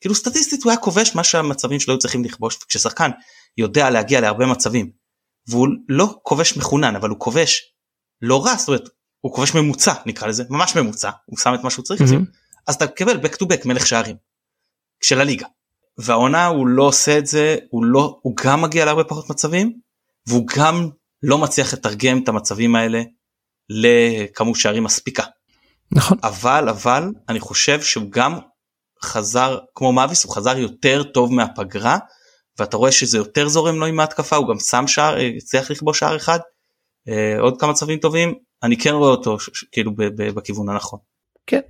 [0.00, 3.10] כאילו סטטיסטית הוא היה כובש מה שהמצבים שלו היו צריכים לכבוש כששחקן
[3.58, 4.90] יודע להגיע להרבה מצבים
[5.48, 7.72] והוא לא כובש מחונן אבל הוא כובש
[8.22, 8.88] לא רע זאת אומרת
[9.24, 12.24] הוא כובש ממוצע נקרא לזה ממש ממוצע הוא שם את מה שהוא צריך mm-hmm.
[12.66, 14.16] אז אתה מקבל back to back מלך שערים
[15.02, 15.46] של הליגה.
[15.98, 19.72] והעונה הוא לא עושה את זה הוא לא הוא גם מגיע להרבה פחות מצבים
[20.28, 20.88] והוא גם
[21.22, 23.02] לא מצליח לתרגם את המצבים האלה
[23.68, 25.24] לכמות שערים מספיקה.
[25.92, 26.18] נכון.
[26.22, 28.38] אבל אבל אני חושב שהוא גם
[29.02, 31.98] חזר כמו מאביס הוא חזר יותר טוב מהפגרה
[32.58, 36.16] ואתה רואה שזה יותר זורם לו עם ההתקפה הוא גם שם שער הצליח לכבוש שער
[36.16, 36.38] אחד
[37.08, 38.34] אה, עוד כמה צווים טובים
[38.64, 39.36] אני כן רואה אותו
[39.72, 39.92] כאילו
[40.34, 40.98] בכיוון הנכון.
[41.46, 41.60] כן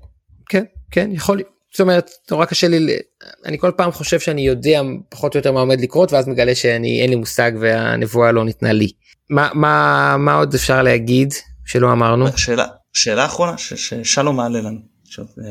[0.48, 2.96] כן כן יכול להיות זאת אומרת נורא קשה לי
[3.44, 7.00] אני כל פעם חושב שאני יודע פחות או יותר מה עומד לקרות ואז מגלה שאני
[7.02, 8.88] אין לי מושג והנבואה לא ניתנה לי.
[9.30, 11.34] מה מה מה עוד אפשר להגיד
[11.64, 12.38] שלא אמרנו?
[12.38, 14.78] שאלה שאלה אחרונה ששלום מעלה לנו.
[15.06, 15.44] עכשיו, אה,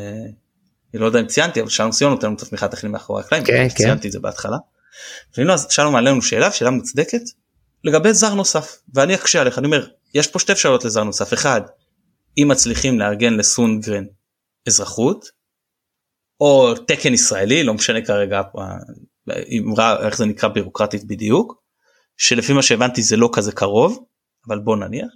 [0.94, 3.44] אני לא יודע אם ציינתי אבל שלום סיון נותן לנו את התמיכה הטכנית מאחורי הקלעים,
[3.44, 3.76] כן, כן.
[3.76, 4.58] ציינתי את זה בהתחלה.
[5.38, 7.22] והנה אז שלום מעלה לנו שאלה שאלה מוצדקת
[7.84, 11.62] לגבי זר נוסף ואני אקשה עליך אני אומר יש פה שתי אפשרויות לזר נוסף אחד
[12.38, 14.06] אם מצליחים לארגן לסונגרן
[14.68, 15.26] אזרחות
[16.40, 18.42] או תקן ישראלי לא משנה כרגע
[19.60, 21.64] אמרה איך זה נקרא בירוקרטית בדיוק
[22.18, 24.06] שלפי מה שהבנתי זה לא כזה קרוב
[24.48, 25.14] אבל בוא נניח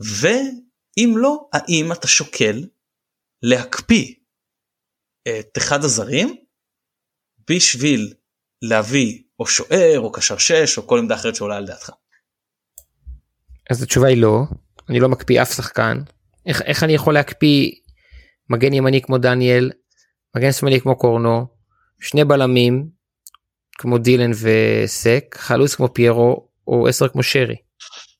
[0.00, 2.64] ואם לא האם אתה שוקל
[3.42, 4.14] להקפיא
[5.28, 6.44] את אחד הזרים
[7.50, 8.14] בשביל
[8.62, 11.90] להביא או שוער או קשר שש או כל עמדה אחרת שעולה על דעתך.
[13.70, 14.42] אז התשובה היא לא,
[14.88, 15.98] אני לא מקפיא אף שחקן.
[16.46, 17.70] איך, איך אני יכול להקפיא
[18.50, 19.70] מגן ימני כמו דניאל,
[20.36, 21.46] מגן שמאלי כמו קורנו,
[22.00, 22.88] שני בלמים
[23.78, 27.56] כמו דילן וסק, חלוץ כמו פיירו או עשר כמו שרי.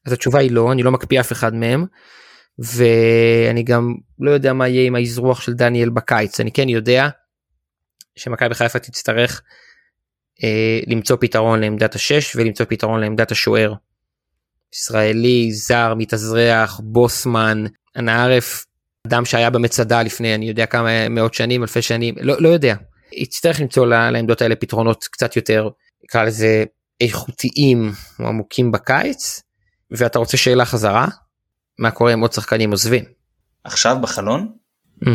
[0.07, 1.87] אז התשובה היא לא, אני לא מקפיא אף אחד מהם.
[2.59, 7.09] ואני גם לא יודע מה יהיה עם האזרוח של דניאל בקיץ, אני כן יודע
[8.17, 9.43] שמכבי חיפה תצטרך
[10.45, 13.75] אה, למצוא פתרון לעמדת השש ולמצוא פתרון לעמדת השוער.
[14.75, 17.65] ישראלי, זר, מתאזרח, בוסמן,
[17.97, 18.65] אנא ערף,
[19.07, 22.75] אדם שהיה במצדה לפני אני יודע כמה מאות שנים, אלפי שנים, לא, לא יודע.
[23.13, 25.69] יצטרך למצוא לעמדות האלה פתרונות קצת יותר,
[26.05, 26.65] נקרא לזה
[27.01, 29.43] איכותיים או עמוקים בקיץ,
[29.91, 31.07] ואתה רוצה שאלה חזרה?
[31.79, 33.05] מה קורה אם עוד שחקנים עוזבים?
[33.65, 34.53] עכשיו בחלון?
[35.05, 35.09] Mm-hmm.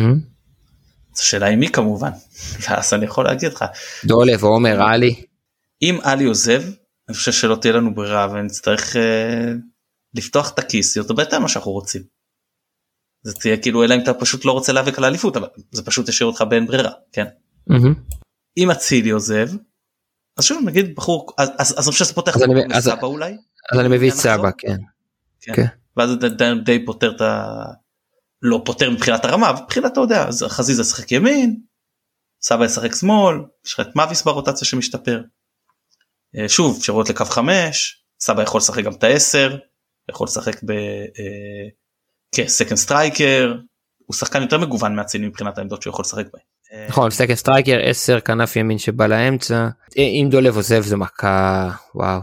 [1.14, 2.10] זו שאלה עם מי כמובן,
[2.68, 3.64] אז אני יכול להגיד לך.
[4.04, 5.24] דולב, עומר, עלי.
[5.82, 6.62] אם עלי עוזב,
[7.08, 9.52] אני חושב שלא תהיה לנו ברירה ונצטרך אה,
[10.14, 12.02] לפתוח את הכיס, יותר בהתאם מה שאנחנו רוצים.
[13.26, 16.08] זה תהיה כאילו אלא אם אתה פשוט לא רוצה להיאבק על האליפות אבל זה פשוט
[16.08, 17.24] ישאיר אותך באין ברירה כן.
[17.70, 18.16] Mm-hmm.
[18.56, 19.48] אם אצילי עוזב
[20.38, 22.36] אז שוב נגיד בחור אז אז אז אני חושב שזה פותח
[22.74, 23.36] אז סבא אולי.
[23.72, 24.76] אז אני מביא את סבא כן.
[25.40, 25.54] כן.
[25.54, 25.66] כן.
[25.96, 27.64] ואז זה די, די פותר את ה...
[28.42, 31.60] לא פותר מבחינת הרמה מבחינת אתה יודע אז חזיזה ישחק ימין
[32.42, 33.36] סבא ישחק שמאל
[33.66, 35.22] יש לך את מאביס ברוטציה שמשתפר.
[36.36, 39.52] אה, שוב אפשרויות לקו 5 סבא יכול לשחק גם את ה-10
[40.10, 40.70] יכול לשחק ב...
[40.70, 41.68] אה,
[42.34, 43.54] כ second striker
[44.06, 46.42] הוא שחקן יותר מגוון מהציני מבחינת העמדות שהוא יכול לשחק בהן.
[46.88, 52.20] נכון second striker 10 כנף ימין שבא לאמצע אם דולב עוזב זה מכה וואו.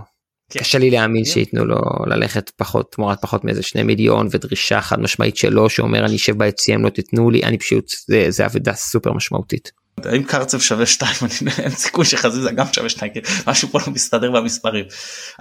[0.50, 0.60] כן.
[0.60, 5.38] קשה לי להאמין שייתנו לו ללכת פחות תמורת פחות מאיזה שני מיליון ודרישה חד משמעית
[5.38, 9.72] שלו שאומר אני אשב ביציעים לא תיתנו לי אני פשוט זה, זה אבדה סופר משמעותית.
[10.16, 11.12] אם קרצב שווה 2
[11.60, 13.12] אין סיכוי שחזיזה גם שווה 2
[13.48, 14.86] משהו פה לא מסתדר במספרים.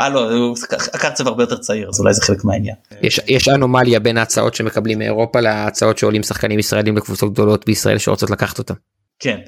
[0.00, 0.54] אה לא
[1.00, 2.76] קרצב הרבה יותר צעיר אז אולי זה חלק מהעניין.
[3.02, 8.30] יש יש אנומליה בין ההצעות שמקבלים מאירופה להצעות שעולים שחקנים ישראלים לקבוצות גדולות בישראל שרוצות
[8.30, 8.74] לקחת אותם.
[9.18, 9.40] כן.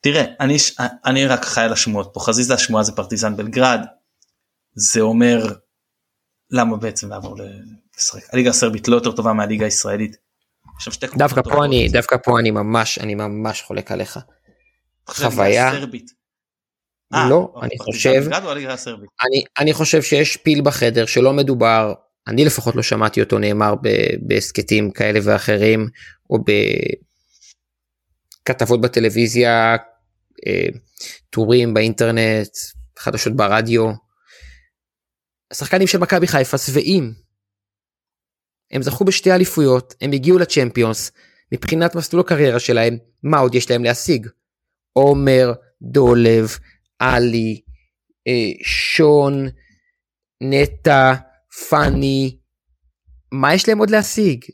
[0.00, 0.56] תראה אני
[1.04, 3.80] אני רק חי על השמועות פה חזיזה השמועה זה פרטיזן בלגרד.
[4.74, 5.52] זה אומר
[6.50, 7.36] למה בעצם לעבור
[7.96, 10.27] לשחק הליגה הסרבית לא יותר טובה מהליגה הישראלית.
[11.18, 14.18] דווקא פה אני דווקא פה אני ממש אני ממש חולק עליך.
[15.08, 15.72] חוויה.
[17.14, 18.22] אה, לא, אני חושב,
[19.26, 21.94] אני, אני חושב שיש פיל בחדר שלא מדובר,
[22.26, 23.74] אני לפחות לא שמעתי אותו נאמר
[24.20, 25.88] בהסכתים כאלה ואחרים,
[26.30, 26.38] או
[28.44, 29.76] בכתבות בטלוויזיה,
[30.46, 30.66] אה,
[31.30, 32.48] טורים באינטרנט,
[32.98, 33.90] חדשות ברדיו.
[35.50, 37.27] השחקנים של מכבי חיפה שבעים.
[38.70, 41.12] הם זכו בשתי אליפויות, הם הגיעו לצ'מפיונס,
[41.52, 44.26] מבחינת מסלול הקריירה שלהם, מה עוד יש להם להשיג?
[44.92, 45.52] עומר,
[45.82, 46.58] דולב,
[46.98, 47.60] עלי,
[48.28, 49.48] אה, שון,
[50.40, 51.14] נטע,
[51.68, 52.36] פאני,
[53.32, 54.44] מה יש להם עוד להשיג?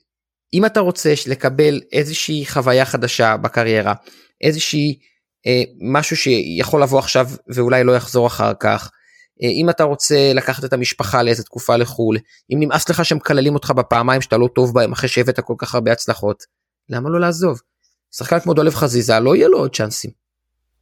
[0.54, 3.94] אם אתה רוצה לקבל איזושהי חוויה חדשה בקריירה,
[4.40, 4.98] איזושהי
[5.46, 8.90] אה, משהו שיכול לבוא עכשיו ואולי לא יחזור אחר כך,
[9.42, 12.16] אם אתה רוצה לקחת את המשפחה לאיזה תקופה לחו"ל,
[12.52, 15.92] אם נמאס לך שמקללים אותך בפעמיים שאתה לא טוב בהם אחרי שהבאת כל כך הרבה
[15.92, 16.44] הצלחות,
[16.88, 17.60] למה לא לעזוב?
[18.16, 20.10] שחקן כמו דולב חזיזה לא יהיה לו עוד צ'אנסים.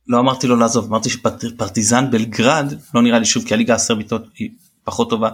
[0.07, 4.51] לא אמרתי לו לעזוב אמרתי שפרטיזן בלגרד לא נראה לי שוב כי הליגה הסרבית היא
[4.85, 5.31] פחות טובה.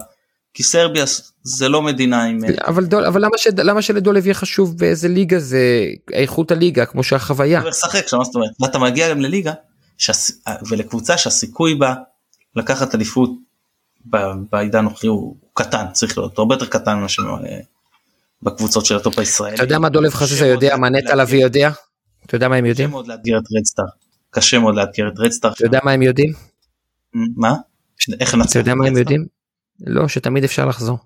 [0.53, 1.05] כי סרביה
[1.43, 5.39] זה לא מדינה עם אבל דול, אבל למה, ש, למה שלדולב יהיה חשוב באיזה ליגה
[5.39, 7.61] זה איכות הליגה כמו שהחוויה.
[7.61, 9.53] הוא משחק שם זאת אומרת ואתה מגיע גם לליגה
[9.97, 10.31] שהס...
[10.69, 11.93] ולקבוצה שהסיכוי בה
[12.55, 13.29] לקחת אליפות
[14.49, 17.37] בעידן הנוכחי הוא קטן צריך להיות הרבה יותר קטן ממה
[18.41, 19.55] בקבוצות של הטופ הישראלי.
[19.55, 21.71] אתה יודע מה דולב חזיזה יודע מה נטע לביא יודע?
[22.25, 22.87] אתה יודע מה הם יודעים?
[22.87, 23.83] קשה מאוד לאתגר את רדסטאר.
[24.29, 25.51] קשה מאוד לאתגר את רדסטאר.
[25.51, 26.33] אתה יודע מה הם יודעים?
[27.13, 27.55] מה?
[28.19, 28.51] איך נצח?
[28.51, 29.25] אתה יודע מה הם יודעים?
[29.87, 30.97] לא שתמיד אפשר לחזור.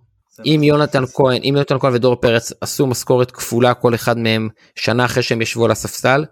[0.46, 5.06] אם יונתן כהן אם יונתן כהן ודור פרץ עשו משכורת כפולה כל אחד מהם שנה
[5.06, 6.26] אחרי שהם ישבו על הספסל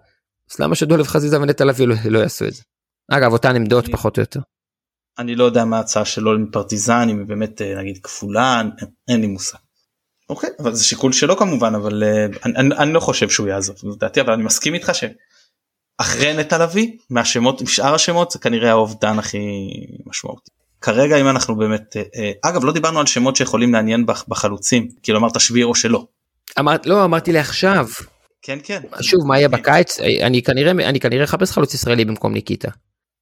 [0.52, 2.62] אז למה שדולב חזיזה ונטע לביא לא, לא יעשו את זה.
[3.10, 4.40] אגב אותן עמדות פחות או יותר.
[5.18, 8.62] אני לא יודע מה ההצעה שלו עם פרטיזן אם היא באמת אה, נגיד כפולה
[9.08, 9.58] אין לי מושג.
[10.30, 13.76] אוקיי אבל זה שיקול שלו כמובן אבל uh, אני, אני, אני לא חושב שהוא יעזוב
[13.84, 19.18] לדעתי אבל אני מסכים איתך שאחרי נטע לביא מהשמות עם שאר השמות זה כנראה האובדן
[19.18, 19.38] הכי
[20.06, 20.50] משמעותי.
[20.80, 25.40] כרגע אם אנחנו באמת uh, אגב לא דיברנו על שמות שיכולים לעניין בחלוצים כאילו אמרת
[25.40, 26.06] שביר או שלא.
[26.58, 27.86] אמרת לא אמרתי לעכשיו.
[28.42, 28.80] כן כן.
[29.00, 32.70] שוב מה יהיה בקיץ אני כנראה אני כנראה אחפש חלוץ ישראלי במקום ניקיטה.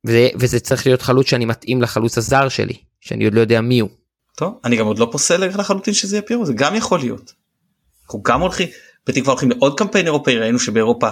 [0.05, 3.81] וזה, וזה צריך להיות חלוץ שאני מתאים לחלוץ הזר שלי שאני עוד לא יודע מי
[3.81, 3.91] הוא.
[4.37, 7.33] טוב אני גם עוד לא פוסל לחלוטין שזה יהיה פירו זה גם יכול להיות.
[8.05, 8.69] אנחנו גם הולכים
[9.07, 11.09] בתקווה הולכים לעוד קמפיין אירופאי ראינו שבאירופה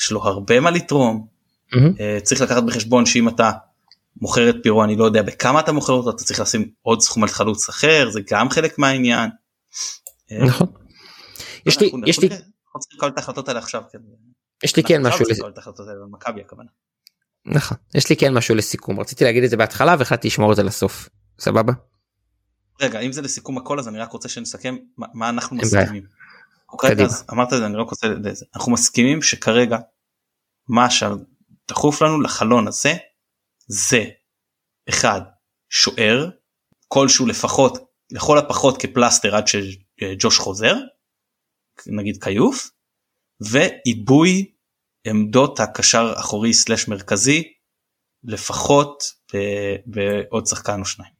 [0.00, 1.26] יש לו הרבה מה לתרום.
[1.74, 2.20] Mm-hmm.
[2.22, 3.50] צריך לקחת בחשבון שאם אתה
[4.20, 7.22] מוכר את פירו אני לא יודע בכמה אתה מוכר אותו אתה צריך לשים עוד סכום
[7.22, 9.30] על חלוץ אחר זה גם חלק מהעניין.
[10.32, 10.66] אה, נכון.
[11.66, 12.28] יש לי יש לי.
[12.28, 12.36] כן.
[14.64, 15.24] יש לי כן משהו.
[17.46, 20.62] נכון יש לי כן משהו לסיכום רציתי להגיד את זה בהתחלה והחלטתי לשמור את זה
[20.62, 21.08] לסוף
[21.38, 21.72] סבבה.
[22.80, 26.04] רגע אם זה לסיכום הכל אז אני רק רוצה שנסכם מה, מה אנחנו מסכימים.
[26.72, 29.78] אוקיי, אז אמרת את זה אני רק רוצה לזה אנחנו מסכימים שכרגע
[30.68, 32.94] מה שדחוף לנו לחלון הזה
[33.66, 34.04] זה
[34.88, 35.20] אחד
[35.70, 36.28] שוער
[36.88, 37.78] כלשהו לפחות
[38.10, 40.76] לכל הפחות כפלסטר עד שג'וש חוזר
[41.86, 42.70] נגיד כיוף
[43.40, 44.53] ועיבוי
[45.06, 47.42] עמדות הקשר אחורי סלש מרכזי
[48.24, 49.04] לפחות
[49.86, 51.12] בעוד שחקן או שניים.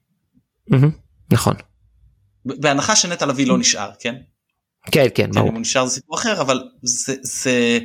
[1.33, 1.55] נכון.
[2.45, 4.15] בהנחה שנטע לביא לא נשאר כן?
[4.93, 5.49] כן כן ברור.
[5.49, 7.79] אם הוא נשאר זה סיפור אחר אבל זה, זה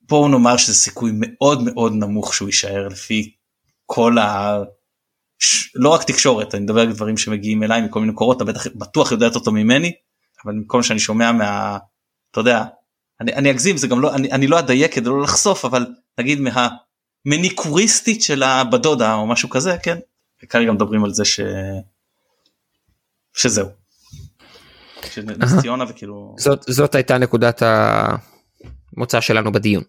[0.00, 3.34] בואו נאמר שזה סיכוי מאוד מאוד נמוך שהוא יישאר לפי
[3.86, 4.58] כל ה...
[5.74, 9.12] לא רק תקשורת אני מדבר על דברים שמגיעים אליי מכל מיני קורות אתה בטח בטוח
[9.12, 9.92] יודע אותו ממני
[10.44, 11.78] אבל מכל שאני שומע מה...
[12.30, 12.64] אתה יודע
[13.20, 15.86] אני, אני אגזים זה גם לא אני, אני לא אדייק כדי לא לחשוף אבל
[16.18, 16.38] נגיד
[17.26, 19.98] מהמניקוריסטית של הבדודה או משהו כזה כן
[20.44, 21.40] וכרגע מדברים על זה ש...
[23.36, 23.68] שזהו.
[25.38, 27.62] נס ציונה וכאילו זאת זאת הייתה נקודת
[28.96, 29.82] המוצא שלנו בדיון.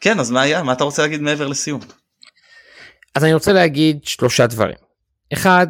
[0.00, 1.80] כן אז מה היה מה אתה רוצה להגיד מעבר לסיום.
[3.14, 4.76] אז אני רוצה להגיד שלושה דברים.
[5.32, 5.66] אחד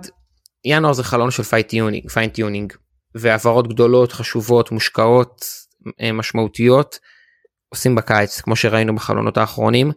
[0.64, 2.72] ינואר זה חלון של fine tuning fine tuning
[3.14, 5.44] והעברות גדולות חשובות מושקעות
[6.12, 6.98] משמעותיות
[7.68, 9.92] עושים בקיץ כמו שראינו בחלונות האחרונים.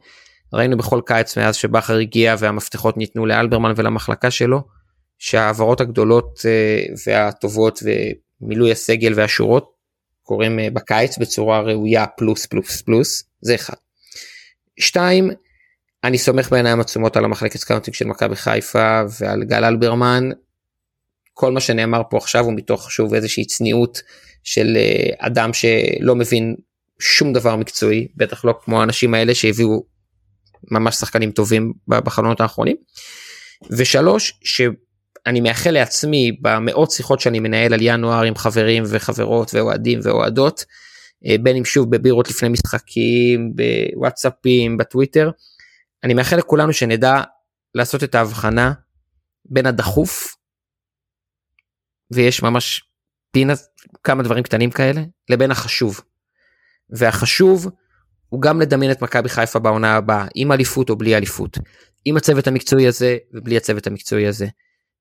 [0.54, 4.62] ראינו בכל קיץ מאז שבכר הגיע והמפתחות ניתנו לאלברמן ולמחלקה שלו
[5.18, 7.80] שההעברות הגדולות אה, והטובות
[8.42, 9.74] ומילוי הסגל והשורות
[10.24, 13.74] קורים אה, בקיץ בצורה ראויה פלוס פלוס פלוס זה אחד.
[14.80, 15.32] שתיים
[16.04, 20.30] אני סומך בעיניים עצומות על המחלקת scouting של מכבי חיפה ועל גל אלברמן.
[21.34, 24.02] כל מה שנאמר פה עכשיו הוא מתוך שוב איזושהי צניעות
[24.44, 26.56] של אה, אדם שלא מבין
[27.00, 29.84] שום דבר מקצועי בטח לא כמו האנשים האלה שהביאו
[30.72, 32.76] ממש שחקנים טובים בחלונות האחרונים.
[33.78, 40.66] ושלוש שאני מאחל לעצמי במאות שיחות שאני מנהל על ינואר עם חברים וחברות ואוהדים ואוהדות
[41.26, 45.32] אה, בין אם שוב בבירות לפני משחקים בוואטסאפים בטוויטר
[46.04, 47.22] אני מאחל לכולנו שנדע
[47.76, 48.74] לעשות את ההבחנה
[49.46, 50.36] בין הדחוף
[52.12, 52.84] ויש ממש
[53.34, 53.54] פינה
[54.04, 56.02] כמה דברים קטנים כאלה לבין החשוב.
[56.90, 57.68] והחשוב
[58.30, 61.58] הוא גם לדמיין את מכבי חיפה בעונה הבאה עם אליפות או בלי אליפות
[62.06, 64.48] עם הצוות המקצועי הזה ובלי הצוות המקצועי הזה.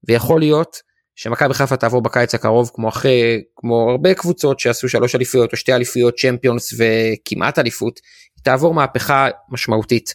[0.08, 0.76] ויכול להיות
[1.16, 5.72] שמכבי חיפה תעבור בקיץ הקרוב כמו אחרי כמו הרבה קבוצות שעשו שלוש אליפויות או שתי
[5.72, 8.00] אליפויות צ'מפיונס וכמעט אליפות
[8.42, 10.14] תעבור מהפכה משמעותית.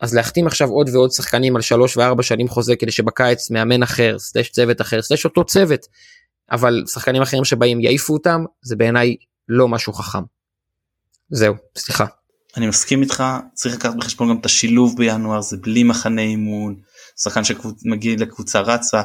[0.00, 4.18] אז להחתים עכשיו עוד ועוד שחקנים על שלוש וארבע שנים חוזה כדי שבקיץ מאמן אחר,
[4.18, 5.86] סלש צוות אחר, סלש אותו צוות,
[6.50, 9.16] אבל שחקנים אחרים שבאים יעיפו אותם, זה בעיניי
[9.48, 10.22] לא משהו חכם.
[11.30, 12.04] זהו, סליחה.
[12.56, 16.76] אני מסכים איתך, צריך לקחת בחשבון גם את השילוב בינואר, זה בלי מחנה אימון,
[17.22, 19.02] שחקן שמגיע לקבוצה רצה,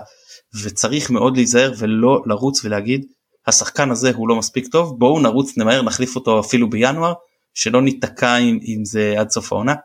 [0.64, 3.06] וצריך מאוד להיזהר ולא לרוץ ולהגיד,
[3.48, 7.14] השחקן הזה הוא לא מספיק טוב, בואו נרוץ נמהר נחליף אותו אפילו בינואר,
[7.54, 9.76] שלא ניתקע עם, עם זה עד סוף העונה.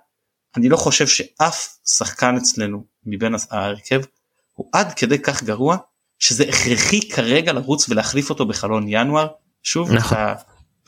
[0.56, 4.00] אני לא חושב שאף שחקן אצלנו מבין ההרכב
[4.54, 5.76] הוא עד כדי כך גרוע
[6.18, 9.26] שזה הכרחי כרגע לרוץ ולהחליף אותו בחלון ינואר
[9.62, 10.18] שוב נכון.
[10.18, 10.34] אתה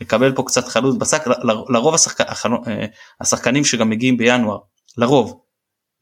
[0.01, 1.23] מקבל פה קצת חלוץ בשק
[1.69, 2.20] לרוב השחק...
[2.20, 2.86] אה,
[3.20, 4.59] השחקנים שגם מגיעים בינואר
[4.97, 5.40] לרוב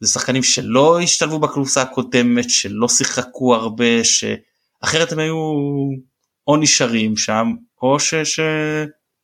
[0.01, 5.37] זה שחקנים שלא השתלבו בקבוצה הקודמת שלא שיחקו הרבה שאחרת הם היו
[6.47, 7.53] או נשארים שם
[7.83, 8.15] או ש...
[8.15, 8.41] ש...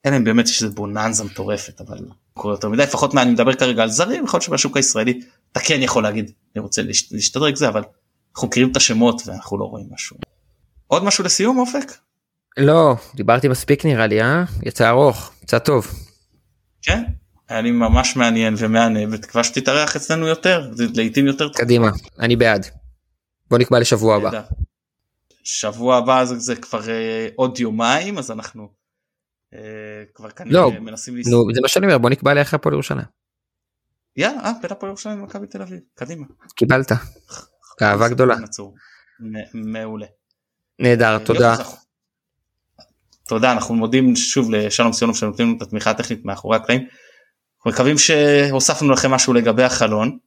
[0.05, 1.99] אין להם באמת יש איזה בוננזה מטורפת אבל
[2.35, 5.21] קורה יותר מדי לפחות מה אני מדבר כרגע על זרים יכול להיות שבשוק הישראלי
[5.53, 7.83] אתה כן יכול להגיד אני רוצה להשתדרג זה אבל
[8.35, 10.17] אנחנו מכירים את השמות ואנחנו לא רואים משהו.
[10.87, 11.93] עוד משהו לסיום אופק?
[12.57, 15.87] לא דיברתי מספיק נראה לי אה יצא ארוך יצא טוב.
[16.83, 17.05] כן
[17.49, 21.91] היה לי ממש מעניין ומהנה בתקווה שתתארח אצלנו יותר לעיתים יותר קדימה
[22.21, 22.67] אני בעד.
[23.51, 24.43] בוא נקבע לשבוע הבא.
[25.45, 28.69] שבוע הבא זה, זה כבר uh, עוד יומיים אז אנחנו
[29.53, 29.57] uh,
[30.15, 31.37] כבר כנראה לא, מנסים לסיים.
[31.37, 33.07] נו זה מה שאני אומר בוא נקבע לאחר הפועל ירושלים.
[34.17, 36.27] יאללה אה, בין הפועל ירושלים ומכבי תל אביב קדימה.
[36.57, 36.93] קיבלת.
[37.83, 38.37] אהבה גדולה.
[39.55, 40.07] מעולה.
[40.79, 41.55] נהדר תודה.
[43.29, 46.87] תודה אנחנו מודים שוב לשלום סיונוב שנותנים לנו את התמיכה הטכנית מאחורי הקלעים.
[47.57, 50.19] אנחנו מקווים שהוספנו לכם משהו לגבי החלון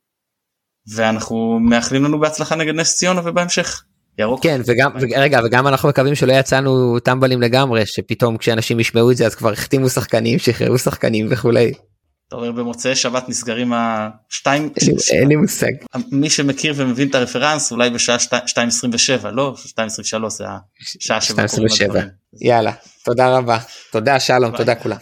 [0.96, 3.84] ואנחנו מאחלים לנו בהצלחה נגד נס ציונה ובהמשך.
[4.20, 4.44] ירוק.
[4.44, 9.26] כן וגם רגע וגם אנחנו מקווים שלא יצאנו טמבלים לגמרי שפתאום כשאנשים ישמעו את זה
[9.26, 11.74] אז כבר החתימו שחקנים שחררו שחקנים וכולי.
[12.28, 14.70] אתה אומר במוצאי שבת נסגרים השתיים
[15.12, 15.72] אין לי מושג.
[16.12, 19.56] מי שמכיר ומבין את הרפרנס אולי בשעה 2.27 לא?
[20.24, 20.46] 2.23 זה
[21.00, 21.44] השעה שבה
[22.42, 22.72] יאללה
[23.04, 23.58] תודה רבה.
[23.92, 24.98] תודה שלום תודה כולם.